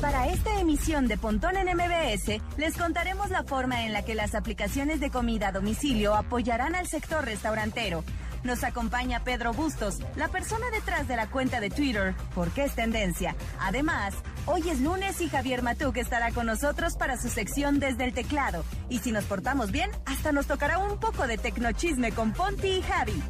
Para 0.00 0.28
esta 0.28 0.60
emisión 0.60 1.08
de 1.08 1.16
Pontón 1.16 1.56
en 1.56 1.74
MBS, 1.74 2.40
les 2.58 2.76
contaremos 2.76 3.30
la 3.30 3.44
forma 3.44 3.84
en 3.84 3.92
la 3.92 4.04
que 4.04 4.14
las 4.14 4.34
aplicaciones 4.34 5.00
de 5.00 5.10
comida 5.10 5.48
a 5.48 5.52
domicilio 5.52 6.14
apoyarán 6.14 6.74
al 6.74 6.86
sector 6.86 7.24
restaurantero. 7.24 8.04
Nos 8.44 8.62
acompaña 8.62 9.24
Pedro 9.24 9.52
Bustos, 9.54 9.98
la 10.14 10.28
persona 10.28 10.66
detrás 10.70 11.08
de 11.08 11.16
la 11.16 11.28
cuenta 11.28 11.60
de 11.60 11.70
Twitter, 11.70 12.14
porque 12.34 12.64
es 12.64 12.74
tendencia. 12.74 13.34
Además, 13.58 14.14
hoy 14.44 14.68
es 14.68 14.80
lunes 14.80 15.20
y 15.20 15.28
Javier 15.30 15.62
Matuk 15.62 15.96
estará 15.96 16.30
con 16.30 16.46
nosotros 16.46 16.94
para 16.96 17.16
su 17.16 17.28
sección 17.28 17.80
desde 17.80 18.04
el 18.04 18.12
teclado. 18.12 18.64
Y 18.90 18.98
si 18.98 19.12
nos 19.12 19.24
portamos 19.24 19.72
bien, 19.72 19.90
hasta 20.04 20.30
nos 20.30 20.46
tocará 20.46 20.78
un 20.78 21.00
poco 21.00 21.26
de 21.26 21.38
tecnochisme 21.38 22.12
con 22.12 22.32
Ponti 22.32 22.68
y 22.68 22.82
Javi. 22.82 23.22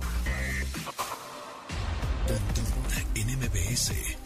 En 3.14 3.38
MBS. 3.38 4.25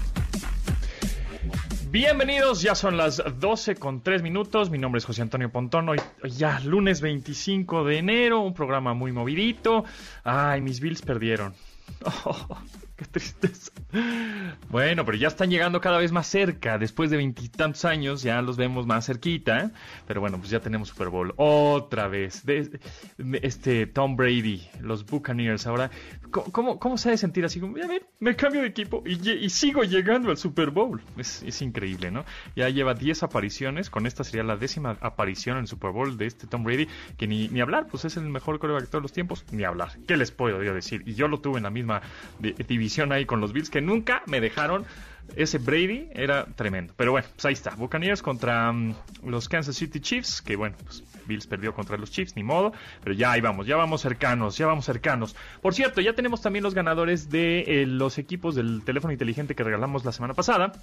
Bienvenidos, 1.91 2.61
ya 2.61 2.73
son 2.73 2.95
las 2.95 3.21
12 3.41 3.75
con 3.75 3.99
3 3.99 4.21
minutos. 4.21 4.69
Mi 4.69 4.77
nombre 4.77 4.99
es 4.99 5.05
José 5.05 5.23
Antonio 5.23 5.51
Pontón. 5.51 5.89
Hoy, 5.89 5.99
ya 6.23 6.57
lunes 6.61 7.01
25 7.01 7.83
de 7.83 7.97
enero, 7.97 8.39
un 8.39 8.53
programa 8.53 8.93
muy 8.93 9.11
movidito. 9.11 9.83
Ay, 10.23 10.61
mis 10.61 10.79
Bills 10.79 11.01
perdieron. 11.01 11.53
Oh, 12.23 12.47
qué 13.01 13.05
tristeza. 13.05 13.71
Bueno, 14.69 15.05
pero 15.05 15.17
ya 15.17 15.27
están 15.27 15.49
llegando 15.49 15.81
cada 15.81 15.97
vez 15.97 16.11
más 16.11 16.27
cerca. 16.27 16.77
Después 16.77 17.09
de 17.09 17.17
veintitantos 17.17 17.83
años 17.83 18.21
ya 18.21 18.41
los 18.41 18.57
vemos 18.57 18.85
más 18.85 19.07
cerquita. 19.07 19.71
Pero 20.07 20.21
bueno, 20.21 20.37
pues 20.37 20.49
ya 20.51 20.59
tenemos 20.59 20.89
Super 20.89 21.09
Bowl 21.09 21.33
otra 21.37 22.07
vez. 22.07 22.43
Este 23.41 23.87
Tom 23.87 24.15
Brady, 24.15 24.67
los 24.81 25.05
Buccaneers. 25.05 25.65
Ahora, 25.65 25.89
¿cómo, 26.29 26.79
cómo, 26.79 26.97
se 26.97 27.09
ha 27.09 27.11
de 27.11 27.17
sentir 27.17 27.43
así? 27.43 27.59
Como, 27.59 27.75
a 27.77 27.87
ver, 27.87 28.05
me 28.19 28.35
cambio 28.35 28.61
de 28.61 28.67
equipo 28.67 29.03
y, 29.05 29.49
sigo 29.49 29.83
llegando 29.83 30.29
al 30.29 30.37
Super 30.37 30.69
Bowl. 30.69 31.01
Es, 31.17 31.61
increíble, 31.61 32.11
¿no? 32.11 32.23
Ya 32.55 32.69
lleva 32.69 32.93
10 32.93 33.23
apariciones. 33.23 33.89
Con 33.89 34.05
esta 34.05 34.23
sería 34.23 34.43
la 34.43 34.57
décima 34.57 34.97
aparición 35.01 35.57
en 35.57 35.61
el 35.63 35.67
Super 35.67 35.91
Bowl 35.91 36.17
de 36.17 36.27
este 36.27 36.45
Tom 36.47 36.63
Brady. 36.63 36.87
Que 37.17 37.27
ni, 37.27 37.47
ni 37.49 37.61
hablar, 37.61 37.87
pues 37.87 38.05
es 38.05 38.15
el 38.17 38.23
mejor 38.23 38.59
coreback 38.59 38.83
de 38.83 38.87
todos 38.87 39.01
los 39.01 39.11
tiempos. 39.11 39.43
Ni 39.51 39.63
hablar. 39.63 39.97
¿Qué 40.07 40.17
les 40.17 40.31
puedo 40.31 40.61
yo 40.63 40.73
decir? 40.73 41.03
Y 41.05 41.15
yo 41.15 41.27
lo 41.27 41.39
tuve 41.39 41.57
en 41.57 41.63
la 41.63 41.71
misma 41.71 42.01
de- 42.39 42.53
ahí 42.99 43.25
con 43.25 43.41
los 43.41 43.53
Bills 43.53 43.69
que 43.69 43.81
nunca 43.81 44.23
me 44.27 44.41
dejaron. 44.41 44.85
Ese 45.35 45.59
Brady 45.59 46.09
era 46.13 46.45
tremendo. 46.55 46.93
Pero 46.97 47.11
bueno, 47.11 47.27
pues 47.33 47.45
ahí 47.45 47.53
está. 47.53 47.75
Buccaneers 47.75 48.21
contra 48.21 48.71
mm, 48.71 48.95
los 49.25 49.47
Kansas 49.47 49.75
City 49.75 49.99
Chiefs. 49.99 50.41
Que 50.41 50.55
bueno, 50.55 50.75
pues 50.83 51.03
Bills 51.25 51.47
perdió 51.47 51.73
contra 51.73 51.97
los 51.97 52.11
Chiefs, 52.11 52.35
ni 52.35 52.43
modo. 52.43 52.73
Pero 53.03 53.15
ya 53.15 53.31
ahí 53.31 53.41
vamos, 53.41 53.65
ya 53.65 53.77
vamos 53.77 54.01
cercanos, 54.01 54.57
ya 54.57 54.65
vamos 54.67 54.85
cercanos. 54.85 55.35
Por 55.61 55.73
cierto, 55.73 56.01
ya 56.01 56.13
tenemos 56.13 56.41
también 56.41 56.63
los 56.63 56.73
ganadores 56.73 57.29
de 57.29 57.61
eh, 57.61 57.85
los 57.85 58.17
equipos 58.17 58.55
del 58.55 58.83
teléfono 58.83 59.13
inteligente 59.13 59.55
que 59.55 59.63
regalamos 59.63 60.03
la 60.03 60.11
semana 60.11 60.33
pasada 60.33 60.73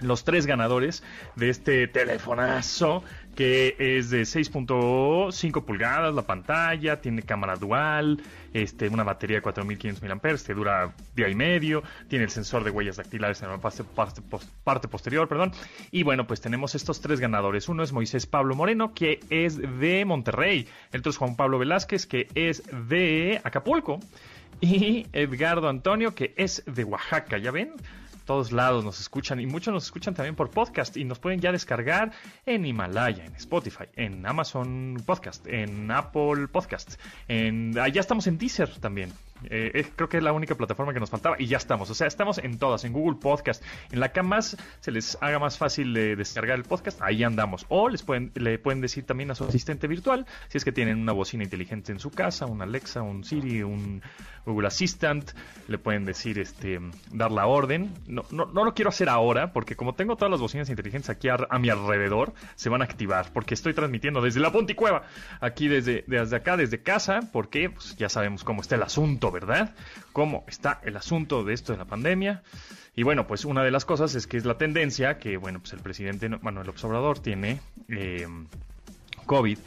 los 0.00 0.24
tres 0.24 0.46
ganadores 0.46 1.02
de 1.36 1.50
este 1.50 1.88
telefonazo 1.88 3.02
que 3.34 3.76
es 3.78 4.10
de 4.10 4.22
6.5 4.22 5.64
pulgadas 5.64 6.14
la 6.14 6.22
pantalla, 6.22 7.00
tiene 7.00 7.22
cámara 7.22 7.56
dual, 7.56 8.20
este, 8.52 8.88
una 8.88 9.04
batería 9.04 9.36
de 9.36 9.42
4500 9.42 10.02
mAh, 10.02 10.36
que 10.44 10.54
dura 10.54 10.92
día 11.14 11.28
y 11.28 11.34
medio, 11.34 11.82
tiene 12.08 12.24
el 12.24 12.30
sensor 12.30 12.64
de 12.64 12.70
huellas 12.70 12.96
dactilares 12.96 13.40
en 13.42 13.48
la 13.48 13.58
parte, 13.58 13.84
parte 13.84 14.20
parte 14.64 14.88
posterior, 14.88 15.28
perdón. 15.28 15.52
Y 15.90 16.02
bueno, 16.02 16.26
pues 16.26 16.40
tenemos 16.40 16.74
estos 16.74 17.00
tres 17.00 17.20
ganadores. 17.20 17.68
Uno 17.68 17.82
es 17.82 17.92
Moisés 17.92 18.26
Pablo 18.26 18.54
Moreno, 18.54 18.92
que 18.94 19.20
es 19.30 19.56
de 19.56 20.04
Monterrey. 20.04 20.68
El 20.92 21.00
otro 21.00 21.10
es 21.10 21.16
Juan 21.16 21.36
Pablo 21.36 21.58
Velázquez, 21.58 22.06
que 22.06 22.28
es 22.34 22.62
de 22.88 23.40
Acapulco. 23.44 24.00
Y 24.60 25.06
Edgardo 25.12 25.68
Antonio, 25.68 26.14
que 26.14 26.34
es 26.36 26.62
de 26.66 26.84
Oaxaca, 26.84 27.38
¿ya 27.38 27.50
ven? 27.50 27.72
Todos 28.30 28.52
lados 28.52 28.84
nos 28.84 29.00
escuchan 29.00 29.40
y 29.40 29.46
muchos 29.46 29.74
nos 29.74 29.82
escuchan 29.86 30.14
también 30.14 30.36
por 30.36 30.50
podcast 30.50 30.96
y 30.96 31.04
nos 31.04 31.18
pueden 31.18 31.40
ya 31.40 31.50
descargar 31.50 32.12
en 32.46 32.64
Himalaya, 32.64 33.24
en 33.24 33.34
Spotify, 33.34 33.86
en 33.96 34.24
Amazon 34.24 35.02
Podcast, 35.04 35.48
en 35.48 35.90
Apple 35.90 36.46
Podcast, 36.46 36.94
en 37.26 37.72
ya 37.72 38.00
estamos 38.00 38.28
en 38.28 38.38
Deezer 38.38 38.78
también. 38.78 39.12
Eh, 39.44 39.70
eh, 39.74 39.86
creo 39.94 40.08
que 40.08 40.18
es 40.18 40.22
la 40.22 40.32
única 40.32 40.54
plataforma 40.54 40.92
que 40.92 41.00
nos 41.00 41.10
faltaba 41.10 41.36
y 41.38 41.46
ya 41.46 41.56
estamos. 41.56 41.90
O 41.90 41.94
sea, 41.94 42.06
estamos 42.06 42.38
en 42.38 42.58
todas, 42.58 42.84
en 42.84 42.92
Google 42.92 43.18
Podcast, 43.20 43.62
en 43.90 44.00
la 44.00 44.12
que 44.12 44.22
más 44.22 44.56
se 44.80 44.90
les 44.90 45.16
haga 45.20 45.38
más 45.38 45.58
fácil 45.58 45.94
de 45.94 46.16
descargar 46.16 46.58
el 46.58 46.64
podcast, 46.64 47.00
ahí 47.02 47.22
andamos. 47.22 47.66
O 47.68 47.88
les 47.88 48.02
pueden, 48.02 48.32
le 48.34 48.58
pueden 48.58 48.80
decir 48.80 49.04
también 49.04 49.30
a 49.30 49.34
su 49.34 49.44
asistente 49.44 49.86
virtual, 49.86 50.26
si 50.48 50.58
es 50.58 50.64
que 50.64 50.72
tienen 50.72 50.98
una 50.98 51.12
bocina 51.12 51.44
inteligente 51.44 51.92
en 51.92 52.00
su 52.00 52.10
casa, 52.10 52.46
un 52.46 52.62
Alexa, 52.62 53.02
un 53.02 53.24
Siri, 53.24 53.62
un 53.62 54.02
Google 54.44 54.68
Assistant, 54.68 55.30
le 55.68 55.78
pueden 55.78 56.04
decir, 56.04 56.38
este, 56.38 56.80
dar 57.12 57.30
la 57.30 57.46
orden. 57.46 57.92
No, 58.06 58.24
no, 58.30 58.46
no 58.46 58.64
lo 58.64 58.74
quiero 58.74 58.88
hacer 58.88 59.08
ahora, 59.08 59.52
porque 59.52 59.76
como 59.76 59.94
tengo 59.94 60.16
todas 60.16 60.30
las 60.30 60.40
bocinas 60.40 60.68
inteligentes 60.70 61.10
aquí 61.10 61.28
a, 61.28 61.38
a 61.48 61.58
mi 61.58 61.70
alrededor, 61.70 62.32
se 62.54 62.68
van 62.68 62.82
a 62.82 62.84
activar, 62.84 63.32
porque 63.32 63.54
estoy 63.54 63.74
transmitiendo 63.74 64.20
desde 64.20 64.40
la 64.40 64.50
Ponticueva, 64.50 65.02
aquí 65.40 65.68
desde, 65.68 66.04
desde 66.06 66.36
acá, 66.36 66.56
desde 66.56 66.82
casa, 66.82 67.20
porque 67.32 67.70
pues, 67.70 67.96
ya 67.96 68.08
sabemos 68.08 68.44
cómo 68.44 68.62
está 68.62 68.74
el 68.74 68.82
asunto, 68.82 69.29
¿verdad? 69.30 69.74
Cómo 70.12 70.44
está 70.48 70.80
el 70.84 70.96
asunto 70.96 71.44
de 71.44 71.54
esto 71.54 71.72
de 71.72 71.78
la 71.78 71.84
pandemia. 71.84 72.42
Y 72.96 73.02
bueno, 73.02 73.26
pues 73.26 73.44
una 73.44 73.62
de 73.62 73.70
las 73.70 73.84
cosas 73.84 74.14
es 74.14 74.26
que 74.26 74.36
es 74.36 74.44
la 74.44 74.58
tendencia 74.58 75.18
que, 75.18 75.36
bueno, 75.36 75.60
pues 75.60 75.72
el 75.72 75.80
presidente 75.80 76.28
Manuel 76.28 76.68
Obrador 76.82 77.18
tiene 77.20 77.60
eh, 77.88 78.26
COVID. 79.26 79.58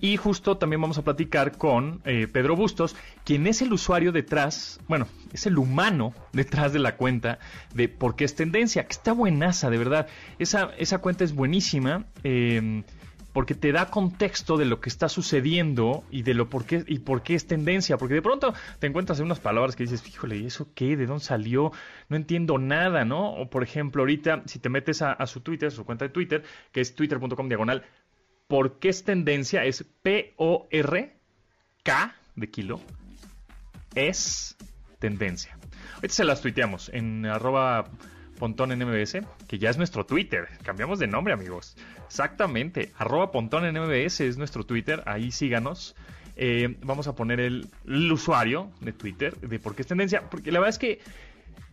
Y 0.00 0.16
justo 0.16 0.56
también 0.56 0.80
vamos 0.80 0.98
a 0.98 1.02
platicar 1.02 1.56
con 1.56 2.00
eh, 2.04 2.26
Pedro 2.26 2.56
Bustos, 2.56 2.96
quien 3.24 3.46
es 3.46 3.62
el 3.62 3.72
usuario 3.72 4.10
detrás, 4.10 4.80
bueno, 4.88 5.06
es 5.32 5.46
el 5.46 5.58
humano 5.58 6.12
detrás 6.32 6.72
de 6.72 6.80
la 6.80 6.96
cuenta 6.96 7.38
de 7.72 7.88
por 7.88 8.16
qué 8.16 8.24
es 8.24 8.34
tendencia, 8.34 8.84
que 8.84 8.92
está 8.92 9.12
buenaza, 9.12 9.70
de 9.70 9.78
verdad. 9.78 10.08
Esa, 10.40 10.72
esa 10.76 10.98
cuenta 10.98 11.22
es 11.22 11.34
buenísima. 11.34 12.04
eh, 12.24 12.82
porque 13.32 13.54
te 13.54 13.72
da 13.72 13.90
contexto 13.90 14.56
de 14.56 14.64
lo 14.64 14.80
que 14.80 14.88
está 14.88 15.08
sucediendo 15.08 16.04
y 16.10 16.22
de 16.22 16.34
lo 16.34 16.48
por 16.48 16.64
qué 16.64 16.84
y 16.86 17.00
por 17.00 17.22
qué 17.22 17.34
es 17.34 17.46
tendencia, 17.46 17.96
porque 17.96 18.14
de 18.14 18.22
pronto 18.22 18.54
te 18.78 18.86
encuentras 18.86 19.18
en 19.18 19.26
unas 19.26 19.40
palabras 19.40 19.76
que 19.76 19.84
dices, 19.84 20.06
"Híjole, 20.06 20.36
¿y 20.36 20.46
eso 20.46 20.68
qué? 20.74 20.96
¿De 20.96 21.06
dónde 21.06 21.24
salió? 21.24 21.72
No 22.08 22.16
entiendo 22.16 22.58
nada, 22.58 23.04
¿no?" 23.04 23.32
O 23.34 23.48
por 23.48 23.62
ejemplo, 23.62 24.02
ahorita 24.02 24.42
si 24.46 24.58
te 24.58 24.68
metes 24.68 25.02
a, 25.02 25.26
su 25.26 25.40
Twitter, 25.40 25.68
a 25.68 25.70
su 25.70 25.84
cuenta 25.84 26.04
de 26.04 26.10
Twitter, 26.10 26.44
que 26.72 26.80
es 26.80 26.94
twitter.com 26.94 27.48
diagonal, 27.48 27.84
¿por 28.48 28.78
qué 28.78 28.88
es 28.88 29.04
tendencia? 29.04 29.64
Es 29.64 29.84
P 30.02 30.34
O 30.36 30.68
R 30.70 31.16
K 31.82 32.14
de 32.36 32.50
kilo 32.50 32.80
es 33.94 34.56
tendencia. 34.98 35.56
Ahorita 35.96 36.14
se 36.14 36.24
las 36.24 36.40
tuiteamos 36.40 36.88
en 36.88 37.26
arroba 37.26 37.88
Pontón 38.42 38.72
en 38.72 38.80
MBS, 38.80 39.18
que 39.46 39.60
ya 39.60 39.70
es 39.70 39.78
nuestro 39.78 40.04
Twitter. 40.04 40.48
Cambiamos 40.64 40.98
de 40.98 41.06
nombre, 41.06 41.32
amigos. 41.32 41.76
Exactamente. 42.06 42.90
Arroba 42.98 43.30
Pontón 43.30 43.64
en 43.64 43.80
MBS 43.80 44.18
es 44.22 44.36
nuestro 44.36 44.64
Twitter. 44.64 45.00
Ahí 45.06 45.30
síganos. 45.30 45.94
Eh, 46.34 46.76
vamos 46.82 47.06
a 47.06 47.14
poner 47.14 47.38
el, 47.38 47.68
usuario 47.86 48.72
de 48.80 48.92
Twitter 48.92 49.36
de 49.36 49.60
por 49.60 49.76
qué 49.76 49.82
es 49.82 49.86
tendencia. 49.86 50.28
Porque 50.28 50.50
la 50.50 50.58
verdad 50.58 50.70
es 50.70 50.78
que 50.80 50.98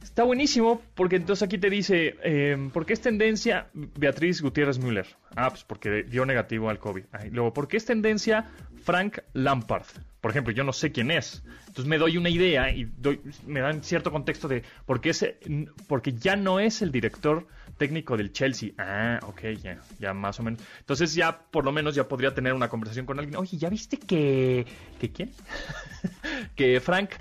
está 0.04 0.24
buenísimo. 0.24 0.80
Porque 0.94 1.16
entonces 1.16 1.42
aquí 1.42 1.58
te 1.58 1.72
dice, 1.72 2.18
eh, 2.24 2.70
¿por 2.72 2.86
qué 2.86 2.94
es 2.94 3.02
tendencia 3.02 3.70
Beatriz 3.74 4.40
Gutiérrez 4.40 4.78
Müller? 4.78 5.08
Ah, 5.36 5.50
pues 5.50 5.64
porque 5.64 6.04
dio 6.04 6.24
negativo 6.28 6.70
al 6.70 6.78
COVID. 6.78 7.06
Luego, 7.32 7.52
¿por 7.52 7.68
qué 7.68 7.78
es 7.78 7.86
tendencia 7.86 8.46
Frank 8.84 9.22
Lampard? 9.34 9.88
Por 10.22 10.32
ejemplo, 10.32 10.54
yo 10.54 10.64
no 10.64 10.74
sé 10.74 10.92
quién 10.92 11.12
es. 11.12 11.44
Entonces 11.68 11.86
me 11.86 11.98
doy 11.98 12.18
una 12.18 12.30
idea 12.30 12.72
y 12.72 12.86
doy, 12.98 13.22
me 13.46 13.62
dan 13.62 13.84
cierto 13.84 14.12
contexto 14.12 14.48
de 14.48 14.64
por 14.86 15.00
qué 15.00 15.12
ese, 15.12 15.40
porque 15.88 16.14
ya 16.14 16.36
no 16.36 16.60
es 16.60 16.82
el 16.82 16.92
director 16.92 17.48
técnico 17.78 18.18
del 18.18 18.34
Chelsea. 18.34 18.72
Ah, 18.78 19.20
ok, 19.24 19.42
ya, 19.64 19.80
ya 20.00 20.14
más 20.14 20.40
o 20.40 20.44
menos. 20.44 20.62
Entonces 20.80 21.14
ya 21.14 21.40
por 21.40 21.64
lo 21.64 21.72
menos 21.72 21.96
ya 21.96 22.08
podría 22.08 22.34
tener 22.34 22.54
una 22.54 22.68
conversación 22.68 23.06
con 23.06 23.18
alguien. 23.18 23.38
Oye, 23.38 23.58
¿ya 23.58 23.70
viste 23.70 23.98
que... 23.98 24.66
¿Que 25.00 25.12
quién? 25.12 25.32
que 26.56 26.82
Frank 26.82 27.12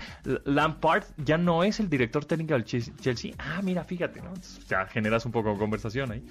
Lampard 0.45 1.05
ya 1.17 1.37
no 1.37 1.63
es 1.63 1.79
el 1.79 1.89
director 1.89 2.25
técnico 2.25 2.53
del 2.53 2.65
Chelsea. 2.65 3.33
Ah, 3.37 3.61
mira, 3.63 3.85
fíjate, 3.85 4.21
¿no? 4.21 4.33
Ya 4.67 4.85
generas 4.87 5.25
un 5.25 5.31
poco 5.31 5.53
de 5.53 5.57
conversación 5.57 6.11
ahí. 6.11 6.23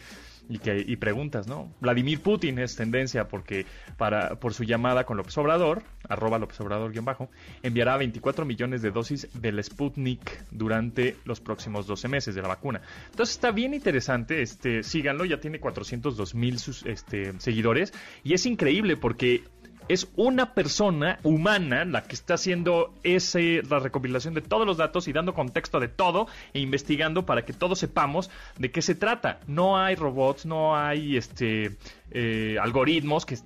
Y, 0.49 0.59
que, 0.59 0.83
y 0.87 0.97
preguntas, 0.97 1.47
¿no? 1.47 1.71
Vladimir 1.81 2.21
Putin 2.21 2.59
es 2.59 2.75
tendencia 2.75 3.29
porque 3.29 3.67
para, 3.99 4.37
por 4.37 4.55
su 4.55 4.65
llamada 4.65 5.05
con 5.05 5.19
López 5.19 5.37
Obrador, 5.37 5.83
arroba 6.09 6.39
López 6.39 6.59
Obrador 6.61 6.91
guion 6.93 7.05
bajo, 7.05 7.29
enviará 7.63 7.99
24 7.99 8.47
millones 8.47 8.81
de 8.81 8.91
dosis 8.91 9.29
del 9.35 9.63
Sputnik 9.63 10.45
durante 10.51 11.17
los 11.25 11.41
próximos 11.41 11.87
12 11.87 12.09
meses 12.09 12.35
de 12.35 12.43
la 12.43 12.49
vacuna. 12.49 12.81
Entonces 13.11 13.35
está 13.35 13.51
bien 13.51 13.75
interesante, 13.75 14.41
este, 14.41 14.83
síganlo, 14.83 15.25
ya 15.27 15.39
tiene 15.39 15.61
402 15.61 16.35
mil 16.35 16.57
este, 16.85 17.39
seguidores 17.39 17.93
y 18.25 18.33
es 18.33 18.47
increíble 18.47 18.97
porque 18.97 19.45
es 19.89 20.09
una 20.17 20.55
persona 20.55 21.19
humana 21.23 21.85
la 21.85 22.05
que 22.05 22.15
está 22.15 22.35
haciendo 22.35 22.93
ese, 23.03 23.63
la 23.69 23.79
recopilación 23.79 24.35
de 24.35 24.43
todos 24.43 24.67
los 24.67 24.77
datos 24.77 25.09
y 25.09 25.13
dando 25.13 25.35
contexto 25.35 25.81
de 25.81 25.89
todo 25.89 26.27
e 26.53 26.61
investigando 26.61 27.25
para 27.27 27.45
que 27.45 27.53
todos 27.53 27.79
sepamos 27.79 28.31
de 28.59 28.71
qué 28.71 28.83
se 28.83 28.95
trata. 28.95 29.41
No 29.47 29.79
hay 29.79 29.95
robots, 29.95 30.47
no 30.47 30.77
hay 30.77 31.17
este 31.17 31.77
eh, 32.11 32.57
algoritmos 32.61 33.27
que 33.27 33.37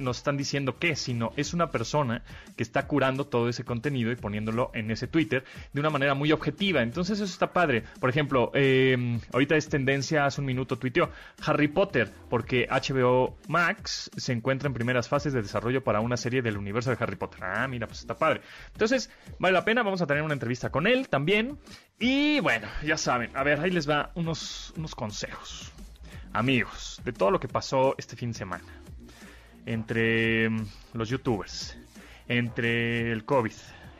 nos 0.00 0.18
están 0.18 0.36
diciendo 0.36 0.78
qué, 0.78 0.96
sino 0.96 1.32
es 1.36 1.54
una 1.54 1.70
persona 1.70 2.22
que 2.56 2.62
está 2.62 2.86
curando 2.86 3.26
todo 3.26 3.48
ese 3.48 3.64
contenido 3.64 4.10
y 4.10 4.16
poniéndolo 4.16 4.70
en 4.74 4.90
ese 4.90 5.06
Twitter 5.06 5.44
de 5.72 5.80
una 5.80 5.90
manera 5.90 6.14
muy 6.14 6.32
objetiva. 6.32 6.82
Entonces 6.82 7.20
eso 7.20 7.32
está 7.32 7.52
padre. 7.52 7.84
Por 8.00 8.10
ejemplo, 8.10 8.50
eh, 8.54 9.18
ahorita 9.32 9.56
es 9.56 9.68
tendencia, 9.68 10.26
hace 10.26 10.40
un 10.40 10.46
minuto 10.46 10.78
tuiteó 10.78 11.10
Harry 11.44 11.68
Potter, 11.68 12.10
porque 12.28 12.68
HBO 12.70 13.36
Max 13.48 14.10
se 14.16 14.32
encuentra 14.32 14.66
en 14.66 14.74
primeras 14.74 15.08
fases 15.08 15.32
de 15.32 15.42
desarrollo 15.42 15.82
para 15.82 16.00
una 16.00 16.16
serie 16.16 16.42
del 16.42 16.56
universo 16.56 16.90
de 16.90 16.96
Harry 17.00 17.16
Potter. 17.16 17.44
Ah, 17.44 17.66
mira, 17.68 17.86
pues 17.86 18.00
está 18.00 18.16
padre. 18.16 18.40
Entonces, 18.72 19.10
vale 19.38 19.54
la 19.54 19.64
pena, 19.64 19.82
vamos 19.82 20.02
a 20.02 20.06
tener 20.06 20.22
una 20.22 20.34
entrevista 20.34 20.70
con 20.70 20.86
él 20.86 21.08
también. 21.08 21.58
Y 21.98 22.40
bueno, 22.40 22.66
ya 22.84 22.96
saben, 22.96 23.30
a 23.36 23.42
ver, 23.42 23.60
ahí 23.60 23.70
les 23.70 23.88
va 23.88 24.10
unos, 24.14 24.72
unos 24.76 24.94
consejos 24.94 25.72
amigos, 26.32 27.00
de 27.04 27.12
todo 27.12 27.30
lo 27.30 27.40
que 27.40 27.48
pasó 27.48 27.94
este 27.98 28.16
fin 28.16 28.32
de 28.32 28.38
semana, 28.38 28.64
entre 29.66 30.48
mm, 30.48 30.66
los 30.94 31.08
youtubers, 31.08 31.76
entre 32.28 33.12
el 33.12 33.24
COVID 33.24 33.52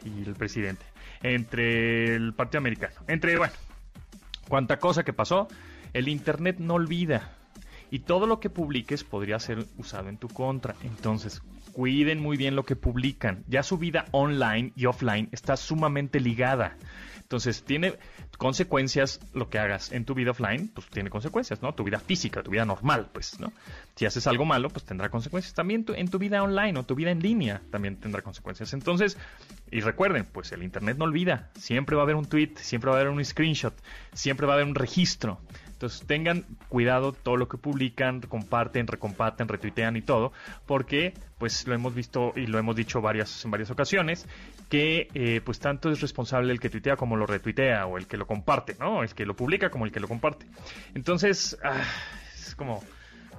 y 0.05 0.29
el 0.29 0.35
presidente, 0.35 0.85
entre 1.23 2.15
el 2.15 2.33
Partido 2.35 2.59
Americano, 2.59 2.95
entre, 3.09 3.37
bueno, 3.37 3.55
cuánta 4.49 4.79
cosa 4.79 5.05
que 5.05 5.13
pasó, 5.13 5.49
el 5.93 6.09
Internet 6.09 6.57
no 6.59 6.75
olvida. 6.75 7.37
Y 7.93 8.01
todo 8.01 8.29
lo 8.29 8.39
que 8.39 8.51
publiques 8.51 9.03
podría 9.03 9.41
ser 9.41 9.67
usado 9.77 10.09
en 10.09 10.17
tu 10.17 10.29
contra. 10.29 10.77
Entonces, 10.85 11.43
cuiden 11.81 12.21
muy 12.21 12.37
bien 12.37 12.57
lo 12.57 12.67
que 12.67 12.77
publican. 12.77 13.43
Ya 13.49 13.63
su 13.63 13.79
vida 13.79 14.05
online 14.11 14.75
y 14.77 14.85
offline 14.85 15.31
está 15.33 15.57
sumamente 15.57 16.21
ligada. 16.21 16.77
Entonces, 17.23 17.63
tiene 17.63 17.95
consecuencias 18.37 19.19
lo 19.33 19.49
que 19.49 19.59
hagas 19.59 19.91
en 19.91 20.05
tu 20.05 20.13
vida 20.13 20.33
offline, 20.33 20.69
pues 20.75 20.89
tiene 20.89 21.09
consecuencias, 21.09 21.63
¿no? 21.63 21.73
Tu 21.73 21.83
vida 21.83 21.99
física, 21.99 22.43
tu 22.43 22.51
vida 22.51 22.67
normal, 22.67 23.09
pues, 23.15 23.41
¿no? 23.41 23.51
Si 23.97 24.05
haces 24.05 24.27
algo 24.27 24.45
malo, 24.45 24.69
pues 24.69 24.85
tendrá 24.85 25.09
consecuencias. 25.09 25.55
También 25.55 25.87
en 25.97 26.09
tu 26.09 26.19
vida 26.19 26.43
online 26.43 26.79
o 26.79 26.83
tu 26.83 26.95
vida 26.95 27.13
en 27.13 27.21
línea 27.21 27.63
también 27.71 27.97
tendrá 27.97 28.21
consecuencias. 28.21 28.75
Entonces, 28.75 29.17
y 29.71 29.81
recuerden, 29.81 30.27
pues 30.31 30.53
el 30.53 30.63
Internet 30.63 30.99
no 30.99 31.07
olvida. 31.07 31.49
Siempre 31.59 31.97
va 31.97 32.03
a 32.03 32.05
haber 32.05 32.17
un 32.17 32.27
tweet, 32.27 32.57
siempre 32.57 32.91
va 32.91 32.99
a 32.99 33.01
haber 33.01 33.11
un 33.11 33.25
screenshot, 33.25 33.73
siempre 34.13 34.47
va 34.47 34.53
a 34.53 34.57
haber 34.57 34.67
un 34.67 34.75
registro. 34.75 35.41
Entonces 35.81 36.07
tengan 36.07 36.45
cuidado 36.69 37.13
todo 37.13 37.39
lo 37.39 37.49
que 37.49 37.57
publican, 37.57 38.21
comparten, 38.21 38.87
recomparten, 38.87 39.49
retuitean 39.49 39.97
y 39.97 40.03
todo, 40.03 40.31
porque 40.67 41.15
pues 41.39 41.67
lo 41.67 41.75
hemos 41.75 41.95
visto 41.95 42.35
y 42.37 42.47
lo 42.49 42.59
hemos 42.59 42.77
dicho 42.77 43.01
varias 43.01 43.47
en 43.47 43.51
varias 43.51 43.71
ocasiones 43.71 44.27
que 44.69 45.09
eh, 45.15 45.41
pues 45.43 45.59
tanto 45.59 45.91
es 45.91 46.03
responsable 46.03 46.53
el 46.53 46.61
que 46.61 46.69
tuitea 46.69 46.97
como 46.97 47.17
lo 47.17 47.25
retuitea 47.25 47.87
o 47.87 47.97
el 47.97 48.07
que 48.07 48.19
lo 48.19 48.27
comparte, 48.27 48.77
¿no? 48.79 49.03
El 49.03 49.15
que 49.15 49.25
lo 49.25 49.35
publica 49.35 49.71
como 49.71 49.87
el 49.87 49.91
que 49.91 50.01
lo 50.01 50.07
comparte. 50.07 50.45
Entonces 50.95 51.57
ah, 51.65 51.83
es 52.35 52.55
como 52.55 52.85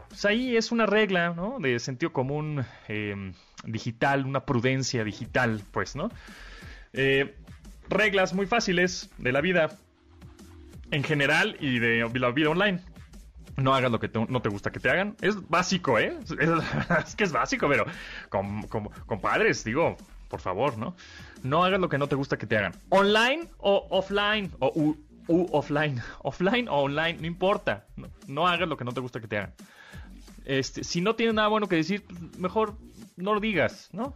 pues 0.09 0.25
ahí 0.25 0.57
es 0.57 0.71
una 0.71 0.87
regla, 0.87 1.35
¿no? 1.35 1.59
De 1.59 1.77
sentido 1.77 2.11
común 2.11 2.65
eh, 2.87 3.33
digital, 3.65 4.25
una 4.25 4.47
prudencia 4.47 5.03
digital, 5.03 5.61
pues, 5.71 5.95
¿no? 5.95 6.09
Eh, 6.93 7.35
reglas 7.87 8.33
muy 8.33 8.47
fáciles 8.47 9.11
de 9.19 9.31
la 9.31 9.41
vida 9.41 9.77
en 10.91 11.03
general 11.03 11.57
y 11.59 11.79
de 11.79 12.07
la 12.13 12.31
vida 12.31 12.49
online. 12.49 12.81
No 13.57 13.73
hagas 13.73 13.91
lo 13.91 13.99
que 13.99 14.09
no 14.29 14.41
te 14.41 14.49
gusta 14.49 14.71
que 14.71 14.79
te 14.79 14.89
hagan. 14.89 15.15
Es 15.21 15.47
básico, 15.49 15.99
¿eh? 15.99 16.17
Es, 16.39 17.15
que 17.15 17.23
es 17.23 17.31
básico, 17.31 17.67
pero 17.67 17.85
con, 18.29 18.63
compadres, 19.05 19.63
digo, 19.63 19.97
por 20.29 20.39
favor, 20.39 20.77
¿no? 20.77 20.95
No 21.43 21.63
hagas 21.63 21.79
lo 21.79 21.89
que 21.89 21.97
no 21.97 22.07
te 22.07 22.15
gusta 22.15 22.37
que 22.37 22.47
te 22.47 22.57
hagan. 22.57 22.73
Online 22.89 23.47
o 23.57 23.87
offline, 23.89 24.51
o 24.59 24.71
u, 24.75 25.47
offline. 25.51 26.01
Offline 26.23 26.67
o 26.67 26.81
online, 26.81 27.19
no 27.19 27.27
importa. 27.27 27.85
No, 28.27 28.47
hagas 28.47 28.67
lo 28.67 28.77
que 28.77 28.85
no 28.85 28.91
te 28.91 29.01
gusta 29.01 29.19
que 29.19 29.27
te 29.27 29.37
hagan. 29.37 29.53
Este, 30.45 30.83
si 30.83 31.01
no 31.01 31.15
tienes 31.15 31.35
nada 31.35 31.47
bueno 31.47 31.67
que 31.67 31.75
decir, 31.75 32.03
mejor 32.37 32.75
no 33.15 33.33
lo 33.33 33.39
digas, 33.39 33.89
¿no? 33.91 34.15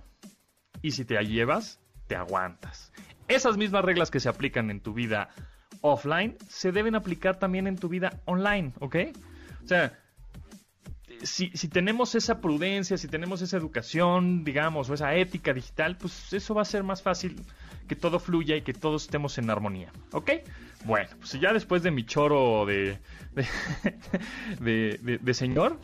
Y 0.81 0.91
si 0.91 1.05
te 1.05 1.21
llevas, 1.23 1.79
te 2.07 2.15
aguantas. 2.15 2.91
Esas 3.27 3.57
mismas 3.57 3.85
reglas 3.85 4.11
que 4.11 4.19
se 4.19 4.29
aplican 4.29 4.69
en 4.71 4.81
tu 4.81 4.93
vida 4.93 5.29
offline 5.85 6.35
se 6.49 6.71
deben 6.71 6.95
aplicar 6.95 7.37
también 7.37 7.67
en 7.67 7.77
tu 7.77 7.89
vida 7.89 8.21
online, 8.25 8.73
¿ok? 8.79 8.95
O 9.63 9.67
sea, 9.67 9.93
si, 11.23 11.49
tenemos 11.69 12.15
esa 12.15 12.41
prudencia, 12.41 12.97
si 12.97 13.07
tenemos 13.07 13.41
esa 13.41 13.57
educación, 13.57 14.43
digamos, 14.43 14.89
o 14.89 14.93
esa 14.93 15.15
ética 15.15 15.53
digital, 15.53 15.97
pues 15.97 16.33
eso 16.33 16.53
va 16.53 16.63
a 16.63 16.65
ser 16.65 16.83
más 16.83 17.01
fácil 17.01 17.35
que 17.87 17.95
todo 17.95 18.19
fluya 18.19 18.55
y 18.55 18.61
que 18.61 18.73
todos 18.73 19.03
estemos 19.03 19.37
en 19.37 19.49
armonía, 19.49 19.91
¿ok? 20.11 20.31
Bueno, 20.85 21.09
pues 21.19 21.33
ya 21.33 21.53
después 21.53 21.83
de 21.83 21.91
mi 21.91 22.03
choro 22.03 22.65
de, 22.65 22.99
de, 24.59 25.19
de 25.21 25.33
señor, 25.33 25.79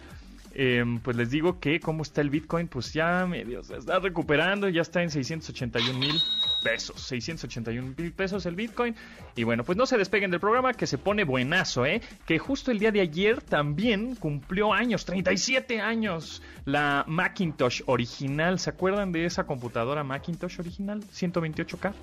Em, 0.53 0.99
pues 0.99 1.15
les 1.15 1.29
digo 1.29 1.59
que 1.59 1.79
cómo 1.79 2.03
está 2.03 2.21
el 2.21 2.29
Bitcoin, 2.29 2.67
pues 2.67 2.91
ya 2.91 3.25
medio 3.25 3.63
se 3.63 3.77
está 3.77 3.99
recuperando, 3.99 4.67
ya 4.67 4.81
está 4.81 5.01
en 5.01 5.09
681 5.09 5.97
mil 5.97 6.15
pesos, 6.63 7.01
681 7.01 7.93
mil 7.97 8.11
pesos 8.11 8.45
el 8.45 8.55
Bitcoin. 8.55 8.95
Y 9.35 9.43
bueno, 9.43 9.63
pues 9.63 9.77
no 9.77 9.85
se 9.85 9.97
despeguen 9.97 10.29
del 10.29 10.41
programa 10.41 10.73
que 10.73 10.87
se 10.87 10.97
pone 10.97 11.23
buenazo, 11.23 11.85
¿eh? 11.85 12.01
Que 12.25 12.37
justo 12.37 12.71
el 12.71 12.79
día 12.79 12.91
de 12.91 12.99
ayer 12.99 13.41
también 13.41 14.15
cumplió 14.15 14.73
años, 14.73 15.05
37 15.05 15.79
años, 15.79 16.41
la 16.65 17.05
Macintosh 17.07 17.83
original. 17.85 18.59
¿Se 18.59 18.69
acuerdan 18.69 19.13
de 19.13 19.25
esa 19.25 19.45
computadora 19.45 20.03
Macintosh 20.03 20.59
original? 20.59 21.01
128K. 21.01 21.93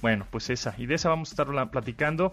Bueno, 0.00 0.26
pues 0.30 0.50
esa, 0.50 0.74
y 0.78 0.86
de 0.86 0.94
esa 0.94 1.08
vamos 1.08 1.30
a 1.30 1.32
estar 1.32 1.70
platicando. 1.70 2.32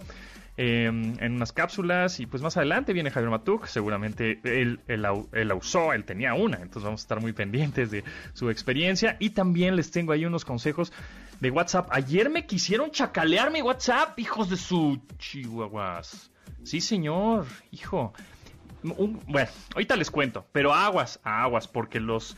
Em, 0.56 1.16
en 1.20 1.34
unas 1.34 1.52
cápsulas 1.52 2.20
y 2.20 2.28
pues 2.28 2.44
más 2.44 2.58
adelante 2.58 2.94
viene 2.94 3.10
Javier 3.10 3.32
Matuk, 3.32 3.66
seguramente 3.66 4.40
él, 4.44 4.82
él, 4.88 5.02
la 5.02 5.56
usó, 5.56 5.94
él 5.94 6.06
tenía 6.06 6.36
una, 6.36 6.58
entonces 6.58 6.84
vamos 6.84 7.02
a 7.02 7.06
estar 7.06 7.22
muy 7.22 7.34
pendientes 7.34 7.90
de 7.90 8.04
su 8.34 8.52
experiencia 8.52 9.18
y 9.20 9.32
también 9.32 9.76
les 9.76 9.90
tengo 9.90 10.12
ahí 10.12 10.26
unos 10.26 10.46
consejos 10.46 10.94
de 11.40 11.50
WhatsApp. 11.50 11.88
Ayer 11.90 12.30
me 12.30 12.46
quisieron 12.46 12.92
chacalear 12.92 13.50
mi 13.50 13.64
WhatsApp, 13.64 14.20
hijos 14.20 14.48
de 14.52 14.58
su 14.58 15.02
chihuahuas. 15.18 16.30
Sí, 16.62 16.82
señor, 16.82 17.48
hijo. 17.72 18.14
bueno, 18.84 19.50
ahorita 19.74 19.96
les 19.96 20.12
cuento, 20.12 20.46
pero 20.52 20.72
aguas, 20.72 21.20
aguas, 21.24 21.68
porque 21.68 22.00
los 22.00 22.38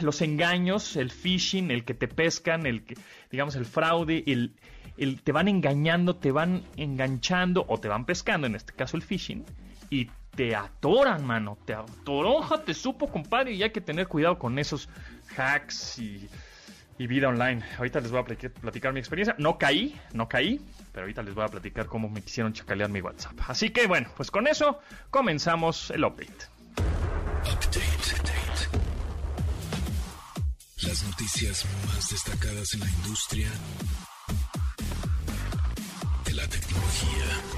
los 0.00 0.20
engaños, 0.20 0.96
el 0.96 1.10
phishing, 1.10 1.70
el 1.70 1.84
que 1.84 1.94
te 1.94 2.08
pescan, 2.08 2.66
el 2.66 2.84
que, 2.84 2.96
digamos, 3.30 3.54
el 3.54 3.64
fraude, 3.64 4.24
el, 4.26 4.54
te 5.22 5.32
van 5.32 5.48
engañando, 5.48 6.16
te 6.16 6.32
van 6.32 6.62
enganchando 6.76 7.64
o 7.68 7.78
te 7.78 7.88
van 7.88 8.04
pescando, 8.04 8.46
en 8.46 8.54
este 8.54 8.72
caso 8.72 8.96
el 8.96 9.02
phishing, 9.02 9.44
y 9.90 10.10
te 10.34 10.54
atoran, 10.54 11.24
mano, 11.24 11.58
te 11.64 11.74
atoronja, 11.74 12.62
te 12.62 12.74
supo, 12.74 13.08
compadre, 13.08 13.52
y 13.52 13.62
hay 13.62 13.70
que 13.70 13.80
tener 13.80 14.06
cuidado 14.08 14.38
con 14.38 14.58
esos 14.58 14.88
hacks 15.36 15.98
y, 15.98 16.28
vida 16.98 17.28
online. 17.28 17.62
Ahorita 17.76 18.00
les 18.00 18.10
voy 18.10 18.20
a 18.20 18.24
platicar, 18.24 18.92
mi 18.92 18.98
experiencia. 18.98 19.36
No 19.38 19.56
caí, 19.56 19.96
no 20.12 20.28
caí, 20.28 20.60
pero 20.92 21.04
ahorita 21.04 21.22
les 21.22 21.34
voy 21.34 21.44
a 21.44 21.48
platicar 21.48 21.86
cómo 21.86 22.08
me 22.08 22.22
quisieron 22.22 22.52
chacalear 22.52 22.90
mi 22.90 23.00
WhatsApp. 23.00 23.34
Así 23.46 23.70
que 23.70 23.86
bueno, 23.86 24.08
pues 24.16 24.32
con 24.32 24.48
eso 24.48 24.80
comenzamos 25.10 25.90
el 25.90 26.04
update. 26.04 26.46
Update. 27.52 27.98
Las 30.82 31.02
noticias 31.02 31.66
más 31.86 32.10
destacadas 32.10 32.74
en 32.74 32.80
la 32.80 32.88
industria 32.88 33.48
hier 37.00 37.57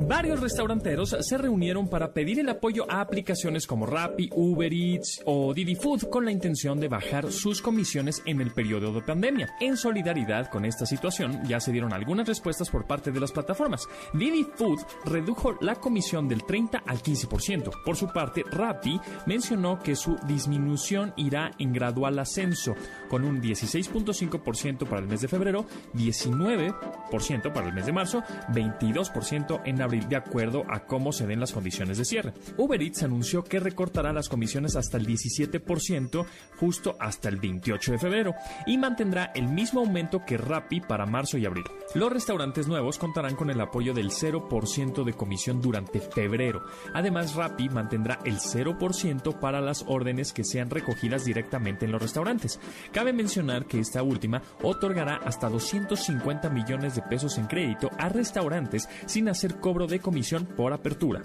Varios 0.00 0.40
restauranteros 0.40 1.16
se 1.20 1.38
reunieron 1.38 1.88
para 1.88 2.12
pedir 2.12 2.40
el 2.40 2.48
apoyo 2.48 2.90
a 2.90 3.00
aplicaciones 3.00 3.66
como 3.66 3.86
Rappi, 3.86 4.30
Uber 4.34 4.72
Eats 4.72 5.22
o 5.24 5.54
Didi 5.54 5.74
Food 5.74 6.10
con 6.10 6.24
la 6.24 6.32
intención 6.32 6.80
de 6.80 6.88
bajar 6.88 7.30
sus 7.30 7.62
comisiones 7.62 8.22
en 8.26 8.40
el 8.40 8.50
periodo 8.50 8.92
de 8.92 9.02
pandemia. 9.02 9.54
En 9.60 9.76
solidaridad 9.76 10.50
con 10.50 10.64
esta 10.64 10.86
situación, 10.86 11.40
ya 11.46 11.60
se 11.60 11.72
dieron 11.72 11.92
algunas 11.92 12.26
respuestas 12.26 12.68
por 12.68 12.86
parte 12.86 13.12
de 13.12 13.20
las 13.20 13.32
plataformas. 13.32 13.86
Didi 14.12 14.44
Food 14.56 14.80
redujo 15.04 15.56
la 15.60 15.76
comisión 15.76 16.28
del 16.28 16.44
30 16.44 16.82
al 16.86 17.02
15%. 17.02 17.70
Por 17.84 17.96
su 17.96 18.08
parte, 18.08 18.42
Rappi 18.50 19.00
mencionó 19.26 19.78
que 19.78 19.94
su 19.94 20.16
disminución 20.26 21.14
irá 21.16 21.52
en 21.58 21.72
gradual 21.72 22.18
ascenso, 22.18 22.74
con 23.08 23.24
un 23.24 23.40
16.5% 23.40 24.86
para 24.86 25.00
el 25.00 25.08
mes 25.08 25.20
de 25.20 25.28
febrero, 25.28 25.66
19% 25.94 27.52
para 27.52 27.68
el 27.68 27.72
mes 27.72 27.86
de 27.86 27.92
marzo, 27.92 28.22
22% 28.48 29.51
en 29.64 29.82
abril 29.82 30.08
de 30.08 30.16
acuerdo 30.16 30.64
a 30.68 30.86
cómo 30.86 31.12
se 31.12 31.26
den 31.26 31.40
las 31.40 31.52
condiciones 31.52 31.98
de 31.98 32.04
cierre. 32.04 32.32
Uber 32.56 32.80
Eats 32.80 33.02
anunció 33.02 33.44
que 33.44 33.60
recortará 33.60 34.12
las 34.12 34.28
comisiones 34.28 34.76
hasta 34.76 34.96
el 34.96 35.06
17% 35.06 36.24
justo 36.58 36.96
hasta 36.98 37.28
el 37.28 37.36
28 37.36 37.92
de 37.92 37.98
febrero 37.98 38.34
y 38.66 38.78
mantendrá 38.78 39.32
el 39.34 39.48
mismo 39.48 39.80
aumento 39.80 40.24
que 40.24 40.38
Rappi 40.38 40.80
para 40.80 41.06
marzo 41.06 41.38
y 41.38 41.46
abril. 41.46 41.64
Los 41.94 42.12
restaurantes 42.12 42.68
nuevos 42.68 42.98
contarán 42.98 43.36
con 43.36 43.50
el 43.50 43.60
apoyo 43.60 43.92
del 43.92 44.10
0% 44.10 45.04
de 45.04 45.12
comisión 45.12 45.60
durante 45.60 46.00
febrero. 46.00 46.64
Además, 46.94 47.34
Rappi 47.34 47.68
mantendrá 47.68 48.18
el 48.24 48.38
0% 48.38 49.38
para 49.38 49.60
las 49.60 49.84
órdenes 49.86 50.32
que 50.32 50.44
sean 50.44 50.70
recogidas 50.70 51.24
directamente 51.24 51.84
en 51.84 51.92
los 51.92 52.00
restaurantes. 52.00 52.60
Cabe 52.92 53.12
mencionar 53.12 53.66
que 53.66 53.80
esta 53.80 54.02
última 54.02 54.42
otorgará 54.62 55.16
hasta 55.16 55.48
250 55.48 56.48
millones 56.50 56.94
de 56.94 57.02
pesos 57.02 57.38
en 57.38 57.46
crédito 57.46 57.90
a 57.98 58.08
restaurantes 58.08 58.88
sin 59.06 59.28
hacer 59.28 59.41
cobro 59.50 59.86
de 59.86 60.00
comisión 60.00 60.46
por 60.46 60.72
apertura. 60.72 61.22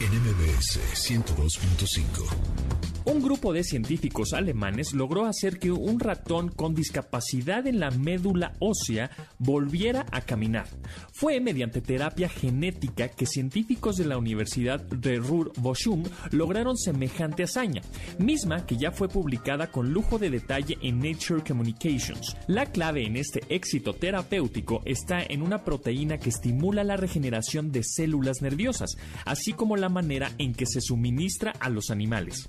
NMBS 0.00 0.78
102.5 0.94 2.71
un 3.04 3.22
grupo 3.22 3.52
de 3.52 3.64
científicos 3.64 4.32
alemanes 4.32 4.92
logró 4.92 5.26
hacer 5.26 5.58
que 5.58 5.70
un 5.70 5.98
ratón 5.98 6.48
con 6.48 6.74
discapacidad 6.74 7.66
en 7.66 7.80
la 7.80 7.90
médula 7.90 8.52
ósea 8.60 9.10
volviera 9.38 10.06
a 10.12 10.20
caminar. 10.20 10.66
Fue 11.12 11.40
mediante 11.40 11.80
terapia 11.80 12.28
genética 12.28 13.08
que 13.08 13.26
científicos 13.26 13.96
de 13.96 14.04
la 14.04 14.18
Universidad 14.18 14.80
de 14.80 15.18
Ruhr-Bochum 15.18 16.04
lograron 16.30 16.76
semejante 16.76 17.42
hazaña, 17.42 17.82
misma 18.18 18.66
que 18.66 18.76
ya 18.76 18.92
fue 18.92 19.08
publicada 19.08 19.70
con 19.70 19.92
lujo 19.92 20.18
de 20.18 20.30
detalle 20.30 20.78
en 20.82 20.98
Nature 20.98 21.42
Communications. 21.46 22.36
La 22.46 22.66
clave 22.66 23.04
en 23.04 23.16
este 23.16 23.40
éxito 23.48 23.94
terapéutico 23.94 24.82
está 24.84 25.22
en 25.22 25.42
una 25.42 25.64
proteína 25.64 26.18
que 26.18 26.28
estimula 26.28 26.84
la 26.84 26.96
regeneración 26.96 27.72
de 27.72 27.82
células 27.82 28.42
nerviosas, 28.42 28.96
así 29.24 29.52
como 29.52 29.76
la 29.76 29.88
manera 29.88 30.30
en 30.38 30.54
que 30.54 30.66
se 30.66 30.80
suministra 30.80 31.52
a 31.60 31.68
los 31.68 31.90
animales. 31.90 32.48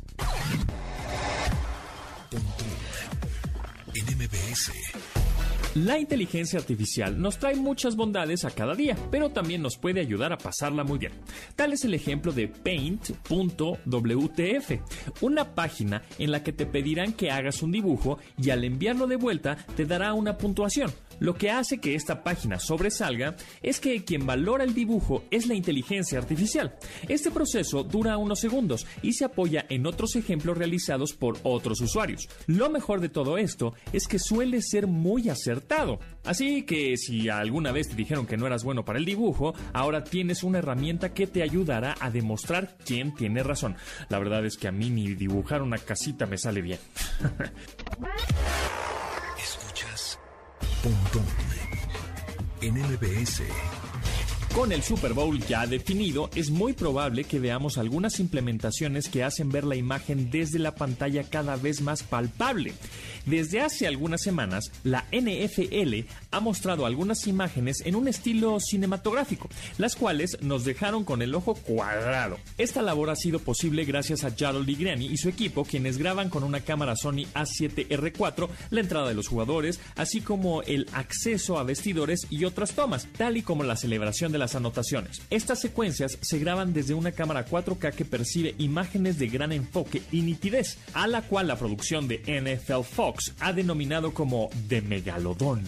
La 5.75 5.97
inteligencia 5.97 6.59
artificial 6.59 7.19
nos 7.19 7.39
trae 7.39 7.55
muchas 7.55 7.95
bondades 7.95 8.45
a 8.45 8.51
cada 8.51 8.75
día, 8.75 8.95
pero 9.09 9.31
también 9.31 9.63
nos 9.63 9.75
puede 9.75 10.01
ayudar 10.01 10.31
a 10.31 10.37
pasarla 10.37 10.83
muy 10.83 10.99
bien. 10.99 11.13
Tal 11.55 11.73
es 11.73 11.83
el 11.83 11.95
ejemplo 11.95 12.31
de 12.31 12.47
paint.wtf, 12.47 13.21
una 15.21 15.55
página 15.55 16.03
en 16.19 16.31
la 16.31 16.43
que 16.43 16.53
te 16.53 16.67
pedirán 16.67 17.13
que 17.13 17.31
hagas 17.31 17.63
un 17.63 17.71
dibujo 17.71 18.19
y 18.37 18.51
al 18.51 18.63
enviarlo 18.63 19.07
de 19.07 19.15
vuelta 19.15 19.57
te 19.75 19.85
dará 19.85 20.13
una 20.13 20.37
puntuación. 20.37 20.91
Lo 21.19 21.35
que 21.35 21.51
hace 21.51 21.79
que 21.79 21.95
esta 21.95 22.23
página 22.23 22.59
sobresalga 22.59 23.35
es 23.61 23.79
que 23.79 24.03
quien 24.03 24.25
valora 24.25 24.63
el 24.63 24.73
dibujo 24.73 25.23
es 25.31 25.47
la 25.47 25.55
inteligencia 25.55 26.19
artificial. 26.19 26.75
Este 27.07 27.31
proceso 27.31 27.83
dura 27.83 28.17
unos 28.17 28.39
segundos 28.39 28.85
y 29.01 29.13
se 29.13 29.25
apoya 29.25 29.65
en 29.69 29.85
otros 29.85 30.15
ejemplos 30.15 30.57
realizados 30.57 31.13
por 31.13 31.37
otros 31.43 31.81
usuarios. 31.81 32.27
Lo 32.47 32.69
mejor 32.69 32.99
de 32.99 33.09
todo 33.09 33.37
esto 33.37 33.73
es 33.91 34.07
que 34.07 34.19
suele 34.19 34.61
ser 34.61 34.87
muy 34.87 35.29
acertado. 35.29 35.99
Así 36.23 36.63
que 36.63 36.97
si 36.97 37.29
alguna 37.29 37.71
vez 37.71 37.89
te 37.89 37.95
dijeron 37.95 38.25
que 38.25 38.37
no 38.37 38.47
eras 38.47 38.63
bueno 38.63 38.85
para 38.85 38.99
el 38.99 39.05
dibujo, 39.05 39.53
ahora 39.73 40.03
tienes 40.03 40.43
una 40.43 40.59
herramienta 40.59 41.13
que 41.13 41.27
te 41.27 41.43
ayudará 41.43 41.95
a 41.99 42.09
demostrar 42.09 42.77
quién 42.85 43.13
tiene 43.13 43.43
razón. 43.43 43.75
La 44.09 44.19
verdad 44.19 44.45
es 44.45 44.57
que 44.57 44.67
a 44.67 44.71
mí 44.71 44.89
ni 44.89 45.13
dibujar 45.15 45.61
una 45.61 45.77
casita 45.77 46.25
me 46.25 46.37
sale 46.37 46.61
bien. 46.61 46.79
Pontón 50.83 51.25
en 52.59 52.73
MBS. 52.73 53.43
Con 54.53 54.71
el 54.71 54.83
Super 54.83 55.13
Bowl 55.13 55.39
ya 55.39 55.65
definido, 55.65 56.29
es 56.35 56.51
muy 56.51 56.73
probable 56.73 57.23
que 57.23 57.39
veamos 57.39 57.79
algunas 57.79 58.19
implementaciones 58.19 59.09
que 59.09 59.23
hacen 59.23 59.49
ver 59.49 59.63
la 59.63 59.75
imagen 59.75 60.29
desde 60.29 60.59
la 60.59 60.75
pantalla 60.75 61.23
cada 61.23 61.55
vez 61.55 61.81
más 61.81 62.03
palpable. 62.03 62.73
Desde 63.25 63.61
hace 63.61 63.87
algunas 63.87 64.21
semanas, 64.21 64.71
la 64.83 65.05
NFL 65.11 66.05
ha 66.29 66.39
mostrado 66.39 66.85
algunas 66.85 67.25
imágenes 67.25 67.81
en 67.83 67.95
un 67.95 68.07
estilo 68.07 68.59
cinematográfico, 68.59 69.49
las 69.79 69.95
cuales 69.95 70.37
nos 70.41 70.65
dejaron 70.65 71.03
con 71.03 71.23
el 71.23 71.33
ojo 71.33 71.55
cuadrado. 71.55 72.37
Esta 72.59 72.83
labor 72.83 73.09
ha 73.09 73.15
sido 73.15 73.39
posible 73.39 73.85
gracias 73.85 74.23
a 74.23 74.35
Jarol 74.37 74.67
Digrani 74.67 75.07
y 75.07 75.17
su 75.17 75.29
equipo, 75.29 75.65
quienes 75.65 75.97
graban 75.97 76.29
con 76.29 76.43
una 76.43 76.59
cámara 76.59 76.95
Sony 76.95 77.25
A7R4 77.33 78.49
la 78.69 78.81
entrada 78.81 79.07
de 79.07 79.15
los 79.15 79.29
jugadores, 79.29 79.79
así 79.95 80.21
como 80.21 80.61
el 80.61 80.87
acceso 80.93 81.57
a 81.57 81.63
vestidores 81.63 82.27
y 82.29 82.45
otras 82.45 82.73
tomas, 82.73 83.07
tal 83.17 83.37
y 83.37 83.41
como 83.41 83.63
la 83.63 83.77
celebración 83.77 84.31
de 84.31 84.42
las 84.43 84.55
anotaciones. 84.55 85.21
Estas 85.29 85.61
secuencias 85.61 86.17
se 86.21 86.37
graban 86.37 86.73
desde 86.73 86.93
una 86.93 87.13
cámara 87.13 87.45
4K 87.45 87.93
que 87.93 88.03
percibe 88.03 88.55
imágenes 88.57 89.17
de 89.17 89.27
gran 89.27 89.53
enfoque 89.53 90.01
y 90.11 90.21
nitidez, 90.21 90.77
a 90.93 91.07
la 91.07 91.21
cual 91.21 91.47
la 91.47 91.55
producción 91.55 92.09
de 92.09 92.17
NFL 92.27 92.83
Fox 92.83 93.33
ha 93.39 93.53
denominado 93.53 94.13
como 94.13 94.49
de 94.67 94.81
megalodón. 94.81 95.63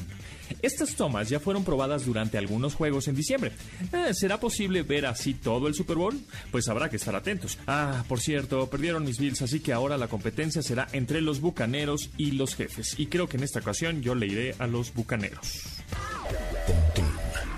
Estas 0.61 0.95
tomas 0.95 1.29
ya 1.29 1.39
fueron 1.39 1.63
probadas 1.63 2.05
durante 2.05 2.37
algunos 2.37 2.75
juegos 2.75 3.07
en 3.07 3.15
diciembre. 3.15 3.53
Eh, 3.93 4.13
¿Será 4.13 4.41
posible 4.41 4.83
ver 4.83 5.05
así 5.05 5.33
todo 5.33 5.69
el 5.69 5.73
Super 5.73 5.95
Bowl? 5.95 6.19
Pues 6.51 6.67
habrá 6.67 6.89
que 6.89 6.97
estar 6.97 7.15
atentos. 7.15 7.57
Ah, 7.65 8.03
por 8.09 8.19
cierto, 8.19 8.69
perdieron 8.69 9.05
mis 9.05 9.19
Bills, 9.19 9.41
así 9.41 9.61
que 9.61 9.71
ahora 9.71 9.97
la 9.97 10.09
competencia 10.09 10.61
será 10.61 10.87
entre 10.91 11.21
los 11.21 11.39
Bucaneros 11.39 12.09
y 12.17 12.31
los 12.31 12.55
jefes. 12.55 12.99
Y 12.99 13.07
creo 13.07 13.29
que 13.29 13.37
en 13.37 13.43
esta 13.43 13.59
ocasión 13.59 14.01
yo 14.01 14.15
le 14.15 14.27
iré 14.27 14.55
a 14.59 14.67
los 14.67 14.93
Bucaneros. 14.93 15.74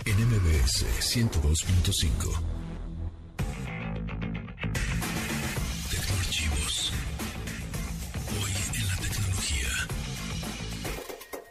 En 0.08 0.16
MBS 0.26 0.86
102.5. 1.02 2.58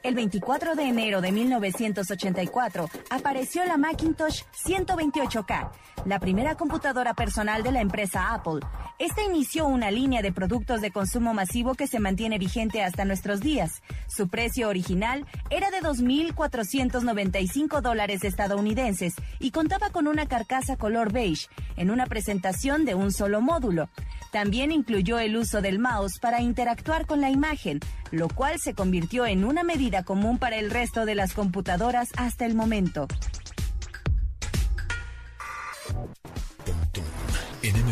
El 0.02 0.14
24 0.14 0.74
de 0.74 0.84
enero 0.84 1.20
de 1.20 1.32
1984 1.32 2.88
apareció 3.10 3.62
la 3.66 3.76
Macintosh 3.76 4.44
128K, 4.64 5.70
la 6.04 6.20
primera 6.20 6.54
computadora 6.54 7.14
personal 7.14 7.62
de 7.62 7.72
la 7.72 7.80
empresa 7.80 8.34
Apple. 8.34 8.60
Esta 8.98 9.22
inició 9.22 9.66
una 9.66 9.90
línea 9.90 10.22
de 10.22 10.32
productos 10.32 10.80
de 10.80 10.90
consumo 10.90 11.34
masivo 11.34 11.74
que 11.74 11.86
se 11.86 12.00
mantiene 12.00 12.38
vigente 12.38 12.82
hasta 12.82 13.04
nuestros 13.04 13.40
días. 13.40 13.82
Su 14.06 14.28
precio 14.28 14.68
original 14.68 15.26
era 15.50 15.70
de 15.70 15.80
2.495 15.80 17.80
dólares 17.80 18.24
estadounidenses 18.24 19.14
y 19.38 19.50
contaba 19.50 19.90
con 19.90 20.06
una 20.06 20.26
carcasa 20.26 20.76
color 20.76 21.12
beige 21.12 21.48
en 21.76 21.90
una 21.90 22.06
presentación 22.06 22.84
de 22.84 22.94
un 22.94 23.12
solo 23.12 23.40
módulo. 23.40 23.88
También 24.32 24.72
incluyó 24.72 25.18
el 25.18 25.36
uso 25.36 25.60
del 25.60 25.78
mouse 25.78 26.18
para 26.18 26.40
interactuar 26.40 27.06
con 27.06 27.20
la 27.20 27.30
imagen, 27.30 27.80
lo 28.10 28.28
cual 28.28 28.58
se 28.58 28.74
convirtió 28.74 29.26
en 29.26 29.44
una 29.44 29.62
medida 29.62 30.04
común 30.04 30.38
para 30.38 30.56
el 30.56 30.70
resto 30.70 31.04
de 31.04 31.14
las 31.14 31.32
computadoras 31.32 32.10
hasta 32.16 32.46
el 32.46 32.54
momento. 32.54 33.06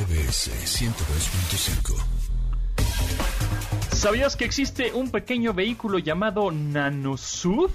NMBS 0.04 0.50
102.5 0.64 1.96
¿Sabías 3.90 4.36
que 4.36 4.44
existe 4.44 4.92
un 4.92 5.10
pequeño 5.10 5.54
vehículo 5.54 5.98
llamado 5.98 6.50
NanoSUV? 6.50 7.70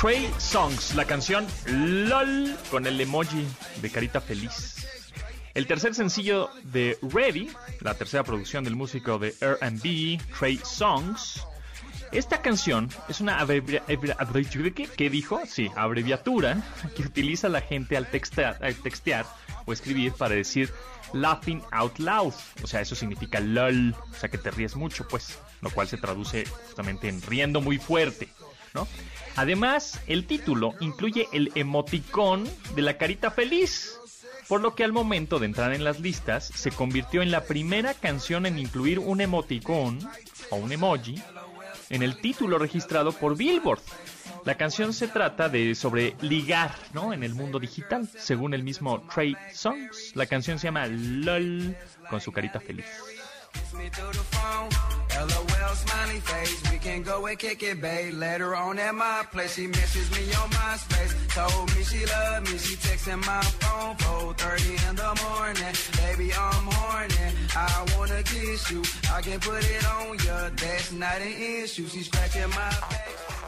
Trey 0.00 0.32
Songs, 0.38 0.94
la 0.94 1.04
canción 1.04 1.46
LOL 1.66 2.56
con 2.70 2.86
el 2.86 2.98
emoji 2.98 3.46
de 3.82 3.90
carita 3.90 4.22
feliz. 4.22 4.76
El 5.52 5.66
tercer 5.66 5.94
sencillo 5.94 6.48
de 6.64 6.96
Ready, 7.02 7.50
la 7.80 7.92
tercera 7.92 8.24
producción 8.24 8.64
del 8.64 8.76
músico 8.76 9.18
de 9.18 9.34
R&B, 9.38 10.18
Trey 10.38 10.58
Songs. 10.64 11.44
Esta 12.12 12.40
canción 12.40 12.88
es 13.10 13.20
una 13.20 13.40
abreviatura, 13.40 14.16
¿qué 14.96 15.10
dijo? 15.10 15.42
Sí, 15.46 15.70
abreviatura 15.76 16.56
que 16.96 17.02
utiliza 17.02 17.50
la 17.50 17.60
gente 17.60 17.98
al 17.98 18.06
textear, 18.06 18.56
al 18.64 18.76
textear 18.76 19.26
o 19.66 19.74
escribir 19.74 20.14
para 20.14 20.34
decir 20.34 20.72
laughing 21.12 21.60
out 21.72 21.98
loud. 21.98 22.32
O 22.62 22.66
sea, 22.66 22.80
eso 22.80 22.94
significa 22.94 23.38
LOL, 23.38 23.94
o 24.10 24.14
sea 24.14 24.30
que 24.30 24.38
te 24.38 24.50
ríes 24.50 24.76
mucho, 24.76 25.06
pues, 25.08 25.38
lo 25.60 25.68
cual 25.68 25.88
se 25.88 25.98
traduce 25.98 26.46
justamente 26.46 27.10
en 27.10 27.20
riendo 27.20 27.60
muy 27.60 27.76
fuerte, 27.76 28.30
Además, 29.36 30.00
el 30.06 30.26
título 30.26 30.74
incluye 30.80 31.28
el 31.32 31.52
emoticón 31.54 32.48
de 32.74 32.82
la 32.82 32.98
carita 32.98 33.30
feliz, 33.30 33.96
por 34.48 34.60
lo 34.60 34.74
que 34.74 34.84
al 34.84 34.92
momento 34.92 35.38
de 35.38 35.46
entrar 35.46 35.72
en 35.72 35.84
las 35.84 36.00
listas 36.00 36.46
se 36.46 36.70
convirtió 36.70 37.22
en 37.22 37.30
la 37.30 37.44
primera 37.44 37.94
canción 37.94 38.46
en 38.46 38.58
incluir 38.58 38.98
un 38.98 39.20
emoticón 39.20 39.98
o 40.50 40.56
un 40.56 40.72
emoji 40.72 41.22
en 41.88 42.02
el 42.02 42.20
título 42.20 42.58
registrado 42.58 43.12
por 43.12 43.36
Billboard. 43.36 43.80
La 44.44 44.56
canción 44.56 44.94
se 44.94 45.08
trata 45.08 45.48
de 45.48 45.74
sobre 45.74 46.16
ligar, 46.22 46.74
¿no? 46.94 47.12
En 47.12 47.22
el 47.22 47.34
mundo 47.34 47.58
digital, 47.58 48.08
según 48.18 48.54
el 48.54 48.62
mismo 48.62 49.02
Trey 49.14 49.36
Songs. 49.52 50.12
La 50.14 50.26
canción 50.26 50.58
se 50.58 50.68
llama 50.68 50.86
LOL 50.86 51.76
con 52.08 52.20
su 52.20 52.32
carita 52.32 52.58
feliz. 52.58 52.86
LOL 55.20 55.74
smiley 55.74 56.20
face. 56.20 56.72
We 56.72 56.78
can 56.78 57.02
go 57.02 57.26
and 57.26 57.38
kick 57.38 57.62
it, 57.62 57.80
babe. 57.80 58.14
Later 58.14 58.56
on 58.56 58.78
at 58.78 58.94
my 58.94 59.24
place, 59.30 59.54
she 59.54 59.66
misses 59.66 60.10
me 60.12 60.32
on 60.34 60.48
my 60.50 60.76
space. 60.76 61.14
Told 61.34 61.76
me 61.76 61.82
she 61.82 62.06
love 62.06 62.42
me. 62.44 62.58
She 62.58 62.74
texting 62.76 63.24
my 63.26 63.42
phone 63.60 63.96
4:30 63.96 64.88
in 64.88 64.96
the 64.96 65.12
morning. 65.24 65.74
Baby, 66.02 66.32
I'm 66.32 66.66
horny. 66.72 67.26
I 67.56 67.86
wanna 67.96 68.22
kiss 68.22 68.70
you. 68.70 68.82
I 69.12 69.20
can 69.20 69.38
put 69.40 69.62
it 69.64 69.84
on 69.94 70.12
you. 70.24 70.38
That's 70.56 70.92
not 70.92 71.20
an 71.20 71.34
issue. 71.62 71.86
She's 71.88 72.06
scratching 72.06 72.50
my 72.50 72.70
back. 72.90 73.39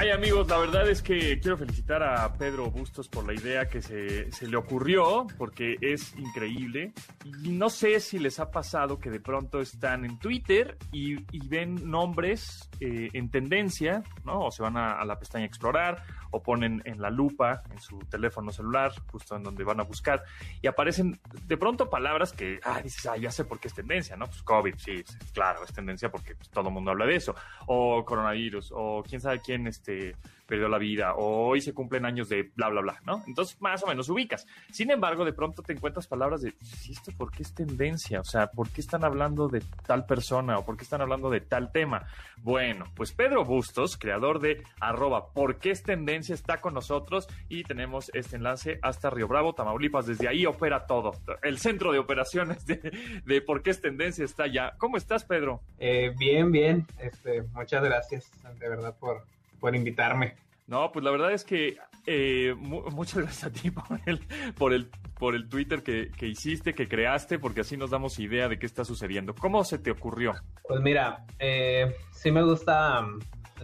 Ay 0.00 0.10
amigos, 0.10 0.46
la 0.46 0.58
verdad 0.58 0.88
es 0.88 1.02
que 1.02 1.40
quiero 1.40 1.56
felicitar 1.56 2.04
a 2.04 2.32
Pedro 2.34 2.70
Bustos 2.70 3.08
por 3.08 3.26
la 3.26 3.34
idea 3.34 3.68
que 3.68 3.82
se, 3.82 4.30
se, 4.30 4.46
le 4.46 4.56
ocurrió, 4.56 5.26
porque 5.36 5.76
es 5.80 6.16
increíble. 6.16 6.92
Y 7.24 7.48
no 7.48 7.68
sé 7.68 7.98
si 7.98 8.20
les 8.20 8.38
ha 8.38 8.52
pasado 8.52 9.00
que 9.00 9.10
de 9.10 9.18
pronto 9.18 9.60
están 9.60 10.04
en 10.04 10.16
Twitter 10.20 10.78
y, 10.92 11.16
ven 11.48 11.90
nombres 11.90 12.70
eh, 12.78 13.08
en 13.12 13.28
tendencia, 13.28 14.04
¿no? 14.24 14.42
O 14.46 14.50
se 14.52 14.62
van 14.62 14.76
a, 14.76 14.92
a, 15.00 15.04
la 15.04 15.18
pestaña 15.18 15.46
Explorar 15.46 16.04
o 16.30 16.42
ponen 16.42 16.82
en 16.84 17.00
la 17.00 17.10
lupa 17.10 17.62
en 17.70 17.80
su 17.80 17.98
teléfono 18.00 18.52
celular, 18.52 18.92
justo 19.10 19.36
en 19.36 19.42
donde 19.42 19.64
van 19.64 19.80
a 19.80 19.84
buscar, 19.84 20.24
y 20.60 20.66
aparecen 20.66 21.18
de 21.44 21.56
pronto 21.56 21.88
palabras 21.88 22.32
que, 22.32 22.60
ah, 22.64 22.80
dices, 22.82 23.06
ah, 23.06 23.16
ya 23.16 23.30
sé 23.30 23.44
por 23.44 23.58
qué 23.58 23.68
es 23.68 23.74
tendencia, 23.74 24.16
¿no? 24.16 24.26
Pues 24.26 24.42
COVID, 24.42 24.74
sí, 24.76 25.04
claro, 25.32 25.64
es 25.64 25.72
tendencia 25.72 26.10
porque 26.10 26.34
pues, 26.34 26.50
todo 26.50 26.68
el 26.68 26.74
mundo 26.74 26.90
habla 26.90 27.06
de 27.06 27.16
eso. 27.16 27.34
O 27.66 28.04
coronavirus, 28.04 28.72
o 28.74 29.02
quién 29.06 29.20
sabe 29.20 29.40
quién, 29.40 29.66
este, 29.66 29.87
este, 29.88 30.16
perdió 30.46 30.68
la 30.68 30.78
vida, 30.78 31.14
o 31.14 31.48
hoy 31.48 31.60
se 31.60 31.74
cumplen 31.74 32.06
años 32.06 32.30
de 32.30 32.50
bla, 32.56 32.70
bla, 32.70 32.80
bla, 32.80 33.00
¿no? 33.04 33.22
Entonces, 33.26 33.60
más 33.60 33.82
o 33.82 33.86
menos 33.86 34.08
ubicas. 34.08 34.46
Sin 34.70 34.90
embargo, 34.90 35.26
de 35.26 35.34
pronto 35.34 35.62
te 35.62 35.74
encuentras 35.74 36.06
palabras 36.06 36.40
de, 36.40 36.54
¿y 36.86 36.92
esto 36.92 37.12
por 37.18 37.30
qué 37.30 37.42
es 37.42 37.54
tendencia? 37.54 38.20
O 38.20 38.24
sea, 38.24 38.46
¿por 38.46 38.70
qué 38.70 38.80
están 38.80 39.04
hablando 39.04 39.48
de 39.48 39.62
tal 39.86 40.06
persona 40.06 40.58
o 40.58 40.64
por 40.64 40.78
qué 40.78 40.84
están 40.84 41.02
hablando 41.02 41.28
de 41.28 41.42
tal 41.42 41.70
tema? 41.70 42.06
Bueno, 42.42 42.86
pues 42.94 43.12
Pedro 43.12 43.44
Bustos, 43.44 43.98
creador 43.98 44.40
de 44.40 44.62
arroba, 44.80 45.32
¿por 45.34 45.58
qué 45.58 45.70
es 45.70 45.82
tendencia? 45.82 46.34
Está 46.34 46.62
con 46.62 46.72
nosotros 46.72 47.28
y 47.50 47.64
tenemos 47.64 48.10
este 48.14 48.36
enlace 48.36 48.78
hasta 48.80 49.10
Río 49.10 49.28
Bravo, 49.28 49.54
Tamaulipas. 49.54 50.06
Desde 50.06 50.28
ahí 50.28 50.46
opera 50.46 50.86
todo. 50.86 51.12
El 51.42 51.58
centro 51.58 51.92
de 51.92 51.98
operaciones 51.98 52.64
de, 52.64 53.42
por 53.42 53.62
qué 53.62 53.68
es 53.68 53.82
tendencia 53.82 54.24
está 54.24 54.46
ya. 54.46 54.72
¿Cómo 54.78 54.96
estás, 54.96 55.24
Pedro? 55.24 55.60
Eh, 55.78 56.14
bien, 56.18 56.50
bien. 56.50 56.86
Este, 56.98 57.42
muchas 57.52 57.84
gracias, 57.84 58.30
de 58.58 58.68
verdad, 58.68 58.96
por, 58.98 59.26
por 59.60 59.74
invitarme. 59.74 60.36
No, 60.66 60.92
pues 60.92 61.04
la 61.04 61.10
verdad 61.10 61.32
es 61.32 61.44
que 61.44 61.78
eh, 62.06 62.54
muchas 62.58 63.22
gracias 63.22 63.44
a 63.44 63.50
ti 63.50 63.70
por 63.70 64.00
el, 64.06 64.20
por 64.54 64.72
el, 64.72 64.90
por 65.18 65.34
el 65.34 65.48
Twitter 65.48 65.82
que, 65.82 66.10
que, 66.16 66.26
hiciste, 66.26 66.74
que 66.74 66.88
creaste, 66.88 67.38
porque 67.38 67.62
así 67.62 67.76
nos 67.76 67.90
damos 67.90 68.18
idea 68.18 68.48
de 68.48 68.58
qué 68.58 68.66
está 68.66 68.84
sucediendo. 68.84 69.34
¿Cómo 69.34 69.64
se 69.64 69.78
te 69.78 69.90
ocurrió? 69.90 70.34
Pues 70.66 70.80
mira, 70.80 71.24
eh, 71.38 71.94
sí 72.12 72.30
me 72.30 72.42
gusta 72.42 73.00
um, 73.00 73.18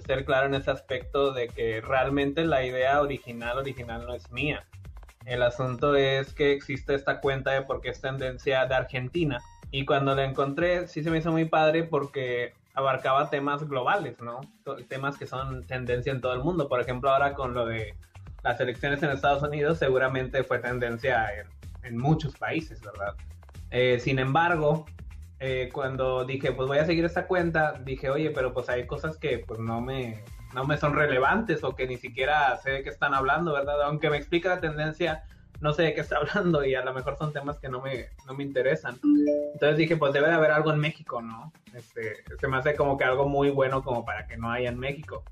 ser 0.06 0.24
claro 0.24 0.46
en 0.46 0.54
ese 0.54 0.70
aspecto 0.70 1.32
de 1.32 1.48
que 1.48 1.80
realmente 1.80 2.44
la 2.44 2.64
idea 2.64 3.00
original, 3.00 3.58
original 3.58 4.06
no 4.06 4.14
es 4.14 4.30
mía. 4.30 4.64
El 5.24 5.42
asunto 5.42 5.96
es 5.96 6.34
que 6.34 6.52
existe 6.52 6.94
esta 6.94 7.20
cuenta 7.20 7.52
de 7.52 7.62
porque 7.62 7.88
es 7.90 8.00
tendencia 8.00 8.66
de 8.66 8.74
Argentina. 8.74 9.40
Y 9.70 9.86
cuando 9.86 10.14
la 10.14 10.24
encontré, 10.24 10.86
sí 10.86 11.02
se 11.02 11.10
me 11.10 11.18
hizo 11.18 11.32
muy 11.32 11.46
padre 11.46 11.84
porque 11.84 12.52
abarcaba 12.74 13.30
temas 13.30 13.66
globales, 13.68 14.20
¿no? 14.20 14.40
Temas 14.88 15.16
que 15.16 15.26
son 15.26 15.66
tendencia 15.66 16.12
en 16.12 16.20
todo 16.20 16.34
el 16.34 16.40
mundo. 16.40 16.68
Por 16.68 16.80
ejemplo, 16.80 17.10
ahora 17.10 17.34
con 17.34 17.54
lo 17.54 17.66
de 17.66 17.94
las 18.42 18.60
elecciones 18.60 19.02
en 19.02 19.10
Estados 19.10 19.42
Unidos, 19.42 19.78
seguramente 19.78 20.42
fue 20.42 20.58
tendencia 20.58 21.28
en, 21.82 21.96
muchos 21.96 22.34
países, 22.36 22.80
¿verdad? 22.80 23.14
Eh, 23.70 23.98
sin 24.00 24.18
embargo, 24.18 24.86
eh, 25.38 25.68
cuando 25.72 26.24
dije, 26.24 26.52
pues 26.52 26.66
voy 26.66 26.78
a 26.78 26.86
seguir 26.86 27.04
esta 27.04 27.26
cuenta, 27.26 27.74
dije, 27.84 28.08
oye, 28.08 28.30
pero 28.30 28.52
pues 28.54 28.68
hay 28.70 28.86
cosas 28.86 29.18
que 29.18 29.44
pues 29.46 29.60
no 29.60 29.80
me, 29.80 30.24
no 30.54 30.64
me 30.64 30.78
son 30.78 30.94
relevantes 30.94 31.62
o 31.62 31.76
que 31.76 31.86
ni 31.86 31.98
siquiera 31.98 32.56
sé 32.56 32.70
de 32.70 32.82
qué 32.82 32.88
están 32.88 33.12
hablando, 33.12 33.52
¿verdad? 33.52 33.82
Aunque 33.82 34.08
me 34.08 34.16
explica 34.16 34.48
la 34.48 34.60
tendencia, 34.60 35.24
no 35.64 35.72
sé 35.72 35.82
de 35.82 35.94
qué 35.94 36.02
está 36.02 36.16
hablando 36.34 36.62
y 36.62 36.74
a 36.74 36.84
lo 36.84 36.92
mejor 36.92 37.16
son 37.16 37.32
temas 37.32 37.58
que 37.58 37.70
no 37.70 37.80
me, 37.80 38.10
no 38.26 38.34
me 38.34 38.44
interesan. 38.44 38.96
Entonces 39.54 39.78
dije, 39.78 39.96
pues 39.96 40.12
debe 40.12 40.28
de 40.28 40.34
haber 40.34 40.50
algo 40.50 40.70
en 40.70 40.78
México, 40.78 41.22
¿no? 41.22 41.52
Este, 41.72 42.22
se 42.38 42.48
me 42.48 42.58
hace 42.58 42.76
como 42.76 42.98
que 42.98 43.04
algo 43.04 43.26
muy 43.26 43.48
bueno 43.48 43.82
como 43.82 44.04
para 44.04 44.26
que 44.26 44.36
no 44.36 44.50
haya 44.50 44.68
en 44.68 44.78
México. 44.78 45.24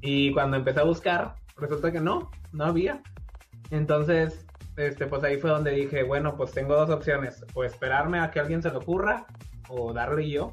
Y 0.00 0.32
cuando 0.32 0.56
empecé 0.56 0.80
a 0.80 0.84
buscar, 0.84 1.34
resulta 1.56 1.90
que 1.90 2.00
no, 2.00 2.30
no 2.52 2.64
había. 2.64 3.02
Entonces, 3.70 4.46
este, 4.76 5.06
pues 5.06 5.24
ahí 5.24 5.38
fue 5.38 5.50
donde 5.50 5.72
dije, 5.72 6.04
bueno, 6.04 6.36
pues 6.36 6.52
tengo 6.52 6.76
dos 6.76 6.90
opciones, 6.90 7.44
o 7.54 7.64
esperarme 7.64 8.20
a 8.20 8.30
que 8.30 8.38
alguien 8.38 8.62
se 8.62 8.70
le 8.70 8.76
ocurra, 8.76 9.26
o 9.68 9.92
darle 9.92 10.30
yo. 10.30 10.52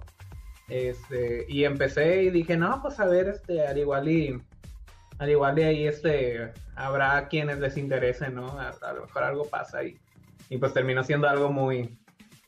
Este, 0.70 1.46
y 1.48 1.66
empecé 1.66 2.24
y 2.24 2.32
dije, 2.32 2.58
no, 2.58 2.82
pues 2.82 3.00
a 3.00 3.06
ver, 3.06 3.28
este, 3.28 3.66
al 3.66 3.78
igual 3.78 4.08
y 4.08 4.42
al 5.20 5.30
igual 5.30 5.54
de 5.54 5.66
ahí 5.66 5.86
este 5.86 6.54
habrá 6.76 7.28
quienes 7.28 7.60
les 7.60 7.78
interese, 7.78 8.30
¿no? 8.30 8.58
A, 8.60 8.94
lo 8.94 9.02
mejor 9.06 9.24
algo 9.24 9.50
pasa 9.50 9.84
y, 9.84 10.00
y 10.50 10.58
pues 10.58 10.74
terminó 10.74 11.04
siendo 11.04 11.28
algo 11.28 11.52
muy, 11.52 12.00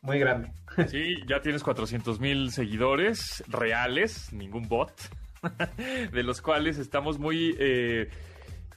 muy 0.01 0.17
grande. 0.17 0.51
Sí, 0.87 1.17
ya 1.27 1.41
tienes 1.41 1.63
400 1.63 2.21
mil 2.21 2.49
seguidores 2.49 3.43
reales, 3.47 4.31
ningún 4.31 4.69
bot, 4.69 4.93
de 6.11 6.23
los 6.23 6.41
cuales 6.41 6.77
estamos 6.79 7.19
muy... 7.19 7.55
Eh, 7.59 8.09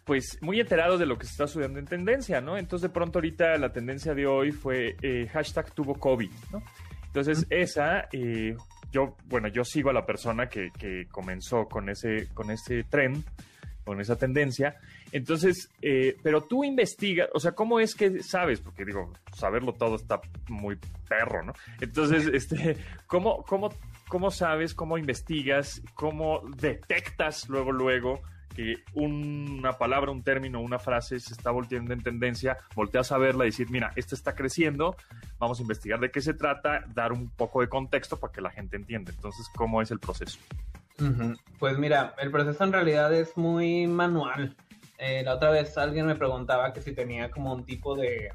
pues 0.04 0.36
muy 0.42 0.60
enterados 0.60 1.00
de 1.00 1.06
lo 1.06 1.16
que 1.16 1.24
se 1.24 1.30
está 1.30 1.46
sucediendo 1.46 1.78
en 1.78 1.86
tendencia, 1.86 2.42
¿no? 2.42 2.58
Entonces 2.58 2.90
de 2.90 2.92
pronto 2.92 3.20
ahorita 3.20 3.56
la 3.56 3.72
tendencia 3.72 4.12
de 4.12 4.26
hoy 4.26 4.52
fue 4.52 4.96
eh, 5.00 5.26
hashtag 5.32 5.72
tuvo 5.72 5.94
COVID, 5.94 6.30
¿no? 6.52 6.62
Entonces 7.06 7.46
esa, 7.48 8.08
eh, 8.12 8.54
yo, 8.92 9.16
bueno, 9.24 9.48
yo 9.48 9.64
sigo 9.64 9.88
a 9.88 9.94
la 9.94 10.04
persona 10.04 10.46
que, 10.46 10.70
que 10.78 11.06
comenzó 11.10 11.64
con 11.64 11.88
ese, 11.88 12.28
con 12.34 12.50
ese 12.50 12.84
trend 12.84 13.24
con 13.84 14.00
esa 14.00 14.16
tendencia. 14.16 14.76
Entonces, 15.12 15.70
eh, 15.82 16.16
pero 16.22 16.42
tú 16.42 16.64
investigas, 16.64 17.28
o 17.32 17.40
sea, 17.40 17.52
¿cómo 17.52 17.80
es 17.80 17.94
que 17.94 18.22
sabes? 18.22 18.60
Porque 18.60 18.84
digo, 18.84 19.12
saberlo 19.34 19.72
todo 19.74 19.96
está 19.96 20.20
muy 20.48 20.78
perro, 21.08 21.42
¿no? 21.44 21.52
Entonces, 21.80 22.26
este, 22.32 22.76
¿cómo, 23.06 23.42
cómo, 23.44 23.70
cómo 24.08 24.30
sabes, 24.30 24.74
cómo 24.74 24.98
investigas, 24.98 25.82
cómo 25.94 26.42
detectas 26.56 27.48
luego, 27.48 27.72
luego 27.72 28.20
que 28.54 28.76
una 28.94 29.72
palabra, 29.72 30.12
un 30.12 30.22
término, 30.22 30.60
una 30.60 30.78
frase 30.78 31.18
se 31.18 31.32
está 31.32 31.50
volteando 31.50 31.92
en 31.92 32.02
tendencia, 32.02 32.56
volteas 32.74 33.10
a 33.12 33.18
verla 33.18 33.44
y 33.44 33.48
decir, 33.48 33.68
mira, 33.70 33.92
esto 33.96 34.14
está 34.14 34.34
creciendo, 34.34 34.96
vamos 35.38 35.58
a 35.58 35.62
investigar 35.62 35.98
de 35.98 36.10
qué 36.10 36.20
se 36.20 36.34
trata, 36.34 36.84
dar 36.94 37.12
un 37.12 37.30
poco 37.30 37.60
de 37.60 37.68
contexto 37.68 38.16
para 38.16 38.32
que 38.32 38.40
la 38.40 38.50
gente 38.50 38.76
entienda. 38.76 39.12
Entonces, 39.12 39.48
¿cómo 39.56 39.82
es 39.82 39.90
el 39.90 39.98
proceso? 39.98 40.38
Pues 41.58 41.78
mira, 41.78 42.14
el 42.18 42.30
proceso 42.30 42.64
en 42.64 42.72
realidad 42.72 43.12
es 43.12 43.36
muy 43.36 43.86
manual. 43.86 44.56
Eh, 44.98 45.22
la 45.24 45.34
otra 45.34 45.50
vez 45.50 45.76
alguien 45.76 46.06
me 46.06 46.14
preguntaba 46.14 46.72
que 46.72 46.80
si 46.80 46.94
tenía 46.94 47.30
como 47.30 47.52
un 47.52 47.64
tipo 47.64 47.96
de, 47.96 48.30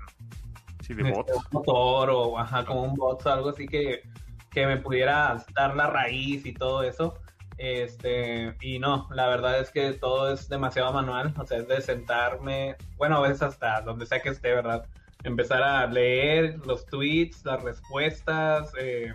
sí, 0.81 0.93
de 0.93 1.09
este, 1.09 1.33
motor 1.51 2.09
o 2.09 2.37
ajá, 2.37 2.65
como 2.65 2.83
un 2.83 2.95
bot 2.95 3.25
o 3.25 3.31
algo 3.31 3.49
así 3.49 3.67
que, 3.67 4.03
que 4.51 4.65
me 4.65 4.77
pudiera 4.77 5.43
dar 5.55 5.75
la 5.75 5.87
raíz 5.87 6.45
y 6.45 6.53
todo 6.53 6.83
eso. 6.83 7.17
Este, 7.57 8.55
y 8.61 8.79
no, 8.79 9.09
la 9.11 9.27
verdad 9.27 9.59
es 9.59 9.69
que 9.69 9.91
todo 9.91 10.33
es 10.33 10.47
demasiado 10.47 10.93
manual, 10.93 11.33
o 11.37 11.45
sea, 11.45 11.57
es 11.57 11.67
de 11.67 11.81
sentarme, 11.81 12.77
bueno, 12.97 13.17
a 13.17 13.21
veces 13.21 13.41
hasta 13.41 13.81
donde 13.81 14.05
sea 14.05 14.21
que 14.21 14.29
esté, 14.29 14.53
¿verdad? 14.53 14.85
Empezar 15.23 15.61
a 15.61 15.85
leer 15.85 16.65
los 16.65 16.85
tweets, 16.85 17.43
las 17.43 17.61
respuestas, 17.61 18.71
eh, 18.79 19.11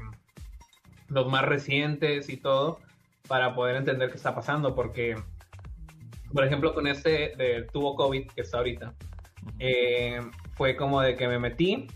los 1.09 1.27
más 1.27 1.47
recientes 1.47 2.29
y 2.29 2.37
todo, 2.37 2.81
para 3.29 3.55
poder 3.55 3.77
entender 3.77 4.11
qué 4.11 4.17
está 4.17 4.35
pasando, 4.35 4.75
porque, 4.75 5.17
por 6.33 6.45
ejemplo, 6.45 6.75
con 6.75 6.87
este 6.87 7.35
de 7.37 7.67
tubo 7.73 7.97
COVID 7.97 8.31
que 8.31 8.41
está 8.43 8.59
ahorita, 8.59 8.95
eh, 9.59 10.21
fue 10.53 10.77
como 10.77 11.01
de 11.01 11.17
que 11.17 11.29
me 11.29 11.39
metí 11.39 11.87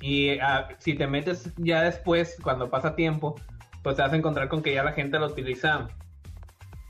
y 0.00 0.38
ah, 0.38 0.68
si 0.78 0.94
te 0.94 1.06
metes 1.06 1.52
ya 1.56 1.82
después, 1.82 2.36
cuando 2.42 2.70
pasa 2.70 2.94
tiempo, 2.94 3.34
pues 3.82 3.96
te 3.96 4.02
vas 4.02 4.12
a 4.12 4.16
encontrar 4.16 4.48
con 4.48 4.62
que 4.62 4.74
ya 4.74 4.84
la 4.84 4.92
gente 4.92 5.18
lo 5.18 5.26
utiliza 5.26 5.88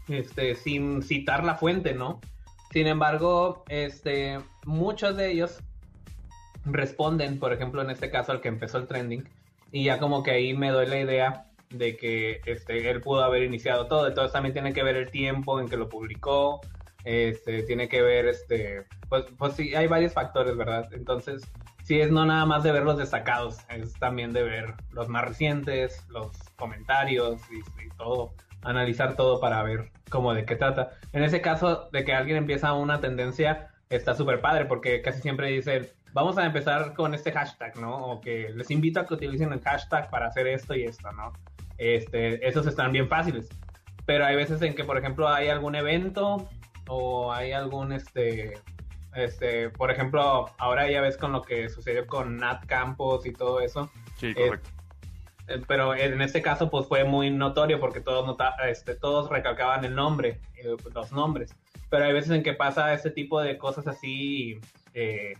este, 0.08 0.54
sin 0.54 1.02
citar 1.02 1.44
la 1.44 1.54
fuente, 1.54 1.94
¿no? 1.94 2.20
Sin 2.72 2.86
embargo, 2.86 3.64
este, 3.68 4.38
muchos 4.66 5.16
de 5.16 5.30
ellos 5.30 5.60
responden, 6.64 7.38
por 7.38 7.52
ejemplo, 7.52 7.80
en 7.82 7.90
este 7.90 8.10
caso 8.10 8.32
al 8.32 8.40
que 8.40 8.48
empezó 8.48 8.78
el 8.78 8.86
trending, 8.86 9.28
y 9.72 9.84
ya 9.84 9.98
como 9.98 10.22
que 10.22 10.32
ahí 10.32 10.54
me 10.54 10.70
doy 10.70 10.86
la 10.86 11.00
idea 11.00 11.47
de 11.70 11.96
que 11.96 12.40
este, 12.46 12.90
él 12.90 13.00
pudo 13.00 13.22
haber 13.22 13.42
iniciado 13.42 13.86
todo. 13.86 14.06
Entonces 14.06 14.32
también 14.32 14.52
tiene 14.52 14.72
que 14.72 14.82
ver 14.82 14.96
el 14.96 15.10
tiempo 15.10 15.60
en 15.60 15.68
que 15.68 15.76
lo 15.76 15.88
publicó, 15.88 16.60
este, 17.04 17.62
tiene 17.62 17.88
que 17.88 18.02
ver, 18.02 18.26
este, 18.26 18.84
pues, 19.08 19.24
pues 19.38 19.54
sí, 19.54 19.74
hay 19.74 19.86
varios 19.86 20.12
factores, 20.12 20.56
¿verdad? 20.56 20.88
Entonces, 20.92 21.42
sí 21.82 22.00
es 22.00 22.10
no 22.10 22.26
nada 22.26 22.44
más 22.44 22.62
de 22.64 22.72
ver 22.72 22.82
los 22.82 22.98
destacados, 22.98 23.58
es 23.70 23.94
también 23.94 24.34
de 24.34 24.42
ver 24.42 24.74
los 24.90 25.08
más 25.08 25.24
recientes, 25.24 26.06
los 26.10 26.36
comentarios 26.56 27.40
y, 27.50 27.88
todo, 27.96 28.34
analizar 28.62 29.16
todo 29.16 29.40
para 29.40 29.62
ver 29.62 29.90
cómo 30.10 30.34
de 30.34 30.44
qué 30.44 30.54
trata. 30.54 30.90
En 31.12 31.22
ese 31.22 31.40
caso 31.40 31.88
de 31.92 32.04
que 32.04 32.12
alguien 32.12 32.36
empieza 32.36 32.74
una 32.74 33.00
tendencia, 33.00 33.70
está 33.88 34.14
súper 34.14 34.40
padre 34.40 34.66
porque 34.66 35.00
casi 35.00 35.22
siempre 35.22 35.48
dicen, 35.48 35.88
vamos 36.12 36.36
a 36.36 36.44
empezar 36.44 36.94
con 36.94 37.14
este 37.14 37.32
hashtag, 37.32 37.76
¿no? 37.78 37.96
O 38.06 38.20
que 38.20 38.50
les 38.50 38.70
invito 38.70 39.00
a 39.00 39.06
que 39.06 39.14
utilicen 39.14 39.52
el 39.52 39.60
hashtag 39.60 40.10
para 40.10 40.26
hacer 40.26 40.46
esto 40.46 40.74
y 40.74 40.84
esto, 40.84 41.10
¿no? 41.12 41.32
Este, 41.78 42.46
esos 42.46 42.66
están 42.66 42.92
bien 42.92 43.08
fáciles. 43.08 43.48
Pero 44.04 44.24
hay 44.24 44.36
veces 44.36 44.60
en 44.62 44.74
que, 44.74 44.84
por 44.84 44.98
ejemplo, 44.98 45.28
hay 45.28 45.48
algún 45.48 45.74
evento 45.74 46.48
o 46.88 47.32
hay 47.32 47.52
algún, 47.52 47.92
este, 47.92 48.58
este, 49.14 49.70
por 49.70 49.90
ejemplo, 49.90 50.46
ahora 50.58 50.90
ya 50.90 51.00
ves 51.00 51.16
con 51.16 51.32
lo 51.32 51.42
que 51.42 51.68
sucedió 51.68 52.06
con 52.06 52.36
Nat 52.36 52.64
Campos 52.66 53.26
y 53.26 53.32
todo 53.32 53.60
eso. 53.60 53.90
Sí, 54.16 54.34
correcto. 54.34 54.70
Eh, 55.48 55.62
pero 55.66 55.94
en 55.94 56.20
este 56.20 56.42
caso, 56.42 56.70
pues 56.70 56.86
fue 56.86 57.04
muy 57.04 57.30
notorio 57.30 57.80
porque 57.80 58.00
todos, 58.00 58.26
nota, 58.26 58.54
este, 58.68 58.94
todos 58.94 59.30
recalcaban 59.30 59.84
el 59.84 59.94
nombre, 59.94 60.40
eh, 60.56 60.76
los 60.94 61.12
nombres. 61.12 61.54
Pero 61.90 62.04
hay 62.04 62.12
veces 62.12 62.30
en 62.32 62.42
que 62.42 62.52
pasa 62.52 62.92
este 62.92 63.10
tipo 63.10 63.40
de 63.40 63.56
cosas 63.56 63.86
así, 63.86 64.60
eh, 64.94 65.34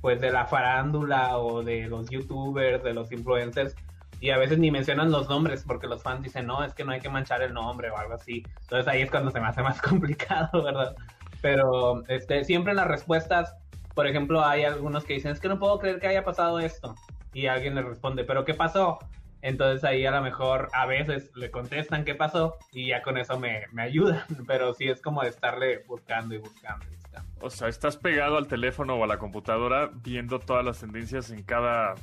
pues 0.00 0.20
de 0.20 0.32
la 0.32 0.46
farándula 0.46 1.38
o 1.38 1.62
de 1.62 1.86
los 1.86 2.10
youtubers, 2.10 2.82
de 2.82 2.92
los 2.92 3.12
influencers, 3.12 3.76
y 4.22 4.30
a 4.30 4.38
veces 4.38 4.56
ni 4.56 4.70
mencionan 4.70 5.10
los 5.10 5.28
nombres 5.28 5.64
porque 5.66 5.88
los 5.88 6.00
fans 6.00 6.22
dicen, 6.22 6.46
no, 6.46 6.62
es 6.62 6.72
que 6.74 6.84
no 6.84 6.92
hay 6.92 7.00
que 7.00 7.08
manchar 7.08 7.42
el 7.42 7.52
nombre 7.52 7.90
o 7.90 7.98
algo 7.98 8.14
así. 8.14 8.44
Entonces 8.60 8.86
ahí 8.86 9.02
es 9.02 9.10
cuando 9.10 9.32
se 9.32 9.40
me 9.40 9.48
hace 9.48 9.62
más 9.62 9.82
complicado, 9.82 10.62
¿verdad? 10.62 10.94
Pero 11.40 12.06
este, 12.06 12.44
siempre 12.44 12.70
en 12.70 12.76
las 12.76 12.86
respuestas, 12.86 13.52
por 13.96 14.06
ejemplo, 14.06 14.44
hay 14.44 14.62
algunos 14.62 15.04
que 15.04 15.14
dicen, 15.14 15.32
es 15.32 15.40
que 15.40 15.48
no 15.48 15.58
puedo 15.58 15.80
creer 15.80 15.98
que 15.98 16.06
haya 16.06 16.24
pasado 16.24 16.60
esto. 16.60 16.94
Y 17.34 17.48
alguien 17.48 17.74
le 17.74 17.82
responde, 17.82 18.22
¿pero 18.22 18.44
qué 18.44 18.54
pasó? 18.54 19.00
Entonces 19.40 19.82
ahí 19.82 20.06
a 20.06 20.12
lo 20.12 20.22
mejor 20.22 20.68
a 20.72 20.86
veces 20.86 21.32
le 21.34 21.50
contestan 21.50 22.04
qué 22.04 22.14
pasó 22.14 22.58
y 22.70 22.90
ya 22.90 23.02
con 23.02 23.18
eso 23.18 23.40
me, 23.40 23.64
me 23.72 23.82
ayudan. 23.82 24.22
Pero 24.46 24.72
sí 24.72 24.88
es 24.88 25.02
como 25.02 25.22
de 25.22 25.30
estarle 25.30 25.78
buscando 25.88 26.36
y 26.36 26.38
buscando 26.38 26.86
y 26.86 26.94
buscando. 26.94 27.28
O 27.40 27.50
sea, 27.50 27.66
estás 27.66 27.96
pegado 27.96 28.36
al 28.36 28.46
teléfono 28.46 28.94
o 28.94 29.02
a 29.02 29.08
la 29.08 29.18
computadora 29.18 29.90
viendo 29.92 30.38
todas 30.38 30.64
las 30.64 30.78
tendencias 30.78 31.30
en 31.32 31.42
cada 31.42 31.96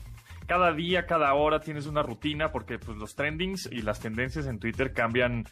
cada 0.50 0.74
día, 0.74 1.06
cada 1.06 1.32
hora 1.36 1.60
tienes 1.60 1.86
una 1.86 2.02
rutina 2.02 2.52
porque 2.52 2.80
pues 2.80 2.98
los 2.98 3.16
trendings 3.16 3.70
y 3.72 3.84
las 3.84 4.00
tendencias 4.00 4.48
en 4.48 4.58
Twitter 4.60 4.94
cambian 4.94 5.46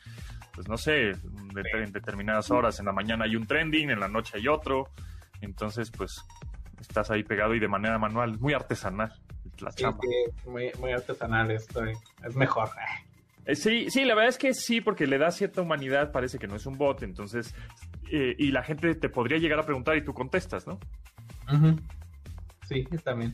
pues 0.55 0.67
no 0.67 0.75
sé, 0.75 1.11
en 1.11 1.91
determinadas 1.91 2.49
horas. 2.49 2.79
En 2.79 2.87
la 2.87 2.91
mañana 2.91 3.25
hay 3.25 3.35
un 3.35 3.45
trending, 3.45 3.91
en 3.91 3.99
la 3.99 4.07
noche 4.07 4.37
hay 4.37 4.47
otro. 4.47 4.89
Entonces, 5.39 5.91
pues, 5.91 6.25
estás 6.81 7.11
ahí 7.11 7.23
pegado 7.23 7.53
y 7.53 7.59
de 7.59 7.67
manera 7.67 7.99
manual. 7.99 8.39
muy 8.39 8.53
artesanal 8.53 9.13
la 9.61 9.71
sí, 9.71 9.85
muy, 10.45 10.71
muy 10.79 10.91
artesanal 10.91 11.51
esto. 11.51 11.83
Es 12.25 12.35
mejor. 12.35 12.69
Eh, 13.45 13.55
sí, 13.55 13.89
sí, 13.89 14.03
la 14.03 14.15
verdad 14.15 14.29
es 14.29 14.37
que 14.37 14.53
sí, 14.53 14.81
porque 14.81 15.05
le 15.05 15.17
da 15.17 15.31
cierta 15.31 15.61
humanidad, 15.61 16.11
parece 16.11 16.39
que 16.39 16.47
no 16.47 16.55
es 16.55 16.65
un 16.65 16.77
bot, 16.77 17.03
entonces, 17.03 17.55
eh, 18.11 18.35
y 18.37 18.51
la 18.51 18.63
gente 18.63 18.95
te 18.95 19.09
podría 19.09 19.37
llegar 19.37 19.59
a 19.59 19.63
preguntar 19.63 19.95
y 19.95 20.03
tú 20.03 20.13
contestas, 20.13 20.67
¿no? 20.67 20.79
Sí, 22.67 22.83
también. 23.03 23.33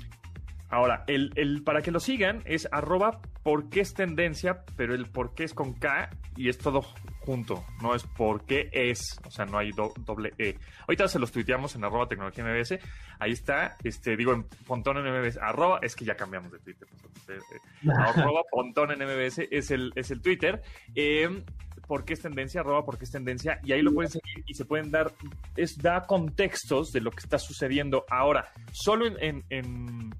Ahora, 0.73 1.03
el, 1.05 1.31
el, 1.35 1.61
para 1.61 1.83
que 1.83 1.91
lo 1.91 1.99
sigan 1.99 2.41
es 2.45 2.67
arroba 2.71 3.21
porque 3.43 3.81
es 3.81 3.93
tendencia, 3.93 4.63
pero 4.75 4.95
el 4.95 5.05
por 5.05 5.35
qué 5.35 5.43
es 5.43 5.53
con 5.53 5.73
K 5.73 6.09
y 6.35 6.49
es 6.49 6.57
todo 6.57 6.81
junto, 7.19 7.63
no 7.79 7.93
es 7.93 8.03
por 8.03 8.43
qué 8.47 8.69
es, 8.71 9.19
o 9.23 9.29
sea, 9.29 9.45
no 9.45 9.59
hay 9.59 9.69
doble 9.69 10.33
E. 10.39 10.57
Ahorita 10.87 11.07
se 11.07 11.19
los 11.19 11.31
tuiteamos 11.31 11.75
en 11.75 11.83
arroba 11.83 12.07
tecnología 12.07 12.43
MBS, 12.43 12.79
ahí 13.19 13.33
está, 13.33 13.77
este, 13.83 14.17
digo 14.17 14.33
en 14.33 14.45
Pontón 14.65 14.97
en 14.97 15.13
MBS, 15.13 15.37
arroba, 15.37 15.77
es 15.83 15.95
que 15.95 16.05
ya 16.05 16.15
cambiamos 16.15 16.51
de 16.51 16.57
Twitter, 16.57 16.87
pues, 16.89 17.37
eh, 17.37 17.43
eh, 17.53 17.89
arroba 17.95 18.41
Pontón 18.49 18.89
en 18.93 18.97
MBS 18.97 19.47
es 19.51 19.69
el, 19.69 19.93
es 19.95 20.09
el 20.09 20.21
Twitter. 20.23 20.63
Eh, 20.95 21.43
por 21.85 22.05
qué 22.05 22.13
es 22.13 22.21
tendencia, 22.21 22.61
arroba 22.61 22.83
por 22.83 22.97
qué 22.97 23.03
es 23.03 23.11
tendencia, 23.11 23.59
y 23.61 23.73
ahí 23.73 23.81
lo 23.83 23.93
pueden 23.93 24.09
seguir 24.09 24.43
y 24.47 24.55
se 24.55 24.65
pueden 24.65 24.89
dar, 24.89 25.11
es 25.55 25.77
da 25.77 26.01
contextos 26.07 26.91
de 26.93 27.01
lo 27.01 27.11
que 27.11 27.19
está 27.19 27.37
sucediendo 27.37 28.05
ahora, 28.09 28.51
solo 28.71 29.05
en 29.05 29.43
en 29.49 30.13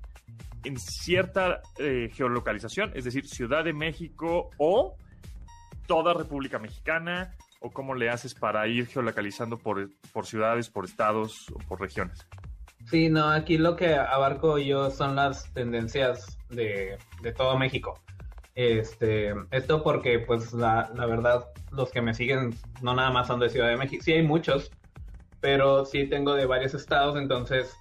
cierta 0.78 1.62
eh, 1.78 2.10
geolocalización, 2.14 2.92
es 2.96 3.04
decir, 3.04 3.28
Ciudad 3.28 3.64
de 3.64 3.74
México 3.74 4.50
o 4.58 4.96
toda 5.88 6.14
República 6.14 6.60
Mexicana, 6.60 7.36
o 7.64 7.72
cómo 7.72 7.96
le 7.96 8.10
haces 8.10 8.36
para 8.36 8.68
ir 8.68 8.88
geolocalizando 8.88 9.58
por, 9.58 9.90
por 10.12 10.26
ciudades, 10.26 10.70
por 10.70 10.84
estados 10.86 11.50
o 11.54 11.58
por 11.60 11.80
regiones? 11.80 12.28
Sí, 12.86 13.10
no, 13.10 13.30
aquí 13.30 13.58
lo 13.58 13.78
que 13.78 13.96
abarco 13.96 14.58
yo 14.58 14.92
son 14.92 15.16
las 15.16 15.52
tendencias 15.54 16.38
de, 16.50 16.98
de 17.22 17.32
todo 17.32 17.58
México. 17.58 18.00
Este, 18.56 19.34
esto 19.52 19.82
porque, 19.82 20.20
pues, 20.20 20.54
la, 20.54 20.92
la, 20.94 21.06
verdad, 21.06 21.46
los 21.72 21.90
que 21.90 22.02
me 22.02 22.14
siguen 22.14 22.54
no 22.82 22.94
nada 22.94 23.10
más 23.12 23.28
son 23.28 23.40
de 23.40 23.50
Ciudad 23.50 23.70
de 23.70 23.78
México. 23.78 24.04
Sí 24.04 24.12
hay 24.12 24.24
muchos, 24.24 24.70
pero 25.40 25.86
sí 25.86 26.08
tengo 26.08 26.36
de 26.36 26.46
varios 26.46 26.74
estados, 26.74 27.16
entonces 27.16 27.74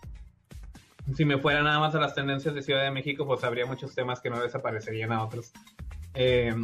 si 1.15 1.25
me 1.25 1.39
fuera 1.39 1.63
nada 1.63 1.79
más 1.81 1.95
a 1.95 2.01
las 2.01 2.15
tendencias 2.15 2.55
de 2.55 2.63
Ciudad 2.63 2.83
de 2.83 2.91
México, 2.91 3.27
pues 3.27 3.43
habría 3.45 3.67
muchos 3.67 3.95
temas 3.95 4.21
que 4.21 4.31
no 4.31 4.41
desaparecerían 4.41 5.13
a 5.13 5.25
otros. 5.25 5.53
Eh, 6.15 6.55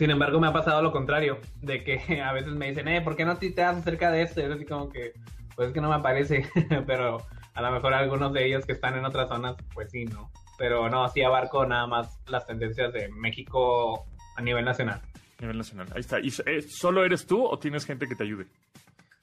sin 0.00 0.10
embargo, 0.10 0.40
me 0.40 0.46
ha 0.48 0.52
pasado 0.52 0.80
lo 0.80 0.92
contrario, 0.92 1.38
de 1.60 1.84
que 1.84 2.22
a 2.22 2.32
veces 2.32 2.54
me 2.54 2.68
dicen, 2.68 2.88
eh, 2.88 3.02
¿por 3.02 3.16
qué 3.16 3.26
no 3.26 3.36
te 3.36 3.50
das 3.50 3.76
acerca 3.76 4.10
de 4.10 4.22
esto? 4.22 4.40
Y 4.40 4.44
yo 4.44 4.54
así 4.54 4.64
como 4.64 4.88
que, 4.88 5.12
pues 5.54 5.68
es 5.68 5.74
que 5.74 5.80
no 5.80 5.90
me 5.90 5.96
aparece, 5.96 6.48
pero 6.86 7.18
a 7.52 7.62
lo 7.62 7.70
mejor 7.70 7.92
algunos 7.92 8.32
de 8.32 8.46
ellos 8.46 8.64
que 8.64 8.72
están 8.72 8.96
en 8.96 9.04
otras 9.04 9.28
zonas, 9.28 9.56
pues 9.74 9.90
sí, 9.90 10.06
¿no? 10.06 10.30
Pero 10.56 10.88
no, 10.88 11.06
sí 11.10 11.22
abarco 11.22 11.66
nada 11.66 11.86
más 11.86 12.18
las 12.28 12.46
tendencias 12.46 12.92
de 12.94 13.08
México 13.10 14.06
a 14.36 14.42
nivel 14.42 14.64
nacional. 14.64 15.02
A 15.38 15.42
nivel 15.42 15.58
nacional, 15.58 15.88
ahí 15.94 16.00
está. 16.00 16.18
¿Y 16.18 16.32
eh, 16.46 16.62
solo 16.62 17.04
eres 17.04 17.26
tú 17.26 17.44
o 17.44 17.58
tienes 17.58 17.84
gente 17.84 18.06
que 18.06 18.14
te 18.14 18.24
ayude? 18.24 18.46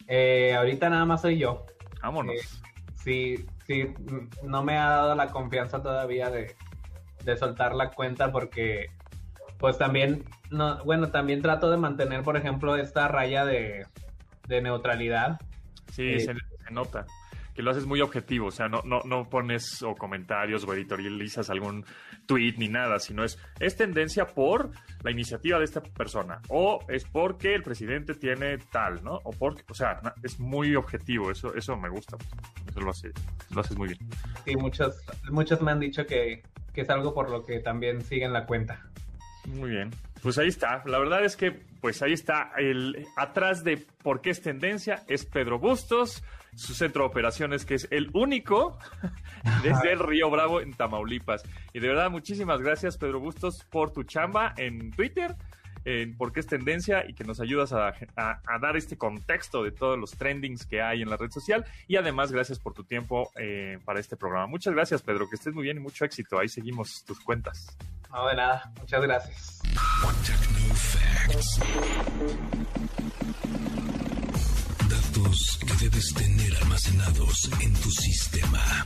Eh, 0.07 0.53
ahorita 0.53 0.91
nada 0.91 1.05
más 1.05 1.21
soy 1.21 1.39
yo. 1.39 1.65
Vámonos. 2.03 2.35
sí, 3.03 3.47
sí, 3.67 3.93
no 4.43 4.63
me 4.63 4.77
ha 4.77 4.89
dado 4.89 5.15
la 5.15 5.27
confianza 5.27 5.81
todavía 5.81 6.29
de, 6.29 6.55
soltar 7.37 7.75
la 7.75 7.89
cuenta 7.89 8.31
porque 8.31 8.89
pues 9.59 9.77
también, 9.77 10.23
no, 10.49 10.81
bueno, 10.85 11.09
también 11.09 11.41
trato 11.41 11.69
de 11.69 11.75
mantener, 11.75 12.23
por 12.23 12.37
ejemplo, 12.37 12.77
esta 12.77 13.09
raya 13.09 13.43
de, 13.43 13.85
neutralidad. 14.47 15.39
Sí, 15.91 16.13
eh, 16.13 16.19
se, 16.21 16.33
nota. 16.71 17.05
Que 17.57 17.63
lo 17.63 17.71
haces 17.71 17.87
muy 17.87 18.01
objetivo, 18.01 18.49
o 18.49 18.51
sea, 18.51 18.69
no, 18.69 18.83
no, 18.85 19.01
no 19.03 19.27
pones 19.31 19.81
o 19.81 19.95
comentarios 19.95 20.63
o 20.63 20.73
editorializas 20.75 21.49
algún 21.49 21.83
tweet 22.27 22.53
ni 22.59 22.67
nada, 22.67 22.99
sino 22.99 23.23
es, 23.23 23.39
es 23.59 23.75
tendencia 23.75 24.27
por 24.27 24.69
la 25.01 25.09
iniciativa 25.09 25.57
de 25.57 25.65
esta 25.65 25.81
persona, 25.81 26.39
o 26.49 26.85
es 26.87 27.03
porque 27.05 27.55
el 27.55 27.63
presidente 27.63 28.13
tiene 28.13 28.59
tal, 28.59 29.03
¿no? 29.03 29.15
O 29.23 29.31
porque, 29.31 29.63
o 29.71 29.73
sea, 29.73 29.99
es 30.21 30.39
muy 30.39 30.75
objetivo, 30.75 31.31
eso, 31.31 31.55
eso 31.55 31.75
me 31.75 31.89
gusta, 31.89 32.15
eso 32.69 32.79
lo, 32.79 32.91
hace, 32.91 33.09
lo 33.49 33.61
haces 33.61 33.75
muy 33.75 33.87
bien. 33.87 34.07
Sí, 34.45 34.55
muchos, 34.55 35.03
muchos 35.31 35.59
me 35.59 35.71
han 35.71 35.79
dicho 35.79 36.05
que, 36.05 36.43
que 36.71 36.81
es 36.81 36.89
algo 36.91 37.15
por 37.15 37.31
lo 37.31 37.43
que 37.43 37.59
también 37.59 38.03
siguen 38.03 38.33
la 38.33 38.45
cuenta. 38.45 38.87
Muy 39.47 39.71
bien. 39.71 39.91
Pues 40.21 40.37
ahí 40.37 40.49
está. 40.49 40.83
La 40.85 40.99
verdad 40.99 41.23
es 41.23 41.37
que, 41.37 41.51
pues 41.51 42.01
ahí 42.01 42.13
está. 42.13 42.51
El, 42.57 43.05
atrás 43.15 43.63
de 43.63 43.77
por 44.03 44.21
qué 44.21 44.29
es 44.29 44.41
tendencia 44.41 45.03
es 45.07 45.25
Pedro 45.25 45.57
Bustos, 45.57 46.23
su 46.53 46.73
centro 46.73 47.03
de 47.03 47.09
operaciones, 47.09 47.65
que 47.65 47.75
es 47.75 47.87
el 47.91 48.09
único 48.13 48.77
desde 49.63 49.93
el 49.93 49.99
Río 49.99 50.29
Bravo 50.29 50.59
en 50.59 50.73
Tamaulipas. 50.73 51.43
Y 51.73 51.79
de 51.79 51.87
verdad, 51.87 52.11
muchísimas 52.11 52.61
gracias, 52.61 52.97
Pedro 52.97 53.19
Bustos, 53.19 53.63
por 53.69 53.91
tu 53.91 54.03
chamba 54.03 54.53
en 54.57 54.91
Twitter, 54.91 55.35
en 55.85 56.17
por 56.17 56.33
qué 56.33 56.41
es 56.41 56.47
tendencia 56.47 57.05
y 57.07 57.13
que 57.13 57.23
nos 57.23 57.39
ayudas 57.39 57.71
a, 57.71 57.93
dar 58.59 58.75
este 58.75 58.97
contexto 58.97 59.63
de 59.63 59.71
todos 59.71 59.97
los 59.97 60.11
trendings 60.11 60.65
que 60.65 60.81
hay 60.81 61.03
en 61.03 61.09
la 61.09 61.15
red 61.15 61.31
social. 61.31 61.63
Y 61.87 61.95
además, 61.95 62.33
gracias 62.33 62.59
por 62.59 62.73
tu 62.73 62.83
tiempo 62.83 63.31
eh, 63.39 63.79
para 63.85 64.01
este 64.01 64.17
programa. 64.17 64.47
Muchas 64.47 64.73
gracias, 64.73 65.03
Pedro, 65.03 65.29
que 65.29 65.35
estés 65.35 65.53
muy 65.53 65.63
bien 65.63 65.77
y 65.77 65.79
mucho 65.79 66.03
éxito. 66.03 66.37
Ahí 66.37 66.49
seguimos 66.49 67.05
tus 67.05 67.21
cuentas. 67.21 67.77
No, 68.11 68.27
de 68.27 68.35
nada. 68.35 68.71
Muchas 68.79 69.01
gracias. 69.01 69.59
Datos 74.89 75.59
que 75.65 75.73
debes 75.85 76.13
tener 76.13 76.55
almacenados 76.57 77.49
en 77.61 77.73
tu 77.73 77.91
sistema. 77.91 78.85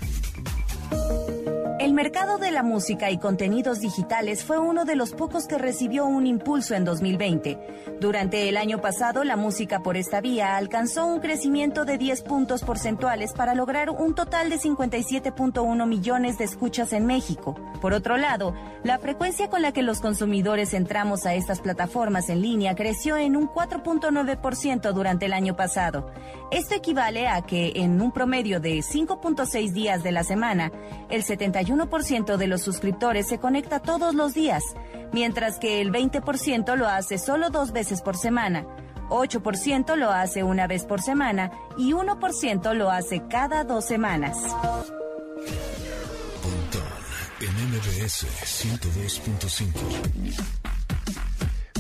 El 1.82 1.94
mercado 1.94 2.38
de 2.38 2.52
la 2.52 2.62
música 2.62 3.10
y 3.10 3.18
contenidos 3.18 3.80
digitales 3.80 4.44
fue 4.44 4.60
uno 4.60 4.86
de 4.86 4.96
los 4.96 5.14
pocos 5.14 5.48
que 5.48 5.58
recibió 5.58 6.06
un 6.06 6.28
impulso 6.28 6.76
en 6.76 6.86
2020. 6.86 7.58
Durante 8.00 8.48
el 8.48 8.58
año 8.58 8.82
pasado, 8.82 9.24
la 9.24 9.36
música 9.36 9.82
por 9.82 9.98
esta 9.98 10.22
vía 10.22 10.58
alcanzó 10.58 11.08
un 11.08 11.22
crecimiento 11.22 11.84
de 11.84 11.98
10 11.98 12.22
puntos 12.22 12.62
porcentuales 12.62 13.34
para 13.34 13.56
lograr 13.56 13.90
un 13.90 14.14
total 14.14 14.52
de 14.52 14.60
57.1 14.60 15.88
millones 15.88 16.38
de 16.38 16.44
escuchas 16.44 16.94
en 16.94 17.08
México. 17.08 17.56
Por 17.82 17.94
otro 17.94 18.16
lado, 18.16 18.54
la 18.84 19.00
frecuencia 19.00 19.50
con 19.50 19.64
la 19.64 19.72
que 19.72 19.82
los 19.82 20.02
consumidores 20.02 20.76
entramos 20.76 21.26
a 21.26 21.34
estas 21.34 21.62
plataformas 21.62 22.30
en 22.30 22.44
línea 22.44 22.76
creció 22.76 23.18
en 23.18 23.36
un 23.36 23.48
4.9% 23.48 24.94
durante 24.94 25.26
el 25.26 25.34
año 25.34 25.56
pasado. 25.56 26.12
Esto 26.52 26.76
equivale 26.76 27.28
a 27.28 27.42
que 27.42 27.72
en 27.78 28.00
un 28.02 28.12
promedio 28.12 28.60
de 28.60 28.78
5.6 28.82 29.72
días 29.72 30.04
de 30.04 30.12
la 30.12 30.24
semana, 30.24 30.72
el 31.10 31.24
71 31.24 31.71
1% 31.72 32.38
de 32.38 32.48
los 32.48 32.62
suscriptores 32.62 33.28
se 33.28 33.40
conecta 33.40 33.80
todos 33.80 34.14
los 34.14 34.34
días, 34.34 34.64
mientras 35.12 35.60
que 35.60 35.82
el 35.82 35.92
20% 35.92 36.76
lo 36.76 36.88
hace 36.88 37.18
solo 37.18 37.50
dos 37.50 37.72
veces 37.72 38.02
por 38.02 38.18
semana, 38.18 38.66
8% 39.10 39.96
lo 39.96 40.10
hace 40.10 40.44
una 40.44 40.68
vez 40.68 40.86
por 40.86 41.02
semana 41.02 41.52
y 41.78 41.92
1% 41.92 42.74
lo 42.74 42.90
hace 42.90 43.24
cada 43.28 43.64
dos 43.64 43.86
semanas. 43.86 44.38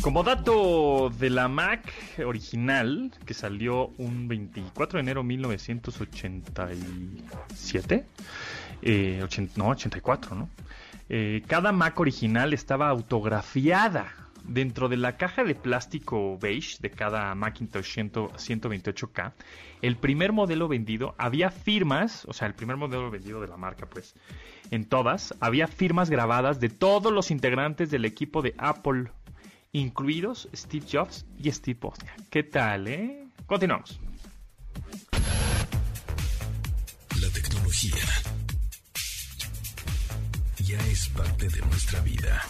Como 0.01 0.23
dato 0.23 1.11
de 1.19 1.29
la 1.29 1.47
Mac 1.47 1.93
original, 2.25 3.11
que 3.25 3.35
salió 3.35 3.91
un 3.97 4.27
24 4.27 4.97
de 4.97 5.01
enero 5.01 5.21
de 5.21 5.27
1987, 5.27 8.05
eh, 8.81 9.25
no, 9.55 9.69
84, 9.69 10.35
¿no? 10.35 10.49
Eh, 11.09 11.43
cada 11.47 11.71
Mac 11.71 11.99
original 11.99 12.53
estaba 12.53 12.87
autografiada 12.89 14.13
dentro 14.43 14.89
de 14.89 14.97
la 14.97 15.17
caja 15.17 15.43
de 15.43 15.55
plástico 15.55 16.37
beige 16.39 16.77
de 16.79 16.89
cada 16.89 17.35
Macintosh 17.35 17.97
128K. 17.97 19.33
El 19.81 19.97
primer 19.97 20.31
modelo 20.31 20.67
vendido 20.67 21.15
había 21.17 21.49
firmas, 21.49 22.25
o 22.25 22.33
sea, 22.33 22.47
el 22.47 22.53
primer 22.53 22.77
modelo 22.77 23.09
vendido 23.11 23.41
de 23.41 23.47
la 23.47 23.57
marca, 23.57 23.87
pues, 23.87 24.15
en 24.69 24.85
todas, 24.85 25.33
había 25.39 25.67
firmas 25.67 26.09
grabadas 26.09 26.59
de 26.59 26.69
todos 26.69 27.11
los 27.11 27.31
integrantes 27.31 27.91
del 27.91 28.05
equipo 28.05 28.41
de 28.41 28.55
Apple, 28.57 29.11
incluidos 29.71 30.49
Steve 30.53 30.85
Jobs 30.89 31.25
y 31.37 31.51
Steve 31.51 31.79
Wozniak. 31.81 32.29
¿Qué 32.29 32.43
tal, 32.43 32.87
eh? 32.87 33.27
Continuamos. 33.45 33.99
La 37.19 37.29
tecnología 37.29 38.20
ya 40.71 40.79
es 40.87 41.09
parte 41.09 41.49
de 41.49 41.61
nuestra 41.63 41.99
vida. 41.99 42.41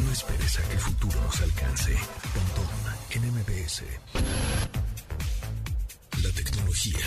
No 0.00 0.10
esperes 0.10 0.58
a 0.58 0.62
que 0.68 0.72
el 0.72 0.78
futuro 0.78 1.20
nos 1.20 1.40
alcance. 1.40 1.94
Pontón 2.32 2.68
en 3.10 3.22
MBS. 3.34 3.82
La 6.22 6.30
tecnología 6.30 7.06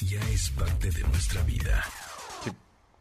ya 0.00 0.20
es 0.30 0.50
parte 0.50 0.90
de 0.90 1.02
nuestra 1.02 1.42
vida. 1.42 1.84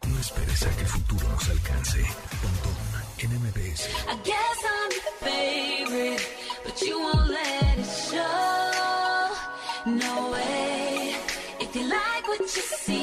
No 0.09 0.19
esperes 0.19 0.63
a 0.63 0.69
que 0.75 0.81
el 0.81 0.87
futuro 0.87 1.25
nos 1.29 1.49
alcance. 1.49 2.05
Pontón 2.41 2.77
en 3.19 3.29
MBS. 3.43 3.81
I 4.11 4.15
guess 4.29 4.59
I'm 4.73 4.91
your 4.97 5.13
favorite, 5.21 6.27
but 6.65 6.81
you 6.81 6.99
won't 6.99 7.29
let 7.29 7.77
it 7.79 7.91
show. 8.11 8.63
No 9.85 10.31
way. 10.31 11.15
If 11.61 11.73
you 11.75 11.83
like 11.87 12.27
what 12.27 12.39
you 12.39 12.47
see, 12.47 13.02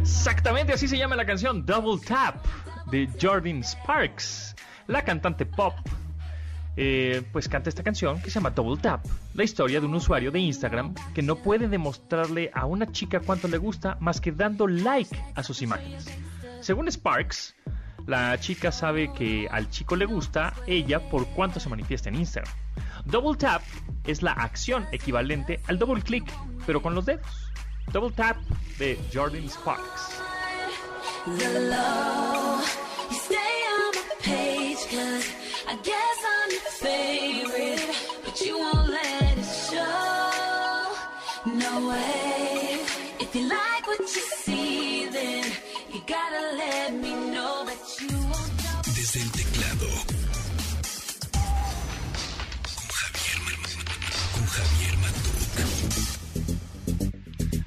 Exactamente 0.00 0.72
así 0.72 0.88
se 0.88 0.98
llama 0.98 1.16
la 1.16 1.24
canción 1.24 1.64
Double 1.64 2.04
Tap 2.06 2.44
de 2.90 3.08
Jordan 3.20 3.62
Sparks. 3.62 4.54
La 4.86 5.02
cantante 5.02 5.46
pop 5.46 5.74
eh, 6.78 7.22
pues 7.32 7.48
canta 7.48 7.70
esta 7.70 7.82
canción 7.82 8.20
que 8.20 8.30
se 8.30 8.34
llama 8.34 8.50
Double 8.50 8.80
Tap, 8.80 9.02
la 9.32 9.44
historia 9.44 9.80
de 9.80 9.86
un 9.86 9.94
usuario 9.94 10.30
de 10.30 10.40
Instagram 10.40 10.94
que 11.14 11.22
no 11.22 11.36
puede 11.36 11.68
demostrarle 11.68 12.50
a 12.52 12.66
una 12.66 12.92
chica 12.92 13.20
cuánto 13.20 13.48
le 13.48 13.56
gusta 13.56 13.96
más 14.00 14.20
que 14.20 14.30
dando 14.30 14.66
like 14.66 15.16
a 15.34 15.42
sus 15.42 15.62
imágenes. 15.62 16.06
Según 16.60 16.90
Sparks, 16.90 17.54
la 18.06 18.38
chica 18.38 18.70
sabe 18.70 19.10
que 19.12 19.48
al 19.50 19.70
chico 19.70 19.96
le 19.96 20.04
gusta 20.04 20.52
ella 20.66 21.00
por 21.08 21.26
cuánto 21.28 21.60
se 21.60 21.70
manifiesta 21.70 22.10
en 22.10 22.16
Instagram. 22.16 22.54
Double 23.06 23.36
tap 23.36 23.62
es 24.04 24.22
la 24.22 24.32
acción 24.32 24.86
equivalente 24.90 25.60
al 25.68 25.78
double 25.78 26.02
click, 26.02 26.24
pero 26.66 26.82
con 26.82 26.94
los 26.94 27.06
dedos. 27.06 27.52
Double 27.92 28.10
tap 28.10 28.36
de 28.78 28.98
Jordan 29.12 29.48
Sparks. 29.48 30.20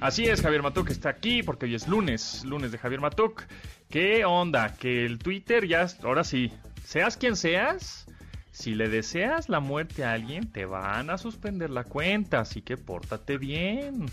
Así 0.01 0.25
es, 0.25 0.41
Javier 0.41 0.63
Matuk 0.63 0.89
está 0.91 1.09
aquí 1.09 1.43
porque 1.43 1.65
hoy 1.65 1.75
es 1.75 1.89
lunes, 1.89 2.45
lunes 2.45 2.71
de 2.71 2.77
Javier 2.77 3.01
Matuk. 3.01 3.43
¿Qué 3.89 4.23
onda? 4.23 4.73
Que 4.73 5.05
el 5.05 5.19
Twitter 5.19 5.67
ya, 5.67 5.87
ahora 6.03 6.23
sí, 6.23 6.53
seas 6.85 7.17
quien 7.17 7.35
seas, 7.35 8.05
si 8.51 8.75
le 8.75 8.87
deseas 8.87 9.49
la 9.49 9.59
muerte 9.59 10.05
a 10.05 10.13
alguien, 10.13 10.49
te 10.53 10.65
van 10.65 11.09
a 11.09 11.17
suspender 11.17 11.69
la 11.69 11.83
cuenta, 11.83 12.39
así 12.39 12.61
que 12.61 12.77
pórtate 12.77 13.37
bien. 13.37 14.05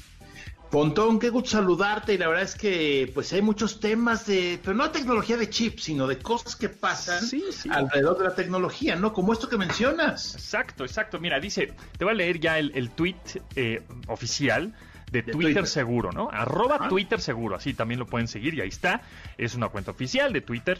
Pontón, 0.73 1.21
qué 1.21 1.31
gusto 1.31 1.51
saludarte 1.51 2.15
y 2.15 2.19
la 2.19 2.27
verdad 2.27 2.43
es 2.43 2.57
que 2.57 3.09
pues 3.15 3.33
hay 3.33 3.43
muchos 3.43 3.79
temas 3.79 4.27
de, 4.27 4.59
pero 4.65 4.75
no 4.75 4.83
de 4.83 4.91
tecnología 4.91 5.37
de 5.37 5.49
chips, 5.49 5.85
sino 5.85 6.09
de 6.09 6.19
cosas 6.19 6.57
que 6.57 6.69
pasan 6.69 7.23
alrededor 7.71 8.19
de 8.19 8.25
la 8.25 8.35
tecnología, 8.35 8.97
¿no? 8.97 9.13
Como 9.13 9.33
esto 9.33 9.49
que 9.49 9.57
mencionas. 9.57 10.35
Exacto, 10.35 10.83
exacto. 10.85 11.21
Mira, 11.21 11.39
dice, 11.39 11.73
te 11.97 12.05
voy 12.05 12.15
a 12.15 12.17
leer 12.17 12.41
ya 12.41 12.59
el, 12.59 12.73
el 12.75 12.91
tweet 12.91 13.15
eh, 13.55 13.85
oficial 14.09 14.75
de, 15.11 15.23
Twitter, 15.23 15.67
seguro, 15.67 16.13
¿no? 16.13 16.29
Arroba 16.31 16.89
Twitter 16.89 17.21
seguro, 17.21 17.57
así 17.57 17.75
también 17.75 18.01
lo 18.01 18.07
pueden 18.07 18.29
seguir 18.29 18.55
y 18.55 18.61
ahí 18.61 18.69
está. 18.69 19.03
Es 19.39 19.55
una 19.55 19.69
cuenta 19.69 19.93
oficial 19.93 20.33
de 20.33 20.41
Twitter, 20.41 20.79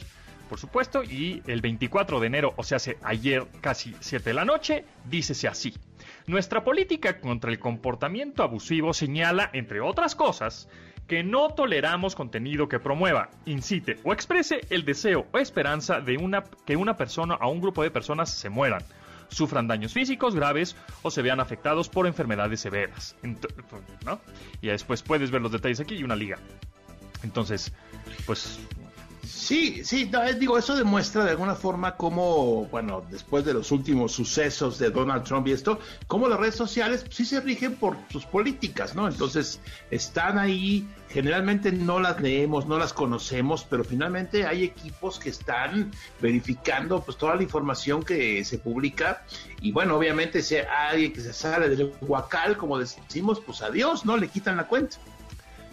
por 0.49 0.59
supuesto, 0.59 1.03
y 1.03 1.43
el 1.47 1.61
24 1.61 2.21
de 2.21 2.27
enero, 2.27 2.55
o 2.57 2.63
sea, 2.63 2.77
hace 2.77 2.99
ayer 3.03 3.47
casi 3.61 3.95
7 4.01 4.31
de 4.31 4.35
la 4.35 4.45
noche, 4.45 4.85
dícese 5.05 5.49
así. 5.49 5.75
Nuestra 6.27 6.65
política 6.65 7.21
contra 7.21 7.51
el 7.51 7.59
comportamiento 7.59 8.43
abusivo 8.43 8.93
señala, 8.93 9.49
entre 9.53 9.81
otras 9.81 10.15
cosas, 10.15 10.69
que 11.07 11.23
no 11.23 11.51
toleramos 11.51 12.17
contenido 12.17 12.69
que 12.69 12.81
promueva, 12.81 13.31
incite 13.45 13.99
o 14.03 14.13
exprese 14.13 14.63
el 14.71 14.85
deseo 14.85 15.27
o 15.33 15.39
esperanza 15.39 16.01
de 16.01 16.17
una, 16.17 16.43
que 16.65 16.77
una 16.77 16.97
persona 16.97 17.37
o 17.37 17.49
un 17.49 17.61
grupo 17.61 17.83
de 17.83 17.93
personas 17.93 18.31
se 18.31 18.51
mueran, 18.51 18.83
sufran 19.29 19.69
daños 19.69 19.93
físicos 19.93 20.35
graves 20.35 20.77
o 21.03 21.11
se 21.11 21.23
vean 21.23 21.41
afectados 21.41 21.89
por 21.89 22.07
enfermedades 22.07 22.61
severas. 22.61 23.17
¿no? 24.05 24.21
Y 24.61 24.69
después 24.69 25.03
puedes 25.03 25.31
ver 25.31 25.43
los 25.43 25.53
detalles 25.53 25.81
aquí 25.81 25.97
y 25.97 26.05
una 26.05 26.17
liga. 26.17 26.39
Entonces, 27.23 27.73
pues 28.27 28.59
Sí, 29.27 29.85
sí, 29.85 30.11
eh, 30.13 30.35
digo, 30.39 30.57
eso 30.57 30.77
demuestra 30.77 31.25
de 31.25 31.31
alguna 31.31 31.55
forma 31.55 31.97
cómo, 31.97 32.67
bueno, 32.67 33.05
después 33.11 33.45
de 33.45 33.53
los 33.53 33.73
últimos 33.73 34.13
sucesos 34.13 34.79
de 34.79 34.91
Donald 34.91 35.25
Trump 35.25 35.49
y 35.49 35.53
esto, 35.53 35.81
cómo 36.07 36.29
las 36.29 36.39
redes 36.39 36.55
sociales 36.55 37.05
sí 37.11 37.25
se 37.25 37.41
rigen 37.41 37.75
por 37.75 37.97
sus 38.11 38.25
políticas, 38.25 38.95
¿no? 38.95 39.09
Entonces, 39.09 39.61
están 39.91 40.39
ahí, 40.39 40.89
generalmente 41.09 41.73
no 41.73 41.99
las 41.99 42.21
leemos, 42.21 42.67
no 42.67 42.79
las 42.79 42.93
conocemos, 42.93 43.67
pero 43.69 43.85
finalmente 43.85 44.47
hay 44.47 44.65
equipos 44.65 45.19
que 45.19 45.31
están 45.31 45.91
verificando 46.21 47.03
pues 47.03 47.19
toda 47.19 47.35
la 47.37 47.43
información 47.43 48.05
que 48.05 48.45
se 48.45 48.59
publica 48.59 49.25
y 49.61 49.73
bueno, 49.73 49.97
obviamente 49.97 50.43
si 50.43 50.57
hay 50.57 50.67
alguien 50.91 51.13
que 51.13 51.21
se 51.21 51.33
sale 51.33 51.69
del 51.69 51.93
huacal, 52.01 52.57
como 52.57 52.79
decimos, 52.79 53.41
pues 53.45 53.63
adiós, 53.63 54.05
¿no? 54.05 54.17
Le 54.17 54.29
quitan 54.29 54.57
la 54.57 54.67
cuenta. 54.69 54.99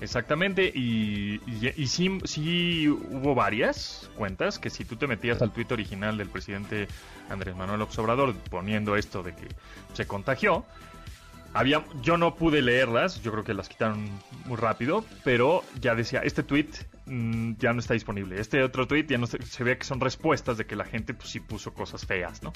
Exactamente, 0.03 0.65
y, 0.65 1.39
y, 1.77 1.87
sí, 1.87 2.89
hubo 2.89 3.35
varias 3.35 4.11
cuentas 4.17 4.59
que 4.59 4.69
si 4.69 4.83
tú 4.83 4.97
te 4.97 5.07
metías 5.07 5.41
al 5.41 5.53
tuit 5.53 5.71
original 5.71 6.17
del 6.17 6.27
presidente 6.27 6.89
Andrés 7.29 7.55
Manuel 7.55 7.81
Obrador 7.83 8.35
poniendo 8.49 8.97
esto 8.97 9.23
de 9.23 9.33
que 9.33 9.47
se 9.93 10.05
contagió, 10.05 10.65
había, 11.53 11.85
yo 12.01 12.17
no 12.17 12.35
pude 12.35 12.61
leerlas, 12.61 13.21
yo 13.21 13.31
creo 13.31 13.45
que 13.45 13.53
las 13.53 13.69
quitaron 13.69 14.09
muy 14.43 14.57
rápido, 14.57 15.05
pero 15.23 15.63
ya 15.79 15.95
decía, 15.95 16.19
este 16.19 16.43
tweet 16.43 16.67
mm, 17.13 17.57
ya 17.59 17.73
no 17.73 17.79
está 17.79 17.93
disponible. 17.93 18.39
Este 18.39 18.63
otro 18.63 18.87
tweet 18.87 19.05
ya 19.07 19.17
no 19.17 19.27
se, 19.27 19.63
ve 19.63 19.77
que 19.77 19.85
son 19.85 19.99
respuestas 19.99 20.57
de 20.57 20.65
que 20.65 20.75
la 20.75 20.85
gente 20.85 21.13
pues 21.13 21.29
sí 21.29 21.39
puso 21.39 21.73
cosas 21.73 22.05
feas, 22.05 22.41
¿no? 22.43 22.51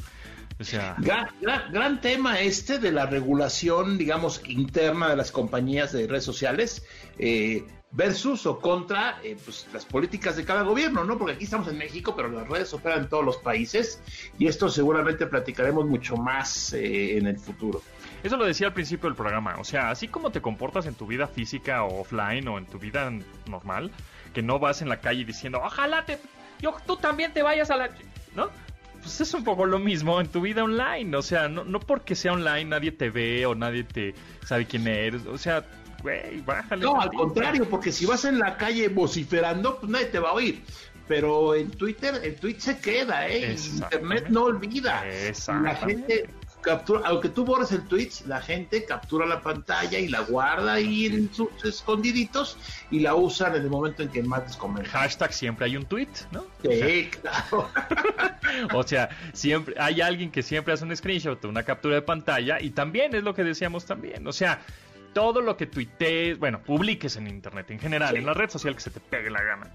O 0.59 0.63
sea... 0.63 0.95
Gran, 0.99 1.29
gran, 1.71 2.01
tema 2.01 2.39
este 2.39 2.79
de 2.79 2.91
la 2.91 3.05
regulación, 3.05 3.97
digamos, 3.97 4.41
interna 4.47 5.09
de 5.09 5.15
las 5.15 5.31
compañías 5.31 5.91
de 5.91 6.07
redes 6.07 6.23
sociales. 6.23 6.85
Eh, 7.17 7.65
versus 7.91 8.45
o 8.45 8.59
contra 8.59 9.19
eh, 9.23 9.37
pues, 9.43 9.67
las 9.73 9.85
políticas 9.85 10.35
de 10.35 10.43
cada 10.43 10.63
gobierno, 10.63 11.03
¿no? 11.03 11.17
Porque 11.17 11.35
aquí 11.35 11.45
estamos 11.45 11.67
en 11.67 11.77
México, 11.77 12.15
pero 12.15 12.29
las 12.29 12.47
redes 12.47 12.73
operan 12.73 13.03
en 13.03 13.09
todos 13.09 13.23
los 13.23 13.37
países 13.37 14.01
y 14.37 14.47
esto 14.47 14.69
seguramente 14.69 15.25
platicaremos 15.25 15.85
mucho 15.85 16.17
más 16.17 16.73
eh, 16.73 17.17
en 17.17 17.27
el 17.27 17.39
futuro. 17.39 17.81
Eso 18.23 18.35
lo 18.35 18.45
decía 18.45 18.67
al 18.67 18.73
principio 18.73 19.09
del 19.09 19.15
programa, 19.15 19.55
o 19.59 19.63
sea, 19.63 19.89
así 19.89 20.07
como 20.07 20.31
te 20.31 20.41
comportas 20.41 20.85
en 20.85 20.95
tu 20.95 21.07
vida 21.07 21.27
física 21.27 21.83
o 21.83 22.01
offline 22.01 22.47
o 22.47 22.57
en 22.57 22.65
tu 22.65 22.79
vida 22.79 23.11
normal, 23.47 23.91
que 24.27 24.41
no 24.41 24.59
vas 24.59 24.81
en 24.81 24.89
la 24.89 24.99
calle 24.99 25.25
diciendo, 25.25 25.61
ojalá 25.63 26.05
te, 26.05 26.19
yo, 26.59 26.75
tú 26.85 26.97
también 26.97 27.33
te 27.33 27.41
vayas 27.41 27.69
a 27.71 27.77
la... 27.77 27.89
¿No? 28.35 28.49
Pues 29.01 29.21
es 29.21 29.33
un 29.33 29.43
poco 29.43 29.65
lo 29.65 29.79
mismo 29.79 30.19
en 30.19 30.27
tu 30.27 30.41
vida 30.41 30.63
online, 30.63 31.15
o 31.15 31.21
sea, 31.21 31.47
no, 31.47 31.63
no 31.63 31.79
porque 31.79 32.15
sea 32.15 32.33
online 32.33 32.65
nadie 32.65 32.91
te 32.91 33.09
ve 33.09 33.45
o 33.45 33.55
nadie 33.55 33.83
te 33.83 34.15
sabe 34.45 34.65
quién 34.65 34.87
eres, 34.87 35.25
o 35.25 35.37
sea, 35.37 35.63
güey, 36.01 36.41
bájale. 36.41 36.83
No, 36.83 36.99
al 36.99 37.11
contrario, 37.11 37.69
porque 37.69 37.91
si 37.91 38.05
vas 38.05 38.25
en 38.25 38.39
la 38.39 38.57
calle 38.57 38.87
vociferando, 38.89 39.79
pues 39.79 39.91
nadie 39.91 40.07
te 40.07 40.19
va 40.19 40.29
a 40.29 40.33
oír. 40.33 40.63
Pero 41.07 41.55
en 41.55 41.71
Twitter, 41.71 42.19
el 42.21 42.35
tweet 42.35 42.59
se 42.59 42.79
queda, 42.79 43.29
¿eh? 43.29 43.55
Internet 43.55 44.25
no 44.29 44.43
olvida. 44.43 45.05
La 45.63 45.75
gente 45.75 46.29
captura, 46.67 47.01
aunque 47.05 47.29
tú 47.29 47.45
borres 47.45 47.71
el 47.71 47.87
tweet, 47.87 48.09
la 48.25 48.41
gente 48.41 48.83
captura 48.83 49.25
la 49.25 49.41
pantalla 49.41 49.97
y 49.97 50.09
la 50.09 50.19
guarda 50.21 50.73
ahí 50.73 51.05
en 51.05 51.33
sus 51.33 51.49
escondiditos 51.63 52.57
y 52.91 52.99
la 52.99 53.15
usan 53.15 53.55
en 53.55 53.61
el 53.61 53.69
momento 53.69 54.03
en 54.03 54.09
que 54.09 54.21
más 54.21 54.43
les. 54.45 54.87
Hashtag 54.89 55.33
siempre 55.33 55.65
hay 55.65 55.77
un 55.77 55.85
tweet, 55.85 56.09
¿no? 56.31 56.45
Sí, 56.61 57.09
claro. 57.21 57.69
o 58.73 58.83
sea, 58.83 59.09
siempre 59.33 59.75
hay 59.79 60.01
alguien 60.01 60.29
que 60.29 60.43
siempre 60.43 60.73
hace 60.73 60.83
un 60.83 60.95
screenshot, 60.95 61.43
una 61.45 61.63
captura 61.63 61.95
de 61.95 62.01
pantalla 62.01 62.59
y 62.59 62.71
también 62.71 63.15
es 63.15 63.23
lo 63.23 63.33
que 63.33 63.45
decíamos 63.45 63.85
también. 63.85 64.27
O 64.27 64.33
sea, 64.33 64.59
todo 65.13 65.41
lo 65.41 65.55
que 65.55 65.67
tuitees, 65.67 66.37
bueno, 66.37 66.61
publiques 66.61 67.15
en 67.15 67.27
internet 67.27 67.71
en 67.71 67.79
general, 67.79 68.17
en 68.17 68.25
la 68.25 68.33
red 68.33 68.49
social 68.49 68.75
que 68.75 68.81
se 68.81 68.91
te 68.91 68.99
pegue 68.99 69.29
la 69.29 69.41
gana, 69.41 69.71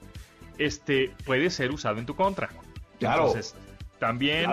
este 0.59 1.11
puede 1.25 1.49
ser 1.49 1.71
usado 1.71 1.99
en 1.99 2.05
tu 2.07 2.15
contra. 2.15 2.51
Claro. 2.99 3.29
Entonces, 3.29 3.55
también 3.99 4.51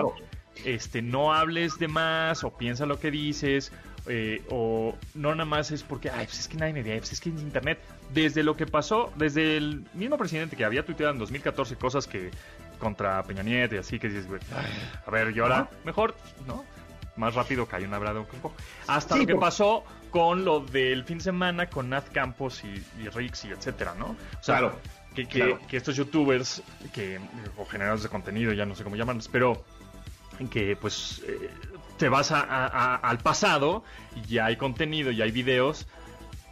este, 0.64 1.02
no 1.02 1.32
hables 1.32 1.78
de 1.78 1.88
más 1.88 2.44
o 2.44 2.50
piensa 2.50 2.86
lo 2.86 2.98
que 2.98 3.10
dices. 3.10 3.72
Eh, 4.06 4.42
o 4.48 4.96
no 5.14 5.34
nada 5.34 5.44
más 5.44 5.70
es 5.70 5.82
porque, 5.82 6.10
ay, 6.10 6.24
pues 6.24 6.40
es 6.40 6.48
que 6.48 6.56
nadie 6.56 6.72
me 6.72 6.82
ve, 6.82 6.96
pues 6.98 7.12
es 7.12 7.20
que 7.20 7.28
en 7.28 7.38
internet, 7.38 7.78
desde 8.14 8.42
lo 8.42 8.56
que 8.56 8.66
pasó, 8.66 9.12
desde 9.16 9.58
el 9.58 9.84
mismo 9.92 10.16
presidente 10.16 10.56
que 10.56 10.64
había 10.64 10.84
tuiteado 10.84 11.12
en 11.12 11.18
2014 11.18 11.76
cosas 11.76 12.06
que 12.06 12.30
contra 12.78 13.22
Peña 13.24 13.42
Nieto 13.42 13.74
y 13.74 13.78
así, 13.78 13.98
que 13.98 14.08
dices, 14.08 14.26
a 15.06 15.10
ver, 15.10 15.36
y 15.36 15.40
ahora, 15.40 15.68
mejor, 15.84 16.16
¿no? 16.46 16.64
Más 17.16 17.34
rápido 17.34 17.68
que 17.68 17.76
hay 17.76 17.84
un 17.84 17.90
poco. 18.40 18.54
Hasta 18.86 19.16
lo 19.16 19.26
que 19.26 19.36
pasó 19.36 19.84
con 20.10 20.44
lo 20.44 20.60
del 20.60 21.04
fin 21.04 21.18
de 21.18 21.24
semana 21.24 21.68
con 21.68 21.90
Nat 21.90 22.10
Campos 22.10 22.64
y, 22.64 23.02
y 23.02 23.08
Rix 23.10 23.44
y 23.44 23.50
etcétera, 23.50 23.94
¿no? 23.98 24.06
O 24.06 24.42
sea, 24.42 24.58
claro, 24.58 24.78
que, 25.14 25.26
que, 25.26 25.58
que, 25.68 25.76
estos 25.76 25.96
youtubers, 25.96 26.62
que, 26.92 27.20
o 27.58 27.64
generadores 27.66 28.02
de 28.02 28.08
contenido, 28.08 28.52
ya 28.52 28.64
no 28.64 28.74
sé 28.74 28.82
cómo 28.82 28.96
llamarlos, 28.96 29.28
pero 29.28 29.64
que 30.48 30.76
pues 30.76 31.22
eh, 31.26 31.50
te 31.98 32.08
vas 32.08 32.32
al 32.32 33.18
pasado 33.18 33.84
y 34.28 34.38
hay 34.38 34.56
contenido, 34.56 35.10
y 35.10 35.20
hay 35.22 35.30
videos 35.30 35.86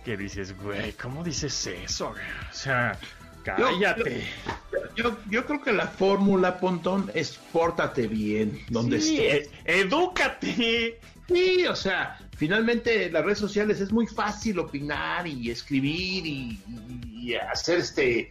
que 0.04 0.16
dices, 0.16 0.56
güey, 0.60 0.92
¿cómo 0.92 1.24
dices 1.24 1.66
eso? 1.66 2.08
O 2.08 2.54
sea, 2.54 2.98
cállate. 3.42 4.26
Yo, 4.94 5.16
yo, 5.30 5.46
creo 5.46 5.62
que 5.62 5.72
la 5.72 5.86
fórmula, 5.86 6.58
Pontón, 6.58 7.10
es 7.14 7.38
pórtate 7.52 8.06
bien 8.08 8.64
donde 8.68 9.00
sí, 9.00 9.20
estés. 9.20 9.50
E, 9.64 9.80
edúcate. 9.80 11.00
Sí, 11.28 11.66
o 11.66 11.76
sea, 11.76 12.18
finalmente 12.38 13.10
las 13.10 13.24
redes 13.24 13.38
sociales 13.38 13.80
es 13.80 13.90
muy 13.92 14.06
fácil 14.06 14.60
opinar 14.60 15.26
y 15.26 15.50
escribir 15.50 16.24
y, 16.26 16.58
hacer 17.52 17.80
este 17.80 18.30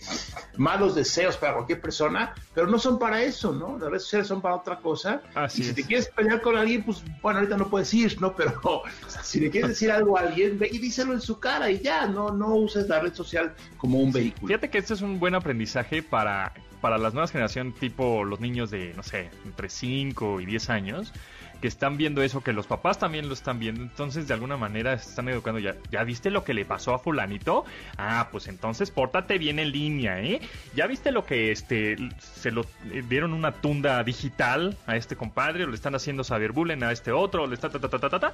malos 0.55 0.95
deseos 0.95 1.37
para 1.37 1.53
cualquier 1.53 1.79
persona, 1.79 2.33
pero 2.55 2.65
no 2.65 2.79
son 2.79 2.97
para 2.97 3.21
eso, 3.21 3.53
¿no? 3.53 3.77
Las 3.77 3.91
redes 3.91 4.03
sociales 4.03 4.27
son 4.27 4.41
para 4.41 4.55
otra 4.55 4.77
cosa. 4.77 5.21
y 5.55 5.63
si 5.63 5.73
te 5.73 5.83
quieres 5.83 6.07
pelear 6.07 6.41
con 6.41 6.57
alguien, 6.57 6.81
pues 6.81 7.03
bueno, 7.21 7.37
ahorita 7.37 7.57
no 7.57 7.69
puedes 7.69 7.93
ir, 7.93 8.19
¿no? 8.19 8.35
Pero 8.35 8.81
si 9.21 9.39
le 9.39 9.51
quieres 9.51 9.69
decir 9.69 9.91
algo 9.91 10.17
a 10.17 10.21
alguien, 10.21 10.57
ve 10.57 10.69
y 10.71 10.79
díselo 10.79 11.13
en 11.13 11.21
su 11.21 11.39
cara 11.39 11.69
y 11.69 11.79
ya, 11.79 12.07
no, 12.07 12.31
no 12.31 12.55
uses 12.55 12.89
la 12.89 12.99
red 12.99 13.13
social 13.13 13.53
como 13.77 13.99
un 13.99 14.11
vehículo. 14.11 14.47
Fíjate 14.47 14.71
que 14.71 14.79
este 14.79 14.95
es 14.95 15.01
un 15.01 15.19
buen 15.19 15.35
aprendizaje 15.35 16.01
para, 16.01 16.55
para 16.81 16.97
las 16.97 17.13
nuevas 17.13 17.31
generaciones, 17.31 17.75
tipo 17.75 18.23
los 18.23 18.39
niños 18.39 18.71
de, 18.71 18.95
no 18.95 19.03
sé, 19.03 19.29
entre 19.45 19.69
5 19.69 20.41
y 20.41 20.45
10 20.47 20.69
años 20.71 21.13
que 21.61 21.67
están 21.67 21.97
viendo 21.97 22.21
eso, 22.21 22.41
que 22.41 22.53
los 22.53 22.67
papás 22.67 22.99
también 22.99 23.27
lo 23.27 23.33
están 23.33 23.59
viendo, 23.59 23.81
entonces 23.81 24.27
de 24.27 24.33
alguna 24.33 24.57
manera 24.57 24.93
están 24.93 25.27
educando 25.29 25.59
ya. 25.59 25.75
¿Ya 25.91 26.03
viste 26.03 26.29
lo 26.29 26.43
que 26.43 26.53
le 26.53 26.65
pasó 26.65 26.93
a 26.93 26.99
fulanito? 26.99 27.65
Ah, 27.97 28.29
pues 28.31 28.47
entonces 28.47 28.91
pórtate 28.91 29.37
bien 29.37 29.59
en 29.59 29.71
línea, 29.71 30.21
¿eh? 30.21 30.41
¿Ya 30.75 30.87
viste 30.87 31.11
lo 31.11 31.25
que 31.25 31.51
este 31.51 31.97
se 32.19 32.51
lo 32.51 32.65
dieron 33.09 33.33
una 33.33 33.51
tunda 33.51 34.03
digital 34.03 34.77
a 34.85 34.95
este 34.95 35.15
compadre 35.15 35.63
o 35.63 35.67
le 35.67 35.75
están 35.75 35.95
haciendo 35.95 36.23
saber 36.23 36.51
bullying 36.51 36.83
a 36.83 36.91
este 36.91 37.11
otro, 37.11 37.43
o 37.43 37.47
le 37.47 37.55
está 37.55 37.69
ta 37.69 37.79
ta 37.79 37.99
ta 37.99 38.19
ta? 38.19 38.33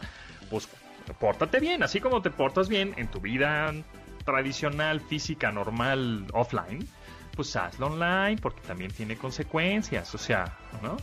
Pues 0.50 0.68
pórtate 1.20 1.60
bien, 1.60 1.84
así 1.84 2.00
como 2.00 2.22
te 2.22 2.30
portas 2.30 2.70
bien 2.70 2.94
en 2.98 3.08
tu 3.08 3.20
vida 3.20 3.74
tradicional, 4.26 5.02
física, 5.02 5.52
normal, 5.52 6.26
offline, 6.34 6.88
pues 7.36 7.56
hazlo 7.56 7.88
online 7.88 8.38
porque 8.42 8.62
también 8.62 8.92
tiene 8.92 9.18
consecuencias, 9.18 10.14
o 10.16 10.18
sea, 10.18 10.58
¿no? 10.82 10.98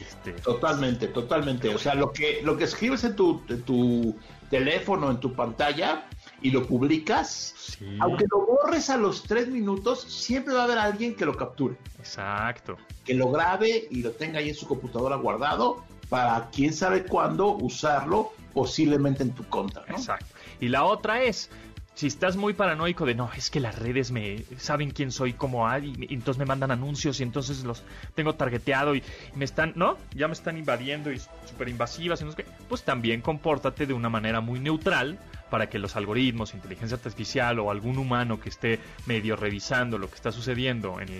Este, 0.00 0.32
totalmente, 0.32 1.08
totalmente. 1.08 1.74
O 1.74 1.78
sea, 1.78 1.94
lo 1.94 2.12
que, 2.12 2.40
lo 2.42 2.56
que 2.56 2.64
escribes 2.64 3.04
en 3.04 3.16
tu, 3.16 3.40
tu 3.66 4.16
teléfono, 4.50 5.10
en 5.10 5.18
tu 5.18 5.32
pantalla, 5.32 6.08
y 6.40 6.50
lo 6.50 6.66
publicas, 6.66 7.78
aunque 8.00 8.24
lo 8.30 8.46
borres 8.46 8.90
a 8.90 8.96
los 8.96 9.24
tres 9.24 9.48
minutos, 9.48 10.00
siempre 10.02 10.54
va 10.54 10.62
a 10.62 10.64
haber 10.64 10.78
alguien 10.78 11.14
que 11.14 11.26
lo 11.26 11.36
capture. 11.36 11.76
Exacto. 11.98 12.76
Que 13.04 13.14
lo 13.14 13.30
grabe 13.30 13.88
y 13.90 14.02
lo 14.02 14.12
tenga 14.12 14.38
ahí 14.38 14.50
en 14.50 14.54
su 14.54 14.66
computadora 14.66 15.16
guardado 15.16 15.84
para 16.08 16.48
quién 16.50 16.72
sabe 16.72 17.04
cuándo 17.04 17.56
usarlo 17.56 18.32
posiblemente 18.54 19.22
en 19.22 19.32
tu 19.34 19.44
contra. 19.48 19.84
Exacto. 19.88 20.26
Y 20.60 20.68
la 20.68 20.84
otra 20.84 21.22
es, 21.22 21.50
si 21.98 22.06
estás 22.06 22.36
muy 22.36 22.52
paranoico 22.52 23.04
de 23.06 23.16
no, 23.16 23.28
es 23.36 23.50
que 23.50 23.58
las 23.58 23.76
redes 23.76 24.12
me 24.12 24.44
saben 24.56 24.92
quién 24.92 25.10
soy 25.10 25.32
como 25.32 25.66
Adi, 25.66 25.94
y, 25.98 26.14
entonces 26.14 26.38
me 26.38 26.44
mandan 26.44 26.70
anuncios 26.70 27.18
y 27.18 27.24
entonces 27.24 27.64
los 27.64 27.82
tengo 28.14 28.36
targeteado 28.36 28.94
y, 28.94 29.02
me 29.34 29.44
están, 29.44 29.72
¿no? 29.74 29.98
Ya 30.14 30.28
me 30.28 30.34
están 30.34 30.56
invadiendo 30.56 31.10
y 31.10 31.18
súper 31.18 31.68
invasivas 31.68 32.20
y 32.20 32.24
no 32.24 32.30
sé 32.30 32.36
qué. 32.36 32.46
Pues 32.68 32.84
también 32.84 33.20
compórtate 33.20 33.84
de 33.84 33.94
una 33.94 34.08
manera 34.08 34.40
muy 34.40 34.60
neutral 34.60 35.18
para 35.50 35.68
que 35.68 35.80
los 35.80 35.96
algoritmos, 35.96 36.54
inteligencia 36.54 36.98
artificial 36.98 37.58
o 37.58 37.68
algún 37.68 37.98
humano 37.98 38.38
que 38.38 38.50
esté 38.50 38.78
medio 39.06 39.34
revisando 39.34 39.98
lo 39.98 40.08
que 40.08 40.14
está 40.14 40.30
sucediendo 40.30 41.00
en, 41.00 41.10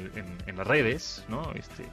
en 0.46 0.56
las 0.56 0.64
redes, 0.64 1.24
¿no? 1.28 1.50
Este, 1.56 1.86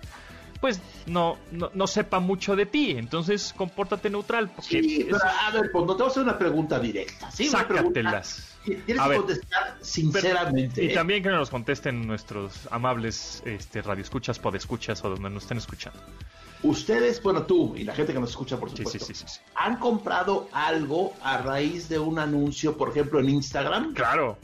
pues 0.60 0.80
no, 1.06 1.38
no, 1.52 1.88
sepa 1.88 2.20
mucho 2.20 2.56
de 2.56 2.66
ti. 2.66 2.92
Entonces, 2.92 3.54
compórtate 3.56 4.10
neutral. 4.10 4.52
sí, 4.62 5.06
pero, 5.06 5.18
a 5.24 5.52
ver, 5.52 5.72
no 5.74 5.86
te 5.88 5.94
voy 5.94 6.04
a 6.04 6.08
hacer 6.08 6.24
una 6.24 6.38
pregunta 6.38 6.80
directa. 6.80 7.32
¿sí? 7.32 7.48
Sácatelas. 7.48 8.56
Tienes 8.64 9.04
que 9.04 9.16
contestar 9.16 9.78
sinceramente. 9.82 10.84
y 10.84 10.88
¿eh? 10.88 10.94
también 10.94 11.22
que 11.22 11.30
nos 11.30 11.50
contesten 11.50 12.08
nuestros 12.08 12.68
amables 12.72 13.44
este, 13.46 13.82
radioescuchas, 13.82 14.40
podescuchas 14.40 15.04
o 15.06 15.10
donde 15.10 15.30
nos 15.30 15.44
estén 15.44 15.58
escuchando. 15.58 16.00
Ustedes, 16.64 17.22
bueno, 17.22 17.44
tú 17.44 17.76
y 17.78 17.84
la 17.84 17.94
gente 17.94 18.12
que 18.14 18.20
nos 18.20 18.32
escucha, 18.32 18.58
por 18.58 18.72
supuesto, 18.72 19.06
sí, 19.06 19.14
sí, 19.14 19.26
sí, 19.28 19.40
¿han 19.54 19.78
comprado 19.78 20.50
algo 20.52 21.14
a 21.22 21.38
raíz 21.38 21.90
de 21.90 22.00
un 22.00 22.18
anuncio, 22.18 22.76
por 22.76 22.90
ejemplo, 22.90 23.20
en 23.20 23.30
Instagram? 23.30 23.94
Claro. 23.94 24.40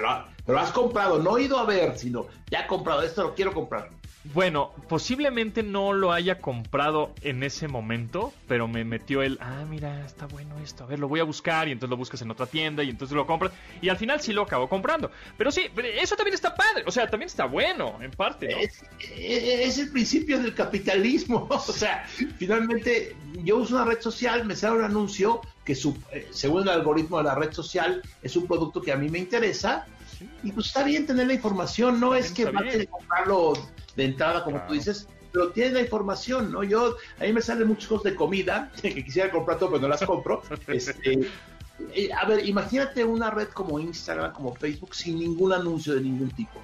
Lo, 0.00 0.52
lo 0.54 0.58
has 0.58 0.72
comprado, 0.72 1.22
no 1.22 1.36
he 1.36 1.42
ido 1.42 1.58
a 1.58 1.66
ver, 1.66 1.98
sino 1.98 2.28
ya 2.50 2.60
he 2.60 2.66
comprado 2.66 3.02
esto, 3.02 3.24
lo 3.24 3.34
quiero 3.34 3.52
comprar. 3.52 3.90
Bueno, 4.32 4.72
posiblemente 4.88 5.62
no 5.62 5.92
lo 5.92 6.12
haya 6.12 6.38
comprado 6.38 7.12
en 7.20 7.42
ese 7.42 7.68
momento, 7.68 8.32
pero 8.48 8.66
me 8.66 8.82
metió 8.82 9.22
el, 9.22 9.36
ah, 9.40 9.64
mira, 9.68 10.04
está 10.06 10.26
bueno 10.26 10.58
esto, 10.60 10.84
a 10.84 10.86
ver, 10.86 10.98
lo 10.98 11.08
voy 11.08 11.20
a 11.20 11.24
buscar 11.24 11.68
y 11.68 11.72
entonces 11.72 11.90
lo 11.90 11.98
buscas 11.98 12.22
en 12.22 12.30
otra 12.30 12.46
tienda 12.46 12.82
y 12.82 12.88
entonces 12.88 13.14
lo 13.14 13.26
compras 13.26 13.52
y 13.82 13.90
al 13.90 13.98
final 13.98 14.22
sí 14.22 14.32
lo 14.32 14.42
acabo 14.42 14.66
comprando. 14.66 15.10
Pero 15.36 15.52
sí, 15.52 15.66
eso 16.00 16.16
también 16.16 16.34
está 16.34 16.54
padre, 16.54 16.84
o 16.86 16.90
sea, 16.90 17.08
también 17.08 17.26
está 17.26 17.44
bueno, 17.44 17.98
en 18.00 18.12
parte. 18.12 18.48
¿no? 18.48 18.56
Es, 19.14 19.78
el 19.78 19.90
principio 19.90 20.40
del 20.40 20.54
capitalismo, 20.54 21.46
o 21.50 21.58
sea, 21.60 22.06
finalmente 22.38 23.14
yo 23.44 23.58
uso 23.58 23.74
una 23.74 23.84
red 23.84 24.00
social, 24.00 24.46
me 24.46 24.56
sale 24.56 24.78
un 24.78 24.84
anuncio 24.84 25.42
que 25.64 25.74
su, 25.74 25.96
eh, 26.12 26.28
según 26.30 26.62
el 26.62 26.70
algoritmo 26.70 27.18
de 27.18 27.24
la 27.24 27.34
red 27.34 27.52
social 27.52 28.02
es 28.22 28.36
un 28.36 28.46
producto 28.46 28.80
que 28.80 28.92
a 28.92 28.96
mí 28.96 29.08
me 29.08 29.18
interesa. 29.18 29.86
Y 30.42 30.52
pues 30.52 30.66
está 30.66 30.84
bien 30.84 31.06
tener 31.06 31.26
la 31.26 31.34
información, 31.34 32.00
no 32.00 32.14
es 32.14 32.32
que 32.32 32.46
vaya 32.46 32.82
a 32.82 32.86
comprarlo 32.86 33.54
de 33.96 34.04
entrada, 34.04 34.44
como 34.44 34.60
tú 34.66 34.74
dices, 34.74 35.08
pero 35.32 35.50
tienes 35.50 35.72
la 35.72 35.80
información, 35.80 36.52
¿no? 36.52 36.62
Yo, 36.62 36.96
a 37.18 37.24
mí 37.24 37.32
me 37.32 37.42
salen 37.42 37.66
muchos 37.66 37.88
cosas 37.88 38.04
de 38.04 38.14
comida 38.14 38.70
que 38.80 39.04
quisiera 39.04 39.30
comprar 39.30 39.58
todo, 39.58 39.70
pero 39.70 39.82
no 39.82 39.88
las 39.88 40.02
compro. 40.02 40.42
Este, 40.68 41.28
eh, 41.92 42.10
a 42.12 42.24
ver, 42.26 42.46
imagínate 42.48 43.04
una 43.04 43.30
red 43.30 43.48
como 43.48 43.80
Instagram, 43.80 44.32
como 44.32 44.54
Facebook, 44.54 44.94
sin 44.94 45.18
ningún 45.18 45.52
anuncio 45.52 45.94
de 45.94 46.02
ningún 46.02 46.30
tipo. 46.30 46.60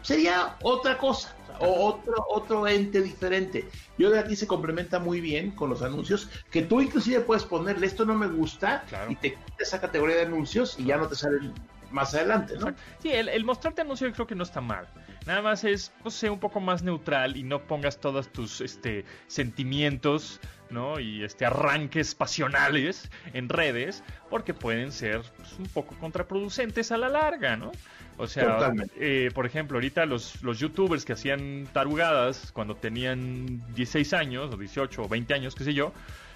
Sería 0.00 0.56
otra 0.62 0.96
cosa, 0.96 1.36
o 1.60 1.86
otro, 1.86 2.14
otro 2.30 2.66
ente 2.66 3.02
diferente. 3.02 3.68
Yo 3.98 4.10
de 4.10 4.18
aquí 4.18 4.36
se 4.36 4.46
complementa 4.46 4.98
muy 4.98 5.20
bien 5.20 5.50
con 5.50 5.68
los 5.68 5.82
anuncios, 5.82 6.30
que 6.50 6.62
tú 6.62 6.80
inclusive 6.80 7.20
puedes 7.20 7.44
ponerle 7.44 7.86
esto 7.86 8.06
no 8.06 8.14
me 8.14 8.28
gusta 8.28 8.84
y 9.08 9.16
te 9.16 9.34
quita 9.34 9.54
esa 9.58 9.80
categoría 9.80 10.16
de 10.16 10.22
anuncios 10.22 10.78
y 10.78 10.84
ya 10.84 10.96
no 10.96 11.08
te 11.08 11.14
salen 11.14 11.52
más 11.90 12.14
adelante, 12.14 12.54
¿no? 12.58 12.74
Sí, 13.00 13.10
el, 13.10 13.44
mostrarte 13.44 13.82
anuncio 13.82 14.06
yo 14.06 14.14
creo 14.14 14.26
que 14.26 14.34
no 14.34 14.42
está 14.42 14.60
mal. 14.60 14.86
Nada 15.26 15.42
más 15.42 15.64
es, 15.64 15.92
pues, 16.02 16.14
sé 16.14 16.30
un 16.30 16.40
poco 16.40 16.60
más 16.60 16.82
neutral 16.82 17.36
y 17.36 17.42
no 17.42 17.62
pongas 17.62 17.98
todos 17.98 18.32
tus 18.32 18.60
este, 18.60 19.04
sentimientos, 19.26 20.40
¿no? 20.70 21.00
Y 21.00 21.24
este, 21.24 21.46
arranques 21.46 22.14
pasionales 22.14 23.10
en 23.32 23.48
redes, 23.48 24.02
porque 24.30 24.54
pueden 24.54 24.92
ser 24.92 25.22
pues, 25.36 25.52
un 25.58 25.66
poco 25.66 25.94
contraproducentes 25.98 26.92
a 26.92 26.96
la 26.96 27.08
larga, 27.08 27.56
¿no? 27.56 27.72
O 28.18 28.26
sea, 28.26 28.72
eh, 28.96 29.30
por 29.32 29.46
ejemplo, 29.46 29.76
ahorita 29.76 30.04
los, 30.04 30.42
los 30.42 30.58
youtubers 30.58 31.04
que 31.04 31.12
hacían 31.12 31.68
tarugadas 31.72 32.50
cuando 32.52 32.74
tenían 32.74 33.62
16 33.74 34.12
años, 34.12 34.52
o 34.52 34.56
18, 34.56 35.04
o 35.04 35.08
20 35.08 35.34
años, 35.34 35.54
qué 35.54 35.62
sé 35.62 35.72
yo, 35.72 35.92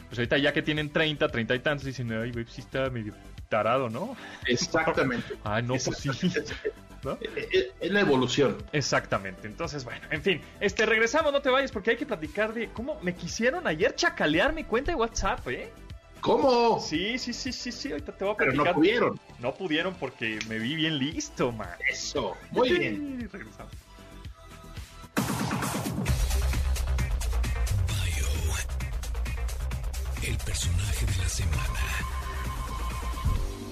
pues 0.08 0.18
ahorita 0.18 0.38
ya 0.38 0.52
que 0.52 0.62
tienen 0.62 0.90
30, 0.90 1.26
30 1.28 1.54
y 1.54 1.58
tantos, 1.58 1.84
dicen, 1.84 2.12
ay, 2.12 2.30
güey, 2.30 2.44
pues 2.44 2.54
sí 2.54 2.60
está 2.60 2.88
medio 2.88 3.14
tarado, 3.52 3.90
¿no? 3.90 4.16
Exactamente. 4.46 5.34
Ay, 5.44 5.62
no, 5.62 5.74
pues 5.74 5.98
sí. 5.98 6.08
Es 7.80 7.90
la 7.90 8.00
evolución. 8.00 8.56
Exactamente. 8.72 9.46
Entonces, 9.46 9.84
bueno, 9.84 10.00
en 10.10 10.22
fin. 10.22 10.40
Este, 10.58 10.86
regresamos, 10.86 11.34
no 11.34 11.42
te 11.42 11.50
vayas, 11.50 11.70
porque 11.70 11.90
hay 11.90 11.96
que 11.98 12.06
platicar 12.06 12.54
de 12.54 12.70
cómo 12.70 12.98
me 13.02 13.14
quisieron 13.14 13.66
ayer 13.66 13.94
chacalear 13.94 14.54
mi 14.54 14.64
cuenta 14.64 14.92
de 14.92 14.96
WhatsApp, 14.96 15.46
¿eh? 15.48 15.70
¿Cómo? 16.22 16.80
Sí, 16.80 17.18
sí, 17.18 17.34
sí, 17.34 17.52
sí, 17.52 17.70
sí. 17.72 17.90
Ahorita 17.92 18.16
te 18.16 18.24
voy 18.24 18.32
a 18.32 18.36
platicar. 18.38 18.64
Pero 18.64 18.72
no 18.72 18.74
pudieron. 18.74 19.20
No 19.38 19.54
pudieron 19.54 19.94
porque 19.96 20.38
me 20.48 20.58
vi 20.58 20.74
bien 20.74 20.96
listo, 20.96 21.52
man. 21.52 21.68
Eso. 21.90 22.34
Muy 22.52 22.70
bien. 22.70 23.28
Regresamos. 23.30 23.72
el 30.24 30.36
personaje 30.36 31.04
de 31.04 31.16
la 31.16 31.28
semana. 31.28 32.21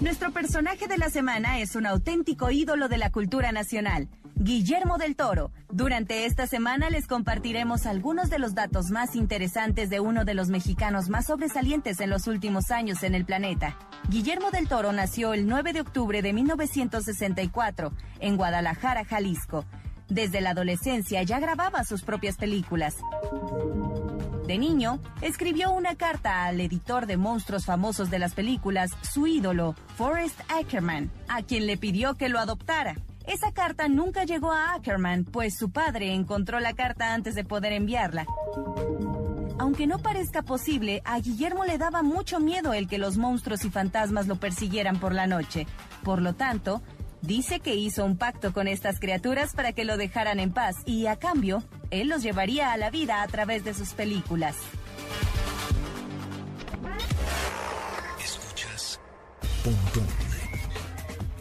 Nuestro 0.00 0.32
personaje 0.32 0.88
de 0.88 0.96
la 0.96 1.10
semana 1.10 1.58
es 1.58 1.76
un 1.76 1.84
auténtico 1.84 2.50
ídolo 2.50 2.88
de 2.88 2.96
la 2.96 3.10
cultura 3.10 3.52
nacional, 3.52 4.08
Guillermo 4.34 4.96
del 4.96 5.14
Toro. 5.14 5.52
Durante 5.70 6.24
esta 6.24 6.46
semana 6.46 6.88
les 6.88 7.06
compartiremos 7.06 7.84
algunos 7.84 8.30
de 8.30 8.38
los 8.38 8.54
datos 8.54 8.90
más 8.90 9.14
interesantes 9.14 9.90
de 9.90 10.00
uno 10.00 10.24
de 10.24 10.32
los 10.32 10.48
mexicanos 10.48 11.10
más 11.10 11.26
sobresalientes 11.26 12.00
en 12.00 12.08
los 12.08 12.28
últimos 12.28 12.70
años 12.70 13.02
en 13.02 13.14
el 13.14 13.26
planeta. 13.26 13.76
Guillermo 14.08 14.50
del 14.50 14.68
Toro 14.68 14.90
nació 14.92 15.34
el 15.34 15.46
9 15.46 15.74
de 15.74 15.82
octubre 15.82 16.22
de 16.22 16.32
1964 16.32 17.92
en 18.20 18.38
Guadalajara, 18.38 19.04
Jalisco. 19.04 19.66
Desde 20.08 20.40
la 20.40 20.50
adolescencia 20.50 21.22
ya 21.24 21.40
grababa 21.40 21.84
sus 21.84 22.04
propias 22.04 22.38
películas. 22.38 22.96
De 24.50 24.58
niño, 24.58 24.98
escribió 25.22 25.70
una 25.70 25.94
carta 25.94 26.44
al 26.46 26.60
editor 26.60 27.06
de 27.06 27.16
monstruos 27.16 27.66
famosos 27.66 28.10
de 28.10 28.18
las 28.18 28.34
películas, 28.34 28.90
su 29.00 29.28
ídolo, 29.28 29.76
Forrest 29.96 30.40
Ackerman, 30.48 31.08
a 31.28 31.42
quien 31.42 31.68
le 31.68 31.76
pidió 31.76 32.14
que 32.14 32.28
lo 32.28 32.40
adoptara. 32.40 32.96
Esa 33.28 33.52
carta 33.52 33.86
nunca 33.86 34.24
llegó 34.24 34.50
a 34.50 34.74
Ackerman, 34.74 35.22
pues 35.22 35.56
su 35.56 35.70
padre 35.70 36.14
encontró 36.14 36.58
la 36.58 36.72
carta 36.72 37.14
antes 37.14 37.36
de 37.36 37.44
poder 37.44 37.72
enviarla. 37.72 38.26
Aunque 39.60 39.86
no 39.86 40.00
parezca 40.00 40.42
posible, 40.42 41.00
a 41.04 41.20
Guillermo 41.20 41.64
le 41.64 41.78
daba 41.78 42.02
mucho 42.02 42.40
miedo 42.40 42.72
el 42.72 42.88
que 42.88 42.98
los 42.98 43.18
monstruos 43.18 43.64
y 43.64 43.70
fantasmas 43.70 44.26
lo 44.26 44.34
persiguieran 44.34 44.98
por 44.98 45.14
la 45.14 45.28
noche. 45.28 45.68
Por 46.02 46.20
lo 46.20 46.34
tanto, 46.34 46.82
Dice 47.22 47.60
que 47.60 47.74
hizo 47.74 48.06
un 48.06 48.16
pacto 48.16 48.54
con 48.54 48.66
estas 48.66 48.98
criaturas 48.98 49.52
para 49.54 49.72
que 49.72 49.84
lo 49.84 49.98
dejaran 49.98 50.40
en 50.40 50.52
paz 50.52 50.76
y 50.86 51.06
a 51.06 51.16
cambio, 51.16 51.62
él 51.90 52.08
los 52.08 52.22
llevaría 52.22 52.72
a 52.72 52.76
la 52.76 52.90
vida 52.90 53.22
a 53.22 53.28
través 53.28 53.64
de 53.64 53.74
sus 53.74 53.92
películas. 53.92 54.56
Escuchas 58.22 59.00
Pontón 59.64 60.06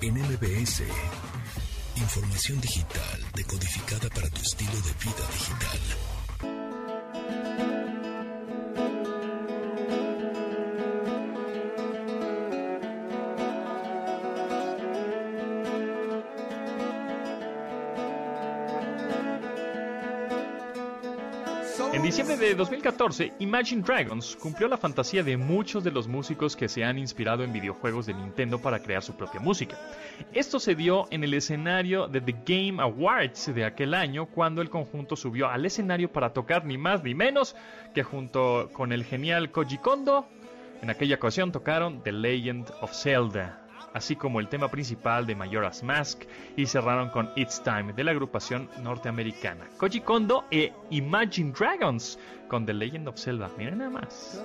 en 0.01 0.13
MBS. 0.13 0.83
Información 1.95 2.61
digital 2.61 3.25
decodificada 3.35 4.09
para 4.09 4.29
tu 4.29 4.41
estilo 4.41 4.71
de 4.71 4.93
vida 5.03 5.27
digital. 5.33 6.18
Diciembre 22.09 22.37
de 22.37 22.55
2014, 22.55 23.33
Imagine 23.37 23.83
Dragons 23.83 24.35
cumplió 24.35 24.67
la 24.67 24.79
fantasía 24.79 25.21
de 25.21 25.37
muchos 25.37 25.83
de 25.83 25.91
los 25.91 26.07
músicos 26.07 26.55
que 26.55 26.67
se 26.67 26.83
han 26.83 26.97
inspirado 26.97 27.43
en 27.43 27.53
videojuegos 27.53 28.07
de 28.07 28.15
Nintendo 28.15 28.59
para 28.59 28.81
crear 28.81 29.03
su 29.03 29.15
propia 29.15 29.39
música. 29.39 29.77
Esto 30.33 30.59
se 30.59 30.73
dio 30.73 31.05
en 31.11 31.23
el 31.23 31.35
escenario 31.35 32.07
de 32.07 32.19
The 32.19 32.35
Game 32.47 32.81
Awards 32.81 33.53
de 33.53 33.63
aquel 33.63 33.93
año, 33.93 34.25
cuando 34.25 34.63
el 34.63 34.71
conjunto 34.71 35.15
subió 35.15 35.49
al 35.49 35.67
escenario 35.67 36.11
para 36.11 36.33
tocar 36.33 36.65
ni 36.65 36.79
más 36.79 37.03
ni 37.03 37.13
menos 37.13 37.55
que 37.93 38.01
junto 38.01 38.71
con 38.73 38.91
el 38.91 39.03
genial 39.03 39.51
Koji 39.51 39.77
Kondo, 39.77 40.27
en 40.81 40.89
aquella 40.89 41.17
ocasión 41.17 41.51
tocaron 41.51 42.01
The 42.01 42.11
Legend 42.11 42.71
of 42.81 42.91
Zelda 42.91 43.58
así 43.93 44.15
como 44.15 44.39
el 44.39 44.47
tema 44.47 44.69
principal 44.69 45.25
de 45.25 45.35
Majora's 45.35 45.83
Mask, 45.83 46.23
y 46.55 46.65
cerraron 46.65 47.09
con 47.09 47.29
It's 47.35 47.61
Time 47.63 47.93
de 47.93 48.03
la 48.03 48.11
agrupación 48.11 48.69
norteamericana. 48.81 49.67
Koji 49.77 50.01
Kondo 50.01 50.45
e 50.51 50.73
Imagine 50.89 51.51
Dragons 51.51 52.19
con 52.47 52.65
The 52.65 52.73
Legend 52.73 53.07
of 53.07 53.17
Zelda. 53.17 53.49
Miren 53.57 53.77
nada 53.77 53.89
más. 53.89 54.39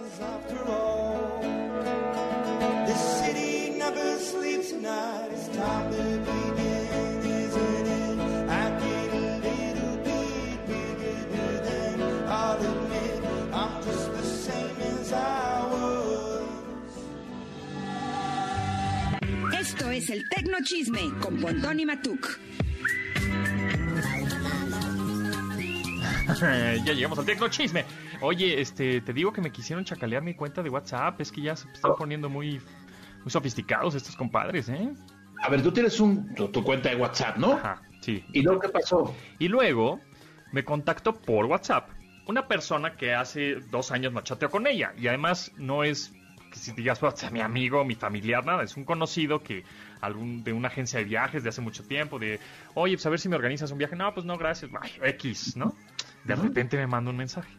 Es 19.95 20.11
el 20.11 20.29
Tecno 20.29 20.59
Chisme 20.65 21.13
con 21.21 21.37
Pontón 21.41 21.79
y 21.79 21.87
Matuk. 21.87 22.41
ya 26.41 26.93
llegamos 26.93 27.17
al 27.17 27.25
Tecno 27.25 27.49
Chisme. 27.49 27.85
Oye, 28.21 28.61
este, 28.61 29.01
te 29.03 29.13
digo 29.13 29.33
que 29.33 29.41
me 29.41 29.53
quisieron 29.53 29.85
chacalear 29.85 30.21
mi 30.23 30.35
cuenta 30.35 30.65
de 30.65 30.71
WhatsApp. 30.71 31.21
Es 31.21 31.31
que 31.31 31.43
ya 31.43 31.55
se 31.55 31.71
están 31.71 31.95
poniendo 31.97 32.29
muy, 32.29 32.61
muy 33.23 33.31
sofisticados 33.31 33.95
estos 33.95 34.17
compadres, 34.17 34.69
¿eh? 34.69 34.93
A 35.41 35.49
ver, 35.49 35.63
tú 35.63 35.71
tienes 35.71 36.01
un, 36.01 36.35
tu, 36.35 36.65
cuenta 36.65 36.89
de 36.89 36.97
WhatsApp, 36.97 37.37
¿no? 37.37 37.53
Ajá, 37.53 37.81
sí. 38.01 38.25
¿Y 38.33 38.43
luego 38.43 38.59
qué 38.61 38.71
pasó? 38.71 39.15
Y 39.39 39.47
luego 39.47 40.01
me 40.51 40.65
contactó 40.65 41.15
por 41.15 41.47
WhatsApp 41.47 41.89
una 42.27 42.49
persona 42.49 42.97
que 42.97 43.15
hace 43.15 43.61
dos 43.71 43.93
años 43.93 44.13
no 44.13 44.23
chateó 44.23 44.51
con 44.51 44.67
ella. 44.67 44.93
Y 44.99 45.07
además 45.07 45.53
no 45.57 45.85
es 45.85 46.13
que 46.55 46.61
si 46.61 46.71
digas, 46.71 47.01
pues, 47.01 47.19
sea 47.19 47.31
mi 47.31 47.41
amigo, 47.41 47.85
mi 47.85 47.97
familiar, 47.97 48.47
nada. 48.47 48.63
Es 48.63 48.77
un 48.77 48.85
conocido 48.85 49.43
que 49.43 49.65
algún 50.01 50.45
de 50.45 50.53
una 50.53 50.69
agencia 50.69 51.01
de 51.01 51.05
viajes 51.05 51.43
de 51.43 51.49
hace 51.49 51.61
mucho 51.61 51.83
tiempo, 51.83 52.21
de, 52.21 52.39
oye, 52.75 52.95
pues 52.95 53.05
a 53.07 53.11
ver 53.11 53.19
si 53.19 53.29
me 53.29 53.35
organizas 53.35 53.73
un 53.73 53.79
viaje. 53.79 53.97
No, 53.97 54.15
pues 54.15 54.25
no, 54.25 54.39
gracias. 54.39 54.71
X, 55.03 55.57
¿no? 55.57 55.75
De 56.23 56.37
repente 56.37 56.77
me 56.77 56.87
manda 56.87 57.11
un 57.11 57.17
mensaje 57.17 57.53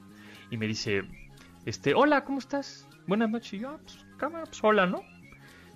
y 0.50 0.56
me 0.56 0.66
dice, 0.66 1.04
este, 1.66 1.94
hola, 1.94 2.24
¿cómo 2.24 2.40
estás? 2.40 2.88
Buenas 3.06 3.30
noches. 3.30 3.52
Y 3.54 3.60
yo, 3.60 3.72
ah, 3.72 3.80
pues, 3.84 3.98
cámara, 4.16 4.46
pues 4.46 4.64
hola, 4.64 4.86
¿no? 4.86 5.02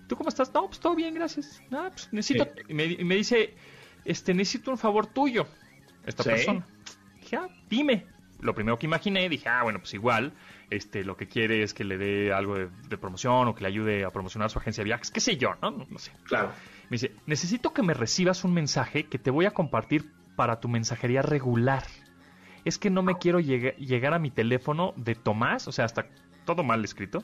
¿Tú 0.07 0.15
cómo 0.15 0.29
estás? 0.29 0.53
No, 0.53 0.67
pues 0.67 0.79
todo 0.79 0.95
bien, 0.95 1.13
gracias. 1.13 1.61
Ah, 1.73 1.89
pues 1.91 2.07
necesito. 2.13 2.47
Y, 2.69 2.73
me, 2.73 2.87
me, 3.03 3.15
dice, 3.15 3.53
este, 4.05 4.33
necesito 4.33 4.71
un 4.71 4.77
favor 4.77 5.07
tuyo. 5.07 5.45
Esta 6.05 6.23
persona. 6.23 6.65
Dije, 7.19 7.35
ah, 7.35 7.49
dime. 7.69 8.05
Lo 8.41 8.53
primero 8.55 8.77
que 8.77 8.85
imaginé, 8.85 9.27
dije, 9.29 9.49
ah, 9.49 9.63
bueno, 9.63 9.79
pues 9.79 9.93
igual, 9.93 10.33
este, 10.69 11.03
lo 11.03 11.17
que 11.17 11.27
quiere 11.27 11.63
es 11.63 11.73
que 11.73 11.83
le 11.83 11.97
dé 11.97 12.33
algo 12.33 12.55
de, 12.55 12.97
promoción 12.97 13.47
o 13.47 13.55
que 13.55 13.63
le 13.63 13.67
ayude 13.67 14.05
a 14.05 14.11
promocionar 14.11 14.49
su 14.49 14.59
agencia 14.59 14.81
de 14.81 14.85
viajes, 14.85 15.11
qué 15.11 15.19
sé 15.19 15.37
yo, 15.37 15.55
¿no? 15.61 15.71
No, 15.71 15.99
sé. 15.99 16.11
Claro. 16.23 16.51
Me 16.89 16.95
dice, 16.95 17.11
necesito 17.25 17.73
que 17.73 17.83
me 17.83 17.93
recibas 17.93 18.43
un 18.43 18.53
mensaje 18.53 19.05
que 19.05 19.19
te 19.19 19.31
voy 19.31 19.45
a 19.45 19.51
compartir 19.51 20.11
para 20.35 20.59
tu 20.59 20.69
mensajería 20.69 21.21
regular. 21.21 21.83
Es 22.65 22.77
que 22.77 22.89
no 22.89 23.03
me 23.03 23.17
quiero 23.17 23.39
llegar 23.39 24.13
a 24.13 24.19
mi 24.19 24.31
teléfono 24.31 24.93
de 24.95 25.15
Tomás, 25.15 25.67
o 25.67 25.71
sea, 25.71 25.85
hasta 25.85 26.07
todo 26.45 26.63
mal 26.63 26.83
escrito. 26.83 27.23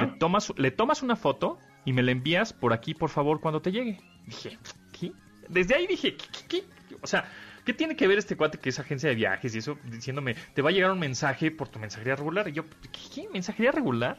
Le 0.00 0.06
tomas, 0.18 0.52
le 0.56 0.70
tomas 0.70 1.02
una 1.02 1.16
foto 1.16 1.58
y 1.84 1.92
me 1.92 2.02
la 2.02 2.10
envías 2.10 2.52
por 2.52 2.72
aquí, 2.72 2.94
por 2.94 3.10
favor, 3.10 3.40
cuando 3.40 3.62
te 3.62 3.72
llegue. 3.72 4.00
Dije, 4.26 4.58
¿qué? 4.92 5.12
Desde 5.48 5.76
ahí 5.76 5.86
dije, 5.86 6.16
¿qué? 6.48 6.64
O 7.00 7.06
sea, 7.06 7.30
¿qué 7.66 7.74
tiene 7.74 7.96
que 7.96 8.06
ver 8.06 8.16
este 8.16 8.36
cuate 8.36 8.58
que 8.58 8.70
es 8.70 8.78
agencia 8.78 9.08
de 9.10 9.16
viajes 9.16 9.54
y 9.54 9.58
eso 9.58 9.76
diciéndome, 9.84 10.34
te 10.54 10.62
va 10.62 10.70
a 10.70 10.72
llegar 10.72 10.92
un 10.92 11.00
mensaje 11.00 11.50
por 11.50 11.68
tu 11.68 11.80
mensajería 11.80 12.14
regular? 12.14 12.48
Y 12.48 12.52
yo, 12.52 12.64
¿qué? 13.12 13.28
¿Mensajería 13.30 13.72
regular? 13.72 14.18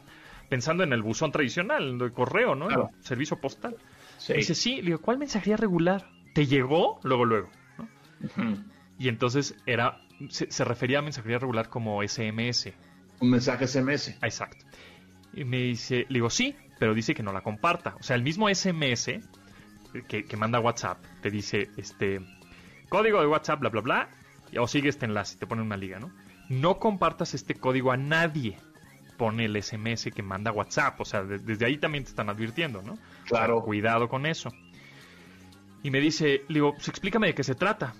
Pensando 0.50 0.84
en 0.84 0.92
el 0.92 1.02
buzón 1.02 1.32
tradicional, 1.32 2.00
el 2.00 2.12
correo, 2.12 2.54
¿no? 2.54 2.68
El 2.70 2.88
servicio 3.00 3.40
postal. 3.40 3.76
dice, 4.28 4.54
sí, 4.54 4.76
le 4.76 4.82
digo, 4.82 4.98
¿cuál 5.00 5.18
mensajería 5.18 5.56
regular? 5.56 6.08
¿Te 6.34 6.46
llegó? 6.46 7.00
Luego, 7.02 7.24
luego. 7.24 7.50
Y 8.98 9.08
entonces 9.08 9.56
era, 9.66 10.00
se, 10.28 10.64
refería 10.64 10.98
a 10.98 11.02
mensajería 11.02 11.38
regular 11.38 11.68
como 11.68 12.02
SMS. 12.06 12.72
Un 13.20 13.30
mensaje 13.30 13.66
SMS. 13.66 14.08
Exacto. 14.22 14.64
Y 15.32 15.44
me 15.44 15.58
dice, 15.58 16.06
le 16.08 16.14
digo, 16.14 16.30
sí, 16.30 16.54
pero 16.78 16.94
dice 16.94 17.14
que 17.14 17.22
no 17.22 17.32
la 17.32 17.40
comparta. 17.40 17.96
O 17.98 18.02
sea, 18.02 18.16
el 18.16 18.22
mismo 18.22 18.48
SMS 18.52 19.20
que, 20.06 20.24
que 20.24 20.36
manda 20.36 20.60
WhatsApp 20.60 21.02
te 21.22 21.30
dice, 21.30 21.70
este, 21.76 22.20
código 22.88 23.20
de 23.20 23.26
WhatsApp, 23.26 23.60
bla, 23.60 23.70
bla, 23.70 23.80
bla, 23.80 24.08
o 24.58 24.66
sigue 24.66 24.88
este 24.88 25.06
enlace, 25.06 25.38
te 25.38 25.46
pone 25.46 25.62
una 25.62 25.76
liga, 25.76 25.98
¿no? 25.98 26.10
No 26.48 26.78
compartas 26.78 27.34
este 27.34 27.54
código 27.54 27.92
a 27.92 27.96
nadie. 27.96 28.56
Pone 29.16 29.46
el 29.46 29.62
SMS 29.62 30.10
que 30.14 30.22
manda 30.22 30.52
WhatsApp, 30.52 31.00
o 31.00 31.04
sea, 31.04 31.24
desde 31.24 31.66
ahí 31.66 31.76
también 31.76 32.04
te 32.04 32.10
están 32.10 32.30
advirtiendo, 32.30 32.82
¿no? 32.82 32.96
Claro. 33.26 33.62
cuidado 33.62 34.08
con 34.08 34.26
eso. 34.26 34.50
Y 35.82 35.90
me 35.90 36.00
dice, 36.00 36.44
le 36.48 36.54
digo, 36.54 36.74
pues 36.74 36.88
explícame 36.88 37.28
de 37.28 37.34
qué 37.34 37.42
se 37.42 37.54
trata. 37.54 37.94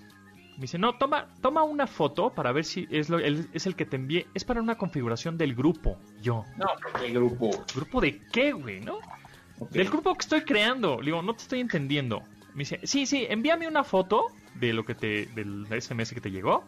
Me 0.55 0.63
dice, 0.63 0.77
no, 0.77 0.97
toma, 0.97 1.27
toma 1.41 1.63
una 1.63 1.87
foto 1.87 2.31
para 2.31 2.51
ver 2.51 2.65
si 2.65 2.87
es, 2.89 3.09
lo, 3.09 3.19
el, 3.19 3.49
es 3.53 3.65
el 3.65 3.75
que 3.75 3.85
te 3.85 3.97
envié. 3.97 4.27
Es 4.33 4.43
para 4.43 4.61
una 4.61 4.77
configuración 4.77 5.37
del 5.37 5.55
grupo. 5.55 5.97
Yo. 6.21 6.45
No, 6.57 6.67
¿qué 6.99 7.11
grupo? 7.11 7.49
¿Grupo 7.75 8.01
de 8.01 8.21
qué, 8.31 8.51
güey? 8.53 8.81
¿No? 8.81 8.99
Del 9.71 9.89
grupo 9.89 10.13
que 10.15 10.21
estoy 10.21 10.41
creando. 10.41 10.99
Le 10.99 11.07
digo, 11.07 11.21
no 11.21 11.33
te 11.33 11.43
estoy 11.43 11.59
entendiendo. 11.59 12.21
Me 12.53 12.59
dice, 12.59 12.79
sí, 12.83 13.05
sí, 13.05 13.25
envíame 13.29 13.67
una 13.67 13.83
foto 13.83 14.27
de 14.59 14.73
lo 14.73 14.85
que 14.85 14.95
te, 14.95 15.25
del 15.27 15.65
SMS 15.67 16.13
que 16.13 16.21
te 16.21 16.31
llegó 16.31 16.65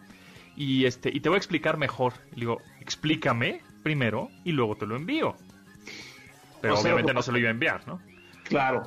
y 0.55 0.85
este, 0.85 1.09
y 1.13 1.19
te 1.21 1.29
voy 1.29 1.35
a 1.35 1.37
explicar 1.37 1.77
mejor. 1.77 2.13
Le 2.31 2.41
digo, 2.41 2.61
explícame 2.79 3.61
primero 3.83 4.29
y 4.43 4.51
luego 4.51 4.75
te 4.75 4.85
lo 4.85 4.95
envío. 4.95 5.35
Pero 6.61 6.79
obviamente 6.79 7.13
no 7.13 7.21
se 7.21 7.31
lo 7.31 7.39
iba 7.39 7.47
a 7.47 7.51
enviar, 7.51 7.87
¿no? 7.87 8.01
Claro. 8.43 8.83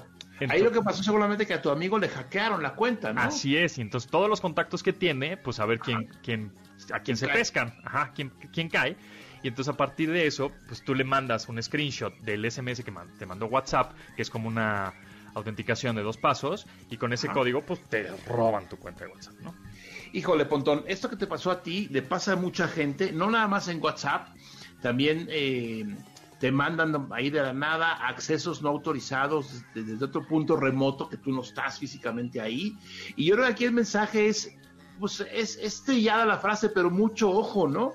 Ahí 0.48 0.62
lo 0.62 0.72
que 0.72 0.82
pasó 0.82 1.02
seguramente 1.02 1.46
que 1.46 1.54
a 1.54 1.62
tu 1.62 1.70
amigo 1.70 1.98
le 1.98 2.08
hackearon 2.08 2.62
la 2.62 2.74
cuenta, 2.74 3.12
¿no? 3.12 3.20
Así 3.20 3.56
es, 3.56 3.78
y 3.78 3.82
entonces 3.82 4.10
todos 4.10 4.28
los 4.28 4.40
contactos 4.40 4.82
que 4.82 4.92
tiene, 4.92 5.36
pues 5.36 5.60
a 5.60 5.66
ver 5.66 5.78
quién, 5.78 6.08
quién, 6.22 6.52
a 6.92 7.00
quién 7.00 7.16
se 7.16 7.28
pescan, 7.28 7.72
ajá, 7.84 8.12
quién, 8.14 8.30
quién 8.52 8.68
cae. 8.68 8.96
Y 9.42 9.48
entonces 9.48 9.72
a 9.72 9.76
partir 9.76 10.10
de 10.10 10.26
eso, 10.26 10.50
pues 10.66 10.82
tú 10.82 10.94
le 10.94 11.04
mandas 11.04 11.48
un 11.48 11.62
screenshot 11.62 12.14
del 12.20 12.50
SMS 12.50 12.82
que 12.82 12.92
te 13.18 13.26
mandó 13.26 13.46
WhatsApp, 13.46 13.92
que 14.16 14.22
es 14.22 14.30
como 14.30 14.48
una 14.48 14.94
autenticación 15.34 15.96
de 15.96 16.02
dos 16.02 16.16
pasos 16.16 16.66
y 16.90 16.96
con 16.96 17.12
ese 17.12 17.28
código 17.28 17.64
pues 17.64 17.82
te 17.88 18.08
roban 18.26 18.68
tu 18.68 18.76
cuenta 18.76 19.04
de 19.04 19.12
WhatsApp, 19.12 19.34
¿no? 19.40 19.54
Híjole, 20.12 20.46
Pontón, 20.46 20.84
esto 20.86 21.10
que 21.10 21.16
te 21.16 21.26
pasó 21.26 21.50
a 21.50 21.62
ti 21.62 21.88
le 21.90 22.02
pasa 22.02 22.32
a 22.32 22.36
mucha 22.36 22.68
gente, 22.68 23.12
no 23.12 23.30
nada 23.30 23.48
más 23.48 23.68
en 23.68 23.82
WhatsApp, 23.82 24.28
también 24.80 25.26
eh, 25.30 25.84
te 26.38 26.52
mandan 26.52 27.08
ahí 27.10 27.30
de 27.30 27.42
la 27.42 27.52
nada 27.52 28.06
accesos 28.06 28.62
no 28.62 28.68
autorizados 28.68 29.64
desde, 29.74 30.04
otro 30.04 30.26
punto 30.26 30.56
remoto 30.56 31.08
que 31.08 31.16
tú 31.16 31.32
no 31.32 31.42
estás 31.42 31.78
físicamente 31.78 32.40
ahí. 32.40 32.76
Y 33.16 33.26
yo 33.26 33.34
creo 33.34 33.46
que 33.46 33.52
aquí 33.52 33.64
el 33.64 33.72
mensaje 33.72 34.28
es, 34.28 34.54
pues 35.00 35.24
es, 35.32 35.56
es 35.56 35.82
trillada 35.84 36.24
la 36.26 36.38
frase, 36.38 36.68
pero 36.68 36.90
mucho 36.90 37.30
ojo, 37.30 37.66
¿no? 37.66 37.94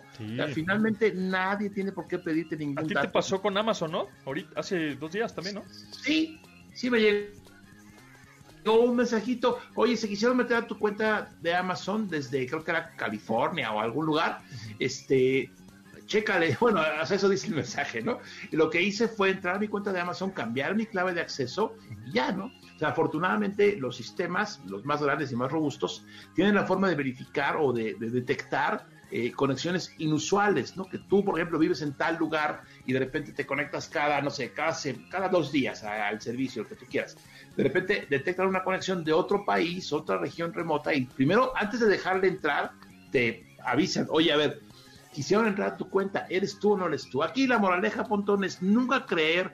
finalmente 0.53 1.13
nadie 1.13 1.69
tiene 1.69 1.91
por 1.91 2.07
qué 2.07 2.19
pedirte 2.19 2.57
ningún 2.57 2.79
A 2.79 2.83
ti 2.83 2.93
te 2.95 3.07
pasó 3.07 3.41
con 3.41 3.57
Amazon, 3.57 3.91
¿no? 3.91 4.07
Ahorita, 4.25 4.59
hace 4.59 4.95
dos 4.95 5.11
días 5.11 5.33
también, 5.33 5.55
¿no? 5.55 5.63
Sí, 5.91 6.41
sí 6.79 6.89
me 6.89 7.01
llegó 7.01 8.79
un 8.79 8.95
mensajito, 8.95 9.59
oye, 9.75 9.97
se 9.97 10.07
quisieron 10.07 10.37
meter 10.37 10.55
a 10.55 10.65
tu 10.65 10.79
cuenta 10.79 11.29
de 11.41 11.53
Amazon 11.53 12.07
desde, 12.07 12.47
creo 12.47 12.63
que 12.63 12.71
era 12.71 12.95
California 12.95 13.73
o 13.73 13.81
algún 13.81 14.05
lugar, 14.05 14.39
este, 14.79 15.51
chécale, 16.05 16.55
bueno, 16.61 16.81
eso 17.01 17.27
dice 17.27 17.47
el 17.47 17.55
mensaje, 17.55 18.01
¿no? 18.01 18.19
Y 18.49 18.55
lo 18.55 18.69
que 18.69 18.81
hice 18.81 19.09
fue 19.09 19.31
entrar 19.31 19.57
a 19.57 19.59
mi 19.59 19.67
cuenta 19.67 19.91
de 19.91 19.99
Amazon, 19.99 20.31
cambiar 20.31 20.73
mi 20.73 20.85
clave 20.85 21.13
de 21.13 21.19
acceso 21.19 21.75
y 22.07 22.13
ya, 22.13 22.31
¿no? 22.31 22.45
O 22.45 22.79
sea, 22.79 22.89
afortunadamente 22.89 23.75
los 23.75 23.97
sistemas, 23.97 24.61
los 24.65 24.85
más 24.85 25.01
grandes 25.01 25.33
y 25.33 25.35
más 25.35 25.51
robustos, 25.51 26.05
tienen 26.33 26.55
la 26.55 26.65
forma 26.65 26.87
de 26.87 26.95
verificar 26.95 27.57
o 27.59 27.73
de, 27.73 27.95
detectar 27.99 28.87
eh, 29.11 29.31
conexiones 29.31 29.93
inusuales, 29.97 30.77
¿no? 30.77 30.85
Que 30.85 30.99
tú, 30.99 31.25
por 31.25 31.39
ejemplo, 31.39 31.57
vives 31.57 31.81
en 31.81 31.93
tal 31.93 32.17
lugar 32.17 32.61
y 32.85 32.93
de 32.93 32.99
repente 32.99 33.31
te 33.31 33.45
conectas 33.45 33.87
cada, 33.89 34.21
no 34.21 34.29
sé, 34.29 34.51
cada, 34.51 34.75
cada 35.09 35.29
dos 35.29 35.51
días 35.51 35.83
al 35.83 36.21
servicio, 36.21 36.67
que 36.67 36.75
tú 36.75 36.85
quieras. 36.89 37.17
De 37.55 37.63
repente 37.63 38.05
detectan 38.09 38.47
una 38.47 38.63
conexión 38.63 39.03
de 39.03 39.11
otro 39.13 39.43
país, 39.45 39.91
otra 39.91 40.17
región 40.17 40.53
remota 40.53 40.93
y 40.93 41.05
primero, 41.05 41.51
antes 41.55 41.79
de 41.79 41.87
dejarle 41.87 42.27
entrar, 42.27 42.71
te 43.11 43.55
avisan, 43.63 44.05
oye, 44.09 44.31
a 44.31 44.37
ver, 44.37 44.61
quisieron 45.11 45.47
entrar 45.47 45.69
a 45.69 45.77
tu 45.77 45.89
cuenta, 45.89 46.27
¿eres 46.29 46.59
tú 46.59 46.73
o 46.73 46.77
no 46.77 46.87
eres 46.87 47.09
tú? 47.09 47.23
Aquí 47.23 47.47
la 47.47 47.57
moraleja, 47.57 48.03
Pontón, 48.03 48.43
es 48.43 48.61
nunca 48.61 49.05
creer 49.05 49.53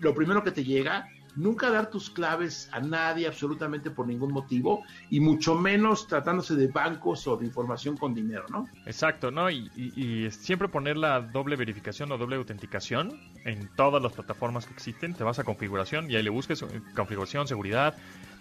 lo 0.00 0.14
primero 0.14 0.42
que 0.42 0.50
te 0.50 0.64
llega 0.64 1.08
nunca 1.36 1.70
dar 1.70 1.90
tus 1.90 2.10
claves 2.10 2.68
a 2.72 2.80
nadie 2.80 3.26
absolutamente 3.26 3.90
por 3.90 4.06
ningún 4.06 4.32
motivo 4.32 4.84
y 5.10 5.20
mucho 5.20 5.54
menos 5.54 6.06
tratándose 6.06 6.54
de 6.54 6.68
bancos 6.68 7.26
o 7.26 7.36
de 7.36 7.46
información 7.46 7.96
con 7.96 8.14
dinero, 8.14 8.44
¿no? 8.50 8.68
Exacto, 8.86 9.30
¿no? 9.30 9.50
Y, 9.50 10.28
siempre 10.30 10.68
poner 10.68 10.96
la 10.96 11.20
doble 11.20 11.56
verificación 11.56 12.10
o 12.12 12.18
doble 12.18 12.36
autenticación 12.36 13.18
en 13.44 13.68
todas 13.76 14.02
las 14.02 14.12
plataformas 14.12 14.66
que 14.66 14.72
existen. 14.72 15.14
Te 15.14 15.24
vas 15.24 15.38
a 15.38 15.44
configuración 15.44 16.10
y 16.10 16.16
ahí 16.16 16.22
le 16.22 16.30
busques 16.30 16.62
eh, 16.62 16.66
configuración, 16.94 17.46
seguridad 17.46 17.94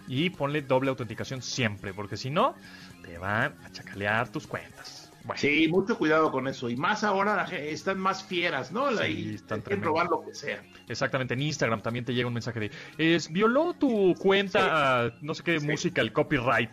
y 0.07 0.29
ponle 0.29 0.61
doble 0.61 0.89
autenticación 0.89 1.41
siempre, 1.41 1.93
porque 1.93 2.17
si 2.17 2.29
no, 2.29 2.55
te 3.03 3.17
van 3.17 3.53
a 3.63 3.71
chacalear 3.71 4.29
tus 4.29 4.47
cuentas. 4.47 5.02
Sí, 5.35 5.67
mucho 5.69 5.97
cuidado 5.97 6.31
con 6.31 6.47
eso. 6.47 6.69
Y 6.69 6.75
más 6.75 7.03
ahora 7.03 7.43
están 7.51 7.99
más 7.99 8.23
fieras, 8.23 8.71
¿no? 8.71 8.95
Sí, 8.97 9.35
están 9.35 9.63
robar 9.81 10.07
lo 10.07 10.21
que 10.21 10.35
sea. 10.35 10.61
Exactamente. 10.87 11.33
En 11.33 11.41
Instagram 11.41 11.81
también 11.81 12.05
te 12.05 12.13
llega 12.13 12.27
un 12.27 12.33
mensaje 12.33 12.59
de: 12.59 12.71
es, 12.97 13.31
violó 13.31 13.73
tu 13.73 14.15
cuenta, 14.15 15.13
no 15.21 15.33
sé 15.33 15.43
qué 15.43 15.59
música, 15.59 16.01
el 16.01 16.11
copyright. 16.11 16.71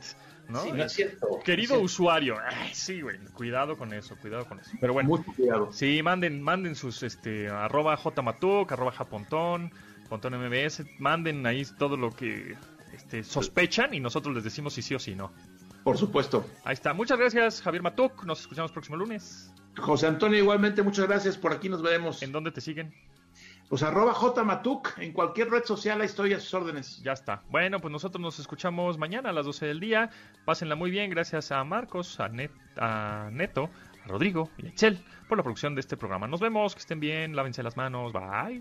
¿no? 0.48 0.62
Sí, 0.62 0.70
es 0.76 0.92
cierto. 0.92 1.28
Querido 1.44 1.78
usuario, 1.80 2.36
sí, 2.72 3.00
güey, 3.02 3.18
cuidado 3.34 3.78
con 3.78 3.92
eso, 3.92 4.16
cuidado 4.16 4.46
con 4.46 4.58
eso. 4.58 4.72
Pero 4.80 4.92
bueno, 4.92 5.08
Mucho 5.08 5.32
cuidado. 5.32 5.72
sí, 5.72 6.02
manden, 6.02 6.42
manden 6.42 6.74
sus, 6.74 7.04
este, 7.04 7.48
arroba 7.48 7.96
jmatuk, 7.96 8.72
arroba 8.72 8.90
japontón, 8.90 9.72
pontón 10.08 10.34
mbs, 10.34 10.82
manden 10.98 11.46
ahí 11.46 11.64
todo 11.78 11.96
lo 11.96 12.10
que 12.10 12.56
este, 12.92 13.22
sospechan 13.22 13.94
y 13.94 14.00
nosotros 14.00 14.34
les 14.34 14.42
decimos 14.44 14.74
si 14.74 14.82
sí 14.82 14.94
o 14.94 14.98
si 14.98 15.14
no. 15.14 15.32
Por 15.84 15.96
supuesto. 15.96 16.44
Ahí 16.64 16.74
está. 16.74 16.92
Muchas 16.92 17.18
gracias, 17.18 17.62
Javier 17.62 17.82
Matuk. 17.82 18.24
Nos 18.24 18.40
escuchamos 18.40 18.72
próximo 18.72 18.96
lunes. 18.96 19.52
José 19.78 20.06
Antonio, 20.06 20.38
igualmente, 20.38 20.82
muchas 20.82 21.06
gracias. 21.06 21.36
Por 21.38 21.52
aquí 21.52 21.68
nos 21.68 21.82
veremos. 21.82 22.22
¿En 22.22 22.32
dónde 22.32 22.50
te 22.50 22.60
siguen? 22.60 22.92
Pues 23.68 23.84
arroba 23.84 24.12
jmatuk, 24.14 24.98
en 24.98 25.12
cualquier 25.12 25.48
red 25.48 25.62
social 25.64 26.00
ahí 26.00 26.06
estoy 26.06 26.32
a 26.32 26.40
sus 26.40 26.52
órdenes. 26.54 27.00
Ya 27.04 27.12
está. 27.12 27.44
Bueno, 27.50 27.78
pues 27.78 27.92
nosotros 27.92 28.20
nos 28.20 28.40
escuchamos 28.40 28.98
mañana 28.98 29.30
a 29.30 29.32
las 29.32 29.46
12 29.46 29.66
del 29.66 29.78
día. 29.78 30.10
Pásenla 30.44 30.74
muy 30.74 30.90
bien, 30.90 31.08
gracias 31.08 31.52
a 31.52 31.62
Marcos, 31.62 32.18
a, 32.18 32.32
a 32.78 33.30
Neto, 33.30 33.70
a 34.04 34.08
Rodrigo 34.08 34.50
y 34.58 34.66
a 34.66 34.74
Chel 34.74 34.98
por 35.28 35.38
la 35.38 35.44
producción 35.44 35.76
de 35.76 35.82
este 35.82 35.96
programa. 35.96 36.26
Nos 36.26 36.40
vemos, 36.40 36.74
que 36.74 36.80
estén 36.80 36.98
bien, 36.98 37.36
lávense 37.36 37.62
las 37.62 37.76
manos, 37.76 38.12
bye. 38.12 38.60